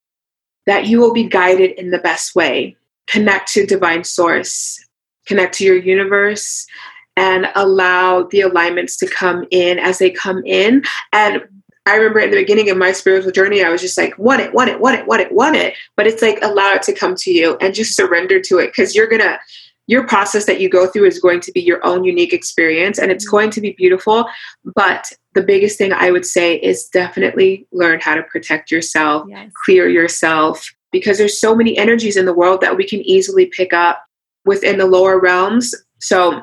that 0.66 0.87
you 0.87 1.01
will 1.01 1.12
be 1.12 1.29
guided 1.29 1.72
in 1.72 1.90
the 1.90 1.98
best 1.98 2.35
way. 2.35 2.77
Connect 3.09 3.53
to 3.53 3.66
divine 3.66 4.05
source, 4.05 4.79
connect 5.27 5.55
to 5.55 5.64
your 5.64 5.77
universe, 5.77 6.64
and 7.16 7.48
allow 7.57 8.22
the 8.22 8.40
alignments 8.40 8.96
to 8.98 9.07
come 9.09 9.44
in 9.51 9.79
as 9.79 9.98
they 9.98 10.11
come 10.11 10.42
in. 10.46 10.85
And 11.12 11.42
I 11.85 11.97
remember 11.97 12.21
in 12.21 12.31
the 12.31 12.37
beginning 12.37 12.71
of 12.71 12.77
my 12.77 12.92
spiritual 12.92 13.33
journey, 13.33 13.64
I 13.64 13.71
was 13.71 13.81
just 13.81 13.99
like, 13.99 14.16
want 14.16 14.40
it, 14.40 14.55
want 14.55 14.71
it, 14.71 14.81
want 14.81 14.99
it, 14.99 15.07
want 15.07 15.21
it, 15.21 15.33
want 15.33 15.57
it. 15.57 15.75
But 15.97 16.07
it's 16.07 16.23
like, 16.23 16.38
allow 16.42 16.73
it 16.75 16.83
to 16.83 16.92
come 16.92 17.14
to 17.16 17.33
you 17.33 17.57
and 17.61 17.75
just 17.75 17.97
surrender 17.97 18.40
to 18.40 18.59
it 18.59 18.68
because 18.68 18.95
you're 18.95 19.09
going 19.09 19.23
to, 19.23 19.38
your 19.88 20.07
process 20.07 20.47
that 20.47 20.61
you 20.61 20.68
go 20.68 20.87
through 20.87 21.07
is 21.07 21.18
going 21.18 21.40
to 21.40 21.51
be 21.53 21.61
your 21.61 21.85
own 21.85 22.05
unique 22.05 22.33
experience 22.33 22.99
and 22.99 23.11
it's 23.11 23.27
mm-hmm. 23.27 23.37
going 23.37 23.51
to 23.51 23.61
be 23.61 23.73
beautiful. 23.73 24.27
But 24.77 25.12
the 25.35 25.42
biggest 25.42 25.77
thing 25.77 25.92
I 25.92 26.12
would 26.12 26.25
say 26.25 26.55
is 26.55 26.87
definitely 26.87 27.66
learn 27.73 28.01
how 28.01 28.14
to 28.14 28.23
protect 28.23 28.71
yourself, 28.71 29.27
yes. 29.29 29.51
clear 29.64 29.88
yourself, 29.88 30.73
because 30.92 31.18
there's 31.18 31.40
so 31.40 31.55
many 31.55 31.77
energies 31.77 32.16
in 32.16 32.27
the 32.27 32.35
world 32.35 32.61
that 32.61 32.77
we 32.77 32.87
can 32.87 33.01
easily 33.01 33.47
pick 33.47 33.73
up 33.73 34.05
within 34.45 34.79
the 34.79 34.87
lower 34.87 35.18
realms. 35.18 35.75
So 36.01 36.42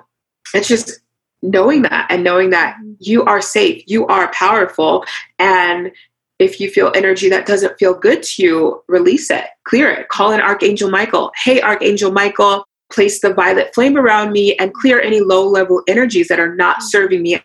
it's 0.53 0.67
just 0.67 0.99
knowing 1.41 1.83
that 1.83 2.07
and 2.09 2.23
knowing 2.23 2.49
that 2.49 2.75
mm-hmm. 2.75 2.93
you 2.99 3.23
are 3.25 3.41
safe, 3.41 3.83
you 3.87 4.05
are 4.07 4.31
powerful, 4.31 5.05
and 5.37 5.91
if 6.39 6.59
you 6.59 6.69
feel 6.69 6.91
energy 6.95 7.29
that 7.29 7.45
doesn't 7.45 7.77
feel 7.77 7.93
good 7.93 8.23
to 8.23 8.43
you, 8.43 8.83
release 8.87 9.29
it, 9.29 9.45
clear 9.65 9.91
it, 9.91 10.07
call 10.07 10.31
in 10.31 10.39
Archangel 10.39 10.89
Michael. 10.89 11.31
Hey, 11.43 11.61
Archangel 11.61 12.11
Michael, 12.11 12.63
place 12.91 13.19
the 13.21 13.33
violet 13.33 13.73
flame 13.75 13.97
around 13.97 14.31
me 14.31 14.55
and 14.55 14.73
clear 14.73 15.01
any 15.01 15.19
low 15.19 15.47
level 15.47 15.83
energies 15.87 16.29
that 16.29 16.39
are 16.39 16.55
not 16.55 16.77
mm-hmm. 16.77 16.87
serving 16.87 17.21
me 17.21 17.39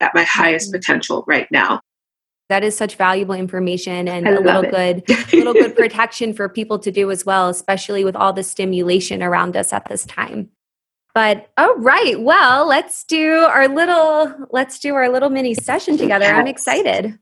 at 0.00 0.14
my 0.14 0.24
highest 0.24 0.68
mm-hmm. 0.68 0.78
potential 0.78 1.24
right 1.26 1.46
now. 1.50 1.80
That 2.48 2.64
is 2.64 2.76
such 2.76 2.96
valuable 2.96 3.34
information 3.34 4.08
and 4.08 4.28
a 4.28 4.40
little 4.40 4.64
it. 4.64 5.06
good, 5.06 5.32
little 5.32 5.54
good 5.54 5.74
protection 5.76 6.34
for 6.34 6.48
people 6.48 6.78
to 6.80 6.90
do 6.90 7.10
as 7.10 7.24
well, 7.24 7.48
especially 7.48 8.04
with 8.04 8.16
all 8.16 8.32
the 8.32 8.42
stimulation 8.42 9.22
around 9.22 9.56
us 9.56 9.72
at 9.72 9.88
this 9.88 10.04
time. 10.04 10.50
But 11.14 11.50
all 11.58 11.74
right, 11.76 12.18
well, 12.20 12.66
let's 12.66 13.04
do 13.04 13.34
our 13.34 13.68
little 13.68 14.32
let's 14.50 14.78
do 14.78 14.94
our 14.94 15.10
little 15.10 15.28
mini 15.28 15.54
session 15.54 15.98
together. 15.98 16.24
Yes. 16.24 16.34
I'm 16.34 16.46
excited. 16.46 17.18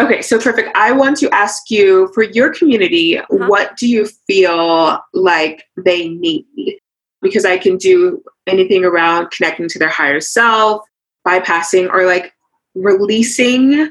Okay, 0.00 0.22
so 0.22 0.38
perfect. 0.40 0.76
I 0.76 0.90
want 0.92 1.16
to 1.18 1.30
ask 1.30 1.70
you 1.70 2.10
for 2.14 2.24
your 2.24 2.52
community, 2.52 3.18
uh-huh. 3.18 3.46
what 3.46 3.76
do 3.76 3.86
you 3.88 4.06
feel 4.26 5.00
like 5.12 5.64
they 5.76 6.08
need? 6.08 6.46
Because 7.22 7.44
I 7.44 7.58
can 7.58 7.76
do 7.76 8.22
anything 8.46 8.84
around 8.84 9.30
connecting 9.30 9.68
to 9.68 9.78
their 9.78 9.88
higher 9.88 10.20
self, 10.20 10.82
bypassing, 11.26 11.90
or 11.92 12.06
like 12.06 12.34
releasing, 12.74 13.90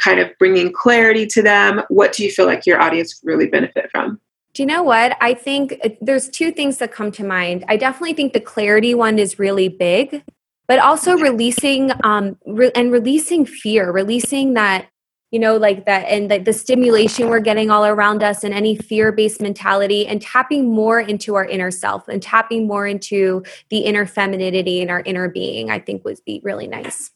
kind 0.00 0.18
of 0.18 0.30
bringing 0.38 0.72
clarity 0.72 1.26
to 1.26 1.42
them. 1.42 1.82
What 1.88 2.14
do 2.14 2.24
you 2.24 2.30
feel 2.30 2.46
like 2.46 2.64
your 2.64 2.80
audience 2.80 3.20
really 3.22 3.48
benefit 3.48 3.90
from? 3.90 4.18
Do 4.58 4.62
you 4.64 4.66
know 4.66 4.82
what? 4.82 5.16
I 5.20 5.34
think 5.34 5.78
uh, 5.84 5.90
there's 6.00 6.28
two 6.28 6.50
things 6.50 6.78
that 6.78 6.90
come 6.90 7.12
to 7.12 7.22
mind. 7.22 7.64
I 7.68 7.76
definitely 7.76 8.14
think 8.14 8.32
the 8.32 8.40
clarity 8.40 8.92
one 8.92 9.20
is 9.20 9.38
really 9.38 9.68
big, 9.68 10.24
but 10.66 10.80
also 10.80 11.16
releasing 11.16 11.92
um, 12.02 12.36
re- 12.44 12.72
and 12.74 12.90
releasing 12.90 13.46
fear, 13.46 13.92
releasing 13.92 14.54
that 14.54 14.88
you 15.30 15.38
know 15.38 15.56
like 15.56 15.86
that 15.86 16.06
and 16.08 16.28
like 16.28 16.44
the 16.44 16.52
stimulation 16.52 17.28
we're 17.28 17.38
getting 17.38 17.70
all 17.70 17.86
around 17.86 18.24
us 18.24 18.42
and 18.42 18.52
any 18.52 18.74
fear-based 18.74 19.40
mentality 19.40 20.08
and 20.08 20.22
tapping 20.22 20.68
more 20.68 20.98
into 20.98 21.36
our 21.36 21.44
inner 21.44 21.70
self 21.70 22.08
and 22.08 22.20
tapping 22.20 22.66
more 22.66 22.84
into 22.84 23.44
the 23.70 23.78
inner 23.78 24.06
femininity 24.06 24.80
and 24.80 24.90
our 24.90 25.02
inner 25.04 25.28
being 25.28 25.70
i 25.70 25.78
think 25.78 26.02
would 26.06 26.18
be 26.24 26.40
really 26.42 26.66
nice 26.66 27.10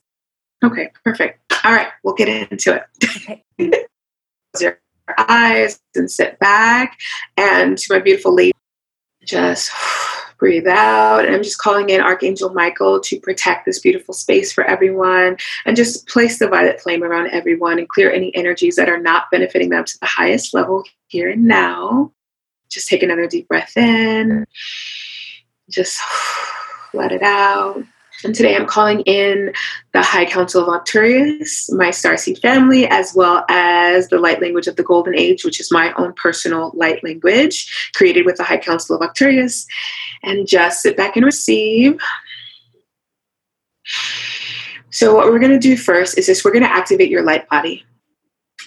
okay 0.63 0.91
perfect 1.05 1.41
all 1.65 1.73
right 1.73 1.89
we'll 2.05 2.15
get 2.15 2.29
into 2.29 2.75
it 2.75 2.85
okay. 3.03 3.43
Eyes 5.19 5.81
and 5.95 6.11
sit 6.11 6.39
back 6.39 6.99
and 7.37 7.79
to 7.79 7.95
my 7.95 7.99
beautiful 7.99 8.35
lady 8.35 8.53
just 9.25 9.71
breathe 10.39 10.67
out. 10.67 11.25
And 11.25 11.35
I'm 11.35 11.43
just 11.43 11.59
calling 11.59 11.91
in 11.91 12.01
Archangel 12.01 12.53
Michael 12.53 13.01
to 13.01 13.21
protect 13.21 13.65
this 13.65 13.79
beautiful 13.79 14.13
space 14.15 14.53
for 14.53 14.65
everyone 14.65 15.37
and 15.65 15.77
just 15.77 16.09
place 16.09 16.39
the 16.39 16.49
violet 16.49 16.81
flame 16.81 17.05
around 17.05 17.29
everyone 17.29 17.79
and 17.79 17.89
clear 17.89 18.11
any 18.11 18.35
energies 18.35 18.77
that 18.77 18.89
are 18.89 19.01
not 19.01 19.31
benefiting 19.31 19.71
them 19.71 19.85
to 19.85 19.99
the 20.01 20.07
highest 20.07 20.53
level 20.53 20.85
here 21.07 21.31
and 21.31 21.45
now. 21.45 22.13
Just 22.69 22.89
take 22.89 23.03
another 23.03 23.27
deep 23.27 23.49
breath 23.49 23.77
in. 23.77 24.45
Just 25.71 26.01
let 26.95 27.13
it 27.13 27.23
out. 27.23 27.85
And 28.25 28.35
today 28.35 28.57
I'm 28.57 28.67
calling 28.67 29.01
in 29.01 29.53
the 29.93 30.03
High 30.03 30.25
Council 30.25 30.63
of 30.63 30.69
Arcturus, 30.69 31.71
my 31.73 31.89
starseed 31.89 32.41
family, 32.41 32.87
as 32.87 33.15
well 33.15 33.45
as 33.49 34.09
the 34.09 34.19
light 34.19 34.41
language 34.41 34.67
of 34.67 34.77
the 34.77 34.83
Golden 34.83 35.19
Age, 35.19 35.45
which 35.45 35.61
is 35.61 35.73
my 35.73 35.93
own 35.95 36.13
personal 36.15 36.71
light 36.75 37.03
language 37.03 37.91
created 37.95 38.27
with 38.27 38.37
the 38.37 38.45
High 38.45 38.59
Council 38.59 38.95
of 38.97 39.03
Arcturus. 39.03 39.67
And 40.23 40.47
just 40.47 40.83
sit 40.83 40.97
back 40.97 41.17
and 41.17 41.25
receive. 41.25 42.01
So, 44.91 45.15
what 45.15 45.27
we're 45.27 45.41
going 45.41 45.53
to 45.53 45.59
do 45.59 45.77
first 45.77 46.17
is 46.17 46.27
this 46.27 46.45
we're 46.45 46.53
going 46.53 46.63
to 46.63 46.73
activate 46.73 47.11
your 47.11 47.23
light 47.23 47.49
body 47.49 47.85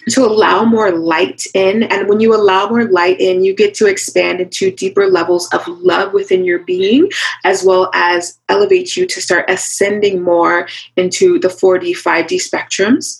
to 0.10 0.24
allow 0.24 0.64
more 0.64 0.92
light 0.92 1.44
in. 1.54 1.84
And 1.84 2.08
when 2.08 2.20
you 2.20 2.36
allow 2.36 2.70
more 2.70 2.86
light 2.86 3.20
in, 3.20 3.44
you 3.44 3.56
get 3.56 3.74
to 3.76 3.88
expand 3.88 4.42
into 4.42 4.72
deeper 4.72 5.08
levels 5.08 5.48
of 5.54 5.68
love 5.68 6.14
within 6.14 6.46
your 6.46 6.60
being, 6.60 7.10
as 7.44 7.64
well 7.64 7.90
as 7.94 8.38
elevate 8.50 8.96
you 8.96 9.06
to 9.08 9.22
start 9.22 9.50
ascending 9.50 10.22
more 10.22 10.68
into 10.96 11.40
the 11.40 11.48
4D, 11.48 11.92
5D 11.92 12.40
spectrums. 12.42 13.20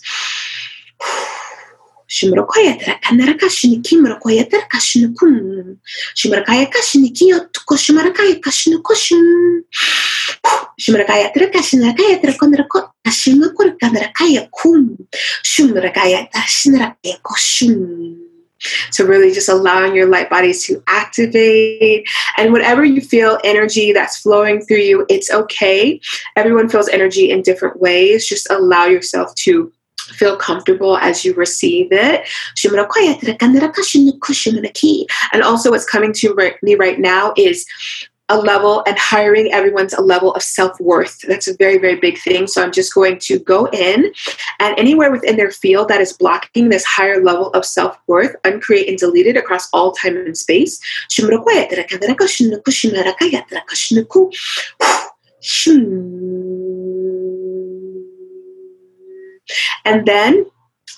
Shimrakaya 2.08 2.78
Kanaraka 3.02 3.48
Shinikimrakoya 3.50 4.48
Terkashinakum. 4.48 5.78
Shimrakaya 6.14 6.70
Kashinikio 6.70 7.50
Tuko 7.52 7.76
Shimarakaya 7.76 8.40
Kashinakoshin. 8.40 9.62
Shimrakaya 10.80 11.32
Terkashinakaya 11.34 12.22
Terkonrako 12.22 12.90
Kashimakur 13.04 13.76
Kanarakaya 13.78 14.48
Kum. 14.52 14.96
Shumrakaya 15.42 16.30
Tashinrakaya 16.30 17.20
Koshun. 17.22 18.26
So, 18.90 19.04
really 19.04 19.32
just 19.32 19.48
allowing 19.48 19.94
your 19.94 20.06
light 20.08 20.30
bodies 20.30 20.64
to 20.66 20.82
activate. 20.86 22.08
And 22.38 22.52
whatever 22.52 22.84
you 22.84 23.00
feel 23.00 23.38
energy 23.44 23.92
that's 23.92 24.18
flowing 24.18 24.62
through 24.62 24.78
you, 24.78 25.06
it's 25.08 25.30
okay. 25.30 26.00
Everyone 26.36 26.68
feels 26.68 26.88
energy 26.88 27.30
in 27.30 27.42
different 27.42 27.80
ways. 27.80 28.26
Just 28.26 28.50
allow 28.50 28.86
yourself 28.86 29.34
to 29.36 29.72
feel 30.14 30.36
comfortable 30.36 30.96
as 30.98 31.24
you 31.24 31.34
receive 31.34 31.88
it. 31.92 32.28
And 35.32 35.42
also, 35.42 35.70
what's 35.70 35.88
coming 35.88 36.12
to 36.14 36.54
me 36.62 36.74
right 36.74 36.98
now 36.98 37.32
is 37.36 37.66
a 38.28 38.38
level 38.38 38.82
and 38.86 38.98
hiring 38.98 39.52
everyone's 39.52 39.94
a 39.94 40.00
level 40.00 40.34
of 40.34 40.42
self-worth. 40.42 41.20
That's 41.28 41.46
a 41.46 41.56
very 41.56 41.78
very 41.78 41.96
big 41.96 42.18
thing. 42.18 42.46
So 42.46 42.62
i'm 42.62 42.72
just 42.72 42.94
going 42.94 43.18
to 43.20 43.38
go 43.38 43.66
in 43.66 44.12
and 44.58 44.78
anywhere 44.78 45.10
within 45.12 45.36
their 45.36 45.50
field 45.50 45.88
that 45.88 46.00
is 46.00 46.12
blocking 46.12 46.68
this 46.68 46.84
higher 46.84 47.22
level 47.22 47.50
of 47.50 47.64
self-worth 47.64 48.34
uncreate 48.44 48.88
and 48.88 48.98
delete 48.98 49.26
it 49.26 49.36
across 49.36 49.68
all 49.72 49.92
time 49.92 50.16
and 50.16 50.36
space 50.36 50.80
and 59.86 60.04
then 60.04 60.44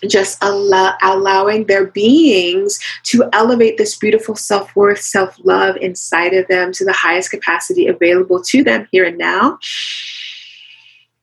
just 0.09 0.43
allow, 0.43 0.97
allowing 1.03 1.67
their 1.67 1.87
beings 1.87 2.79
to 3.05 3.29
elevate 3.33 3.79
this 3.79 3.97
beautiful 3.97 4.35
self 4.35 4.75
worth, 4.75 5.01
self 5.01 5.37
love 5.45 5.77
inside 5.77 6.35
of 6.35 6.47
them 6.49 6.73
to 6.73 6.85
the 6.85 6.93
highest 6.93 7.31
capacity 7.31 7.87
available 7.87 8.43
to 8.43 8.65
them 8.65 8.89
here 8.91 9.05
and 9.05 9.19
now. 9.19 9.59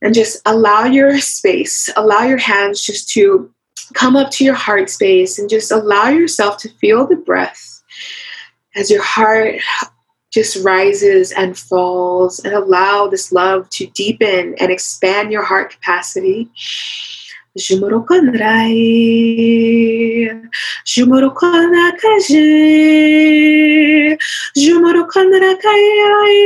And 0.01 0.13
just 0.13 0.41
allow 0.45 0.85
your 0.85 1.19
space, 1.19 1.89
allow 1.95 2.23
your 2.23 2.37
hands 2.37 2.81
just 2.81 3.09
to 3.09 3.51
come 3.93 4.15
up 4.15 4.29
to 4.31 4.43
your 4.43 4.55
heart 4.55 4.89
space 4.89 5.39
and 5.39 5.49
just 5.49 5.71
allow 5.71 6.09
yourself 6.09 6.57
to 6.57 6.69
feel 6.69 7.07
the 7.07 7.15
breath 7.15 7.81
as 8.75 8.91
your 8.91 9.03
heart 9.03 9.55
just 10.31 10.63
rises 10.65 11.31
and 11.31 11.57
falls 11.57 12.39
and 12.39 12.53
allow 12.53 13.07
this 13.07 13.31
love 13.31 13.69
to 13.69 13.87
deepen 13.87 14.53
and 14.59 14.69
expand 14.69 15.31
your 15.31 15.43
heart 15.43 15.71
capacity. 15.71 16.49
Jumorokan 17.55 18.35
rai, 18.35 20.27
Jumorokan 20.83 21.71
akaji, 21.87 22.51
Jumorokan 24.59 25.31
rakayai, 25.39 26.43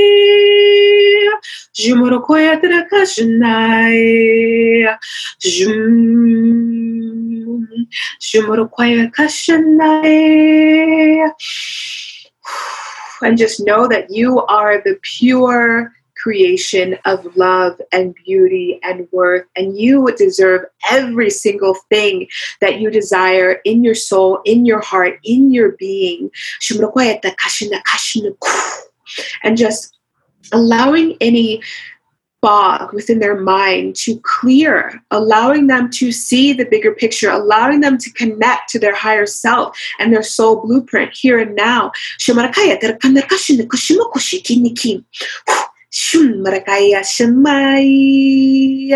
Jumorokoyat 1.73 2.61
rakashanai, 2.61 4.05
Jum, 5.41 6.69
kashanai. 9.09 10.19
And 13.21 13.37
just 13.37 13.59
know 13.65 13.87
that 13.87 14.11
you 14.11 14.39
are 14.45 14.79
the 14.81 14.99
pure 15.01 15.91
creation 16.19 16.97
of 17.05 17.35
love 17.35 17.79
and 17.91 18.13
beauty 18.25 18.79
and 18.83 19.07
worth. 19.11 19.45
And 19.55 19.77
you 19.77 20.07
deserve 20.17 20.65
every 20.91 21.29
single 21.29 21.75
thing 21.89 22.27
that 22.61 22.79
you 22.79 22.91
desire 22.91 23.59
in 23.65 23.83
your 23.83 23.95
soul, 23.95 24.41
in 24.45 24.65
your 24.65 24.81
heart, 24.81 25.19
in 25.23 25.51
your 25.51 25.71
being. 25.73 26.29
And 29.43 29.57
just 29.57 29.97
allowing 30.51 31.15
any 31.21 31.61
fog 32.41 32.93
within 32.93 33.19
their 33.19 33.39
mind 33.39 33.95
to 33.97 34.19
clear, 34.23 35.01
allowing 35.11 35.67
them 35.67 35.89
to 35.89 36.11
see 36.11 36.53
the 36.53 36.65
bigger 36.65 36.93
picture, 36.93 37.29
allowing 37.29 37.81
them 37.81 37.97
to 37.97 38.09
connect 38.11 38.69
to 38.69 38.79
their 38.79 38.95
higher 38.95 39.25
self 39.25 39.77
and 39.99 40.13
their 40.13 40.23
soul 40.23 40.61
blueprint 40.61 41.11
here 41.13 41.39
and 41.39 41.55
now. 41.55 41.91
Shun 45.89 46.43
marakaya 46.43 47.01
shamai 47.01 48.91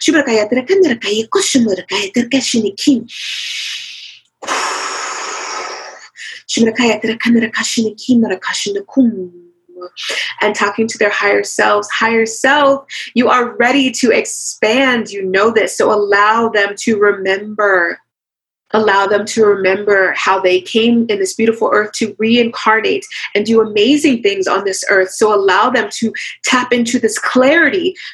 shumarakaya 0.00 0.48
terakan 0.50 0.80
marakaya 0.84 1.28
koshumarakaya 1.28 2.12
terkashini 2.12 2.76
kim 2.76 3.06
shumarakaya 6.48 7.00
terakan 7.02 7.36
marakashini 7.36 7.96
kim 7.96 8.22
marakashini 8.22 8.84
kum 8.86 9.48
and 10.40 10.54
talking 10.54 10.88
to 10.88 10.98
their 10.98 11.10
higher 11.10 11.44
selves. 11.44 11.88
Higher 11.90 12.26
self, 12.26 12.84
you 13.14 13.28
are 13.28 13.56
ready 13.56 13.90
to 13.92 14.10
expand. 14.10 15.10
You 15.10 15.24
know 15.24 15.50
this. 15.50 15.76
So 15.76 15.92
allow 15.92 16.48
them 16.48 16.74
to 16.78 16.98
remember 16.98 18.00
allow 18.72 19.06
them 19.06 19.24
to 19.24 19.44
remember 19.44 20.12
how 20.12 20.40
they 20.40 20.60
came 20.60 21.06
in 21.08 21.18
this 21.18 21.34
beautiful 21.34 21.70
earth 21.72 21.92
to 21.92 22.14
reincarnate 22.18 23.06
and 23.34 23.46
do 23.46 23.60
amazing 23.60 24.22
things 24.22 24.46
on 24.46 24.64
this 24.64 24.84
earth. 24.90 25.10
So 25.10 25.34
allow 25.34 25.70
them 25.70 25.88
to 25.94 26.12
tap 26.44 26.72
into 26.72 26.98
this 26.98 27.18
clarity. 27.18 27.96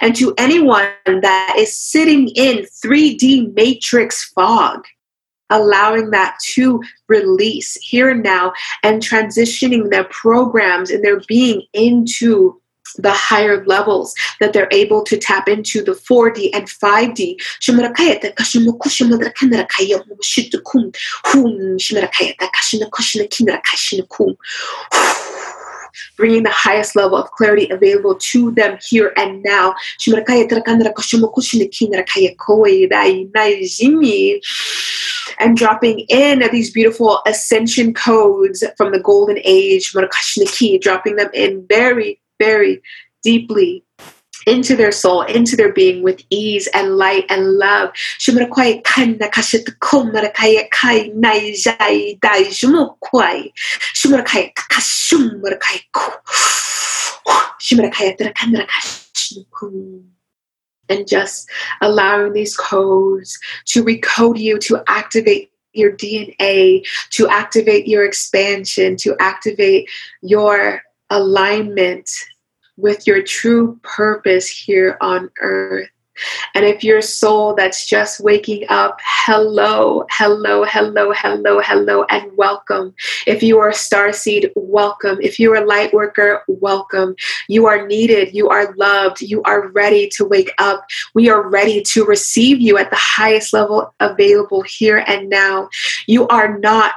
And 0.00 0.14
to 0.16 0.34
anyone 0.38 0.88
that 1.06 1.54
is 1.58 1.76
sitting 1.76 2.28
in 2.28 2.66
3D 2.84 3.54
matrix 3.54 4.24
fog, 4.32 4.84
allowing 5.50 6.10
that 6.10 6.36
to 6.54 6.82
release 7.08 7.74
here 7.76 8.10
and 8.10 8.22
now 8.22 8.52
and 8.82 9.02
transitioning 9.02 9.90
their 9.90 10.04
programs 10.04 10.90
and 10.90 11.04
their 11.04 11.20
being 11.20 11.62
into 11.72 12.60
the 12.94 13.12
higher 13.12 13.64
levels 13.66 14.14
that 14.40 14.52
they're 14.52 14.68
able 14.72 15.02
to 15.04 15.16
tap 15.16 15.48
into 15.48 15.82
the 15.82 15.92
4D 15.92 16.50
and 16.54 16.66
5D. 16.66 17.36
Bringing 26.16 26.44
the 26.44 26.50
highest 26.50 26.94
level 26.94 27.16
of 27.18 27.30
clarity 27.32 27.68
available 27.70 28.14
to 28.16 28.52
them 28.52 28.78
here 28.80 29.12
and 29.16 29.42
now. 29.42 29.74
And 35.40 35.56
dropping 35.56 36.00
in 36.00 36.42
at 36.42 36.50
these 36.50 36.70
beautiful 36.72 37.20
ascension 37.26 37.94
codes 37.94 38.64
from 38.76 38.92
the 38.92 39.00
golden 39.00 39.38
age, 39.44 39.92
dropping 39.92 41.16
them 41.16 41.30
in 41.32 41.66
very 41.68 42.20
very 42.38 42.82
deeply 43.22 43.84
into 44.46 44.74
their 44.76 44.92
soul, 44.92 45.22
into 45.22 45.56
their 45.56 45.72
being 45.72 46.02
with 46.02 46.22
ease 46.30 46.68
and 46.72 46.96
light 46.96 47.26
and 47.28 47.54
love. 47.54 47.90
And 60.88 61.06
just 61.06 61.50
allowing 61.82 62.32
these 62.32 62.56
codes 62.56 63.38
to 63.66 63.84
recode 63.84 64.38
you, 64.38 64.58
to 64.60 64.82
activate 64.86 65.50
your 65.74 65.92
DNA, 65.92 66.86
to 67.10 67.28
activate 67.28 67.86
your 67.86 68.06
expansion, 68.06 68.96
to 68.96 69.14
activate 69.20 69.90
your 70.22 70.80
alignment 71.10 72.08
with 72.76 73.06
your 73.06 73.22
true 73.22 73.78
purpose 73.82 74.48
here 74.48 74.96
on 75.00 75.30
earth. 75.40 75.88
And 76.54 76.64
if 76.64 76.82
you're 76.82 77.02
soul 77.02 77.54
that's 77.54 77.86
just 77.86 78.20
waking 78.20 78.64
up, 78.68 78.98
hello, 79.04 80.04
hello, 80.10 80.64
hello, 80.64 81.12
hello, 81.12 81.60
hello, 81.60 82.04
and 82.10 82.36
welcome. 82.36 82.94
If 83.26 83.42
you 83.42 83.58
are 83.58 83.68
a 83.68 83.74
star 83.74 84.12
seed, 84.12 84.50
welcome. 84.56 85.18
If 85.20 85.38
you're 85.38 85.56
a 85.56 85.66
light 85.66 85.92
worker, 85.92 86.42
welcome. 86.48 87.14
You 87.48 87.66
are 87.66 87.86
needed. 87.86 88.34
You 88.34 88.48
are 88.48 88.74
loved. 88.76 89.20
You 89.20 89.42
are 89.44 89.68
ready 89.68 90.08
to 90.16 90.24
wake 90.24 90.52
up. 90.58 90.84
We 91.14 91.28
are 91.28 91.48
ready 91.48 91.82
to 91.82 92.04
receive 92.04 92.60
you 92.60 92.78
at 92.78 92.90
the 92.90 92.96
highest 92.96 93.52
level 93.52 93.94
available 94.00 94.62
here 94.62 95.04
and 95.06 95.28
now. 95.28 95.68
You 96.06 96.26
are 96.28 96.58
not 96.58 96.94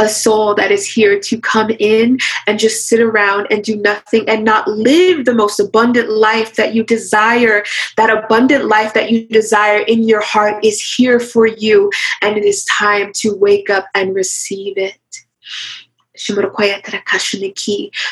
a 0.00 0.08
soul 0.08 0.54
that 0.54 0.72
is 0.72 0.86
here 0.86 1.20
to 1.20 1.38
come 1.40 1.70
in 1.78 2.18
and 2.46 2.58
just 2.58 2.88
sit 2.88 3.00
around 3.00 3.46
and 3.50 3.62
do 3.62 3.76
nothing 3.76 4.26
and 4.28 4.44
not 4.44 4.66
live 4.66 5.26
the 5.26 5.34
most 5.34 5.60
abundant 5.60 6.10
life 6.10 6.56
that 6.56 6.74
you 6.74 6.82
desire. 6.82 7.62
That 7.98 8.10
abundant 8.10 8.64
life 8.64 8.94
that 8.94 9.12
you 9.12 9.28
desire 9.28 9.80
in 9.80 10.08
your 10.08 10.22
heart 10.22 10.64
is 10.64 10.80
here 10.82 11.20
for 11.20 11.46
you, 11.46 11.90
and 12.22 12.36
it 12.38 12.44
is 12.44 12.64
time 12.64 13.12
to 13.16 13.36
wake 13.36 13.68
up 13.68 13.86
and 13.94 14.14
receive 14.14 14.78
it. 14.78 14.96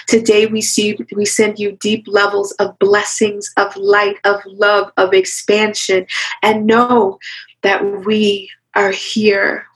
Today 0.06 0.46
we 0.46 0.60
see 0.62 0.98
we 1.14 1.24
send 1.24 1.58
you 1.58 1.72
deep 1.72 2.04
levels 2.06 2.52
of 2.52 2.78
blessings, 2.78 3.50
of 3.56 3.74
light, 3.76 4.16
of 4.24 4.40
love, 4.46 4.92
of 4.96 5.12
expansion, 5.14 6.06
and 6.42 6.66
know 6.66 7.18
that 7.62 8.04
we 8.06 8.50
are 8.74 8.90
here 8.90 9.67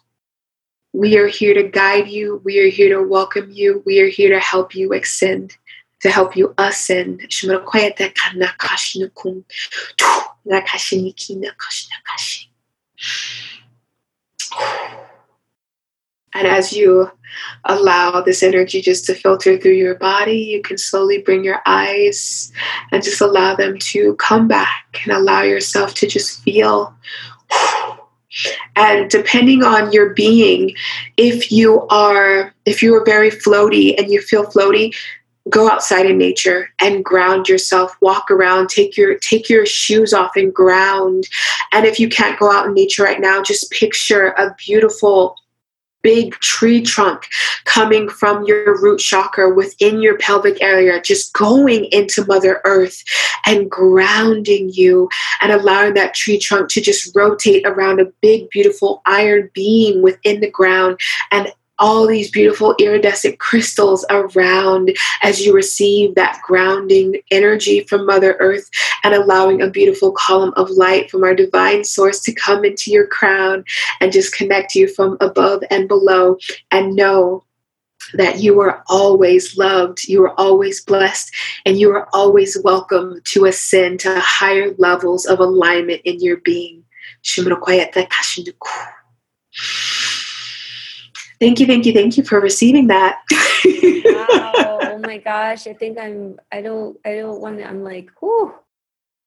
we 0.93 1.17
are 1.17 1.27
here 1.27 1.55
to 1.55 1.63
guide 1.63 2.09
you. 2.09 2.41
We 2.45 2.61
are 2.61 2.69
here 2.69 2.91
to 2.91 3.03
welcome 3.03 3.51
you. 3.51 3.83
We 3.87 4.01
are 4.01 4.09
here 4.09 4.29
to 4.29 4.39
help 4.39 4.75
you 4.75 4.93
ascend, 4.93 5.57
to 6.01 6.11
help 6.11 6.37
you 6.37 6.55
ascend. 6.59 7.23
And 16.35 16.47
as 16.47 16.73
you 16.73 17.11
allow 17.65 18.21
this 18.21 18.43
energy 18.43 18.81
just 18.81 19.05
to 19.07 19.15
filter 19.15 19.59
through 19.59 19.73
your 19.73 19.95
body, 19.95 20.39
you 20.39 20.63
can 20.63 20.77
slowly 20.77 21.19
bring 21.19 21.45
your 21.45 21.61
eyes 21.67 22.53
and 22.91 23.03
just 23.03 23.21
allow 23.21 23.55
them 23.55 23.79
to 23.79 24.15
come 24.17 24.49
back 24.49 25.01
and 25.05 25.13
allow 25.13 25.43
yourself 25.43 25.95
to 25.95 26.07
just 26.07 26.43
feel 26.43 26.95
and 28.77 29.11
depending 29.11 29.63
on 29.63 29.93
your 29.93 30.11
being 30.15 30.75
if 31.17 31.53
you 31.53 31.87
are 31.89 32.55
if 32.65 32.83
you 32.83 32.95
are 32.95 33.05
very 33.05 33.31
floaty 33.31 33.99
and 33.99 34.11
you 34.11 34.21
feel 34.21 34.45
floaty 34.45 34.95
go 35.51 35.69
outside 35.69 36.07
in 36.07 36.19
nature 36.19 36.71
and 36.81 37.05
ground 37.05 37.49
yourself. 37.49 37.97
Walk 38.01 38.31
around. 38.31 38.69
Take 38.69 38.97
your 38.97 39.19
take 39.19 39.49
your 39.49 39.67
shoes 39.67 40.13
off 40.13 40.37
and 40.37 40.55
ground. 40.55 41.25
And 41.73 41.85
if 41.85 41.99
you 41.99 42.09
can't 42.09 42.39
go 42.39 42.53
out 42.53 42.67
in 42.67 42.75
nature 42.75 43.03
right 43.03 43.21
now 43.21 43.43
just 43.43 43.71
picture 43.71 44.29
a 44.39 44.55
beautiful 44.65 45.37
big 46.03 46.35
tree 46.35 46.83
trunk 46.83 47.27
coming 47.65 48.09
from 48.09 48.45
your 48.45 48.81
root 48.81 48.99
chakra 48.99 49.53
within 49.53 50.01
your 50.01 50.19
pelvic 50.19 50.63
area, 50.63 51.01
just 51.01 51.33
going 51.33 51.87
into 51.87 52.25
Mother 52.27 52.61
Earth 52.65 53.03
and 53.47 53.71
grounding 53.71 54.71
you 54.73 55.09
and 55.41 55.53
allowing 55.53 55.95
that 55.95 56.15
tree 56.15 56.39
trunk 56.39 56.69
to 56.71 56.81
just 56.81 57.15
rotate 57.15 57.67
around 57.67 58.01
a 58.01 58.07
big, 58.21 58.49
beautiful 58.51 59.03
iron 59.07 59.51
beam 59.55 60.03
within 60.03 60.41
the 60.41 60.51
ground 60.51 60.99
and 61.31 61.53
all 61.83 62.07
these 62.07 62.31
beautiful 62.31 62.77
iridescent 62.79 63.41
crystals 63.41 64.07
around 64.09 64.97
as 65.23 65.45
you 65.45 65.53
receive 65.53 66.15
that 66.15 66.41
grounding 66.47 67.17
energy 67.33 67.81
from 67.81 68.07
Mother 68.07 68.37
Earth 68.39 68.71
and 69.03 69.13
allowing 69.13 69.61
a 69.61 69.69
beautiful 69.69 70.13
column 70.13 70.55
of 70.57 70.71
light 70.71 71.11
from 71.11 71.25
our 71.25 71.35
divine 71.35 71.83
source 71.83 72.21
to 72.21 72.33
come 72.33 72.65
into 72.65 72.93
your 72.93 73.09
crown 73.09 73.65
and 74.01 74.13
just 74.13 74.35
connect 74.35 74.77
you 74.77 74.87
from 74.87 75.17
above 75.21 75.65
and 75.71 75.89
below 75.89 76.39
and 76.71 76.95
know 76.95 77.45
that 78.15 78.41
you 78.41 78.61
are 78.61 78.85
always 78.89 79.59
loved, 79.59 80.07
you 80.07 80.23
are 80.25 80.39
always 80.39 80.85
blessed, 80.85 81.35
and 81.67 81.79
you 81.79 81.91
are 81.91 82.09
always 82.13 82.57
welcome 82.63 83.21
to 83.25 83.47
ascend 83.47 83.99
to 84.01 84.21
higher 84.21 84.73
levels 84.79 85.27
of 85.27 85.41
alignment 85.41 86.01
in 86.05 86.21
your 86.21 86.37
being. 86.39 86.85
Thank 91.43 91.59
you, 91.59 91.67
thank 91.67 91.87
you, 91.87 91.93
thank 91.93 92.17
you 92.17 92.23
for 92.23 92.39
receiving 92.39 92.87
that. 92.87 93.21
wow. 93.65 94.79
Oh 94.93 94.99
my 94.99 95.19
gosh. 95.19 95.67
I 95.67 95.73
think 95.73 95.99
I'm 95.99 96.39
I 96.53 96.63
don't 96.63 96.97
I 97.05 97.17
don't 97.17 97.41
want 97.41 97.59
to 97.59 97.65
I'm 97.67 97.83
like, 97.83 98.11
whew. 98.21 98.55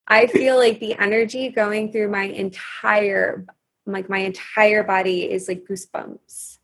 I 0.08 0.28
feel 0.28 0.58
like 0.58 0.80
the 0.80 0.94
energy 0.94 1.50
going 1.50 1.92
through 1.92 2.10
my 2.10 2.24
entire 2.24 3.46
like 3.86 4.08
my 4.08 4.20
entire 4.20 4.84
body 4.84 5.30
is 5.30 5.50
like 5.50 5.66
goosebumps. 5.70 6.60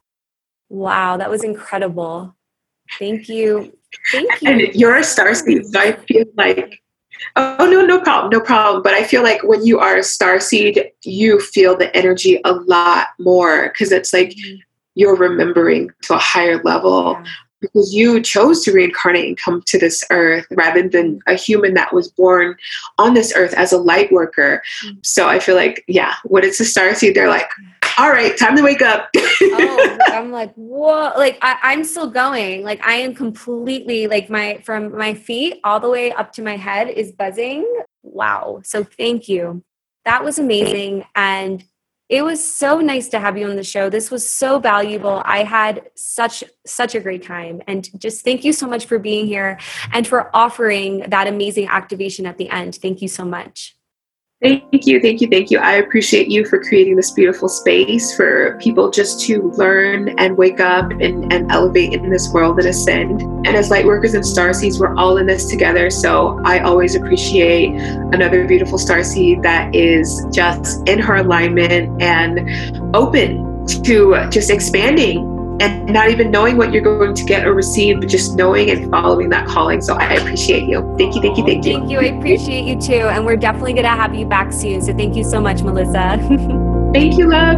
Wow, 0.69 1.17
that 1.17 1.29
was 1.29 1.43
incredible. 1.43 2.33
Thank 2.97 3.27
you. 3.27 3.77
Thank 4.13 4.41
you. 4.41 4.49
And 4.49 4.61
you're 4.73 4.95
a 4.95 5.03
star 5.03 5.33
seed, 5.33 5.65
so 5.65 5.77
I 5.77 5.91
feel 5.91 6.23
like 6.37 6.81
Oh 7.35 7.67
no, 7.69 7.85
no 7.85 7.99
problem, 7.99 8.29
no 8.29 8.39
problem. 8.39 8.83
But 8.83 8.93
I 8.93 9.03
feel 9.03 9.23
like 9.23 9.43
when 9.43 9.65
you 9.65 9.79
are 9.79 9.97
a 9.97 10.03
star 10.03 10.39
seed, 10.39 10.91
you 11.03 11.41
feel 11.41 11.75
the 11.75 11.93
energy 11.93 12.39
a 12.45 12.53
lot 12.53 13.07
more 13.19 13.67
because 13.67 13.91
it's 13.91 14.13
like 14.13 14.29
mm-hmm 14.29 14.61
you're 14.95 15.15
remembering 15.15 15.89
to 16.03 16.15
a 16.15 16.19
higher 16.19 16.61
level 16.63 17.13
yeah. 17.13 17.25
because 17.61 17.93
you 17.93 18.21
chose 18.21 18.63
to 18.63 18.71
reincarnate 18.71 19.27
and 19.27 19.37
come 19.37 19.61
to 19.67 19.79
this 19.79 20.03
earth 20.11 20.45
rather 20.51 20.87
than 20.87 21.19
a 21.27 21.35
human 21.35 21.73
that 21.75 21.93
was 21.93 22.09
born 22.09 22.55
on 22.97 23.13
this 23.13 23.33
earth 23.35 23.53
as 23.53 23.71
a 23.71 23.77
light 23.77 24.11
worker. 24.11 24.61
Mm-hmm. 24.85 24.97
So 25.03 25.27
I 25.27 25.39
feel 25.39 25.55
like, 25.55 25.83
yeah, 25.87 26.15
when 26.25 26.43
it's 26.43 26.59
a 26.59 26.65
star 26.65 26.93
seed, 26.95 27.15
they're 27.15 27.29
like, 27.29 27.49
all 27.97 28.09
right, 28.09 28.37
time 28.37 28.55
to 28.55 28.63
wake 28.63 28.81
up. 28.81 29.09
oh, 29.15 29.97
I'm 30.07 30.31
like, 30.31 30.53
whoa, 30.55 31.11
like 31.17 31.37
I, 31.41 31.73
am 31.73 31.83
still 31.83 32.09
going. 32.09 32.63
Like 32.63 32.83
I 32.85 32.95
am 32.95 33.13
completely 33.13 34.07
like 34.07 34.29
my 34.29 34.61
from 34.63 34.97
my 34.97 35.13
feet 35.13 35.59
all 35.63 35.79
the 35.79 35.89
way 35.89 36.11
up 36.11 36.31
to 36.33 36.41
my 36.41 36.57
head 36.57 36.89
is 36.89 37.11
buzzing. 37.11 37.67
Wow. 38.03 38.61
So 38.63 38.83
thank 38.83 39.29
you. 39.29 39.63
That 40.05 40.23
was 40.23 40.39
amazing. 40.39 41.05
And 41.15 41.63
it 42.11 42.25
was 42.25 42.43
so 42.43 42.81
nice 42.81 43.07
to 43.07 43.19
have 43.21 43.37
you 43.37 43.49
on 43.49 43.55
the 43.55 43.63
show. 43.63 43.89
This 43.89 44.11
was 44.11 44.29
so 44.29 44.59
valuable. 44.59 45.21
I 45.23 45.45
had 45.45 45.89
such 45.95 46.43
such 46.67 46.93
a 46.93 46.99
great 46.99 47.23
time 47.23 47.61
and 47.67 47.89
just 47.97 48.25
thank 48.25 48.43
you 48.43 48.51
so 48.51 48.67
much 48.67 48.85
for 48.85 48.99
being 48.99 49.27
here 49.27 49.57
and 49.93 50.05
for 50.05 50.29
offering 50.35 51.09
that 51.09 51.27
amazing 51.27 51.69
activation 51.69 52.25
at 52.25 52.37
the 52.37 52.49
end. 52.49 52.75
Thank 52.75 53.01
you 53.01 53.07
so 53.07 53.23
much. 53.23 53.77
Thank 54.41 54.87
you, 54.87 54.99
thank 54.99 55.21
you, 55.21 55.27
thank 55.27 55.51
you. 55.51 55.59
I 55.59 55.73
appreciate 55.73 56.27
you 56.27 56.47
for 56.47 56.59
creating 56.59 56.95
this 56.95 57.11
beautiful 57.11 57.47
space 57.47 58.15
for 58.15 58.57
people 58.57 58.89
just 58.89 59.23
to 59.27 59.51
learn 59.51 60.17
and 60.17 60.35
wake 60.35 60.59
up 60.59 60.89
and, 60.89 61.31
and 61.31 61.51
elevate 61.51 61.93
in 61.93 62.09
this 62.09 62.27
world 62.33 62.57
and 62.57 62.67
ascend. 62.67 63.21
And 63.21 63.49
as 63.49 63.69
light 63.69 63.85
workers 63.85 64.15
and 64.15 64.25
star 64.25 64.51
seeds, 64.51 64.79
we're 64.79 64.95
all 64.95 65.17
in 65.17 65.27
this 65.27 65.45
together. 65.47 65.91
So 65.91 66.41
I 66.43 66.57
always 66.61 66.95
appreciate 66.95 67.75
another 67.75 68.47
beautiful 68.47 68.79
star 68.79 69.03
seed 69.03 69.43
that 69.43 69.75
is 69.75 70.25
just 70.31 70.89
in 70.89 70.97
her 70.97 71.17
alignment 71.17 72.01
and 72.01 72.95
open 72.95 73.67
to 73.83 74.27
just 74.31 74.49
expanding 74.49 75.30
and 75.61 75.85
not 75.93 76.09
even 76.09 76.31
knowing 76.31 76.57
what 76.57 76.73
you're 76.73 76.81
going 76.81 77.13
to 77.13 77.23
get 77.23 77.45
or 77.45 77.53
receive, 77.53 77.99
but 77.99 78.09
just 78.09 78.35
knowing 78.35 78.71
and 78.71 78.89
following 78.89 79.29
that 79.29 79.47
calling. 79.47 79.79
So 79.79 79.93
I 79.95 80.13
appreciate 80.13 80.63
you. 80.63 80.81
Thank 80.97 81.15
you, 81.15 81.21
thank 81.21 81.37
you, 81.37 81.45
thank 81.45 81.65
you. 81.65 81.73
Thank 81.77 81.91
you. 81.91 81.99
I 81.99 82.05
appreciate 82.05 82.65
you 82.65 82.81
too. 82.81 83.07
And 83.07 83.25
we're 83.25 83.37
definitely 83.37 83.73
going 83.73 83.83
to 83.83 83.89
have 83.89 84.15
you 84.15 84.25
back 84.25 84.51
soon. 84.51 84.81
So 84.81 84.93
thank 84.93 85.15
you 85.15 85.23
so 85.23 85.39
much, 85.39 85.61
Melissa. 85.61 86.17
thank 86.93 87.17
you, 87.17 87.29
love. 87.29 87.57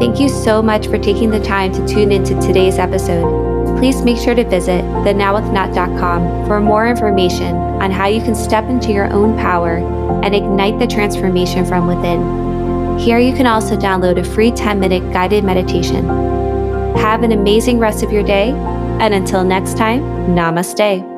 Thank 0.00 0.18
you 0.18 0.28
so 0.28 0.62
much 0.62 0.88
for 0.88 0.98
taking 0.98 1.30
the 1.30 1.40
time 1.40 1.72
to 1.72 1.86
tune 1.86 2.10
into 2.10 2.34
today's 2.40 2.78
episode. 2.78 3.78
Please 3.78 4.02
make 4.02 4.16
sure 4.16 4.34
to 4.34 4.44
visit 4.44 4.82
thenowwithnat.com 5.04 6.46
for 6.46 6.60
more 6.60 6.88
information 6.88 7.71
on 7.82 7.90
how 7.90 8.06
you 8.06 8.22
can 8.22 8.34
step 8.34 8.64
into 8.66 8.92
your 8.92 9.12
own 9.12 9.36
power 9.36 9.76
and 10.22 10.34
ignite 10.34 10.78
the 10.78 10.86
transformation 10.86 11.66
from 11.66 11.88
within. 11.88 12.98
Here 12.98 13.18
you 13.18 13.34
can 13.34 13.46
also 13.46 13.76
download 13.76 14.18
a 14.18 14.24
free 14.24 14.52
10 14.52 14.78
minute 14.78 15.12
guided 15.12 15.42
meditation. 15.42 16.06
Have 16.96 17.24
an 17.24 17.32
amazing 17.32 17.80
rest 17.80 18.04
of 18.04 18.12
your 18.12 18.22
day, 18.22 18.50
and 19.00 19.12
until 19.12 19.42
next 19.42 19.76
time, 19.76 20.00
namaste. 20.36 21.11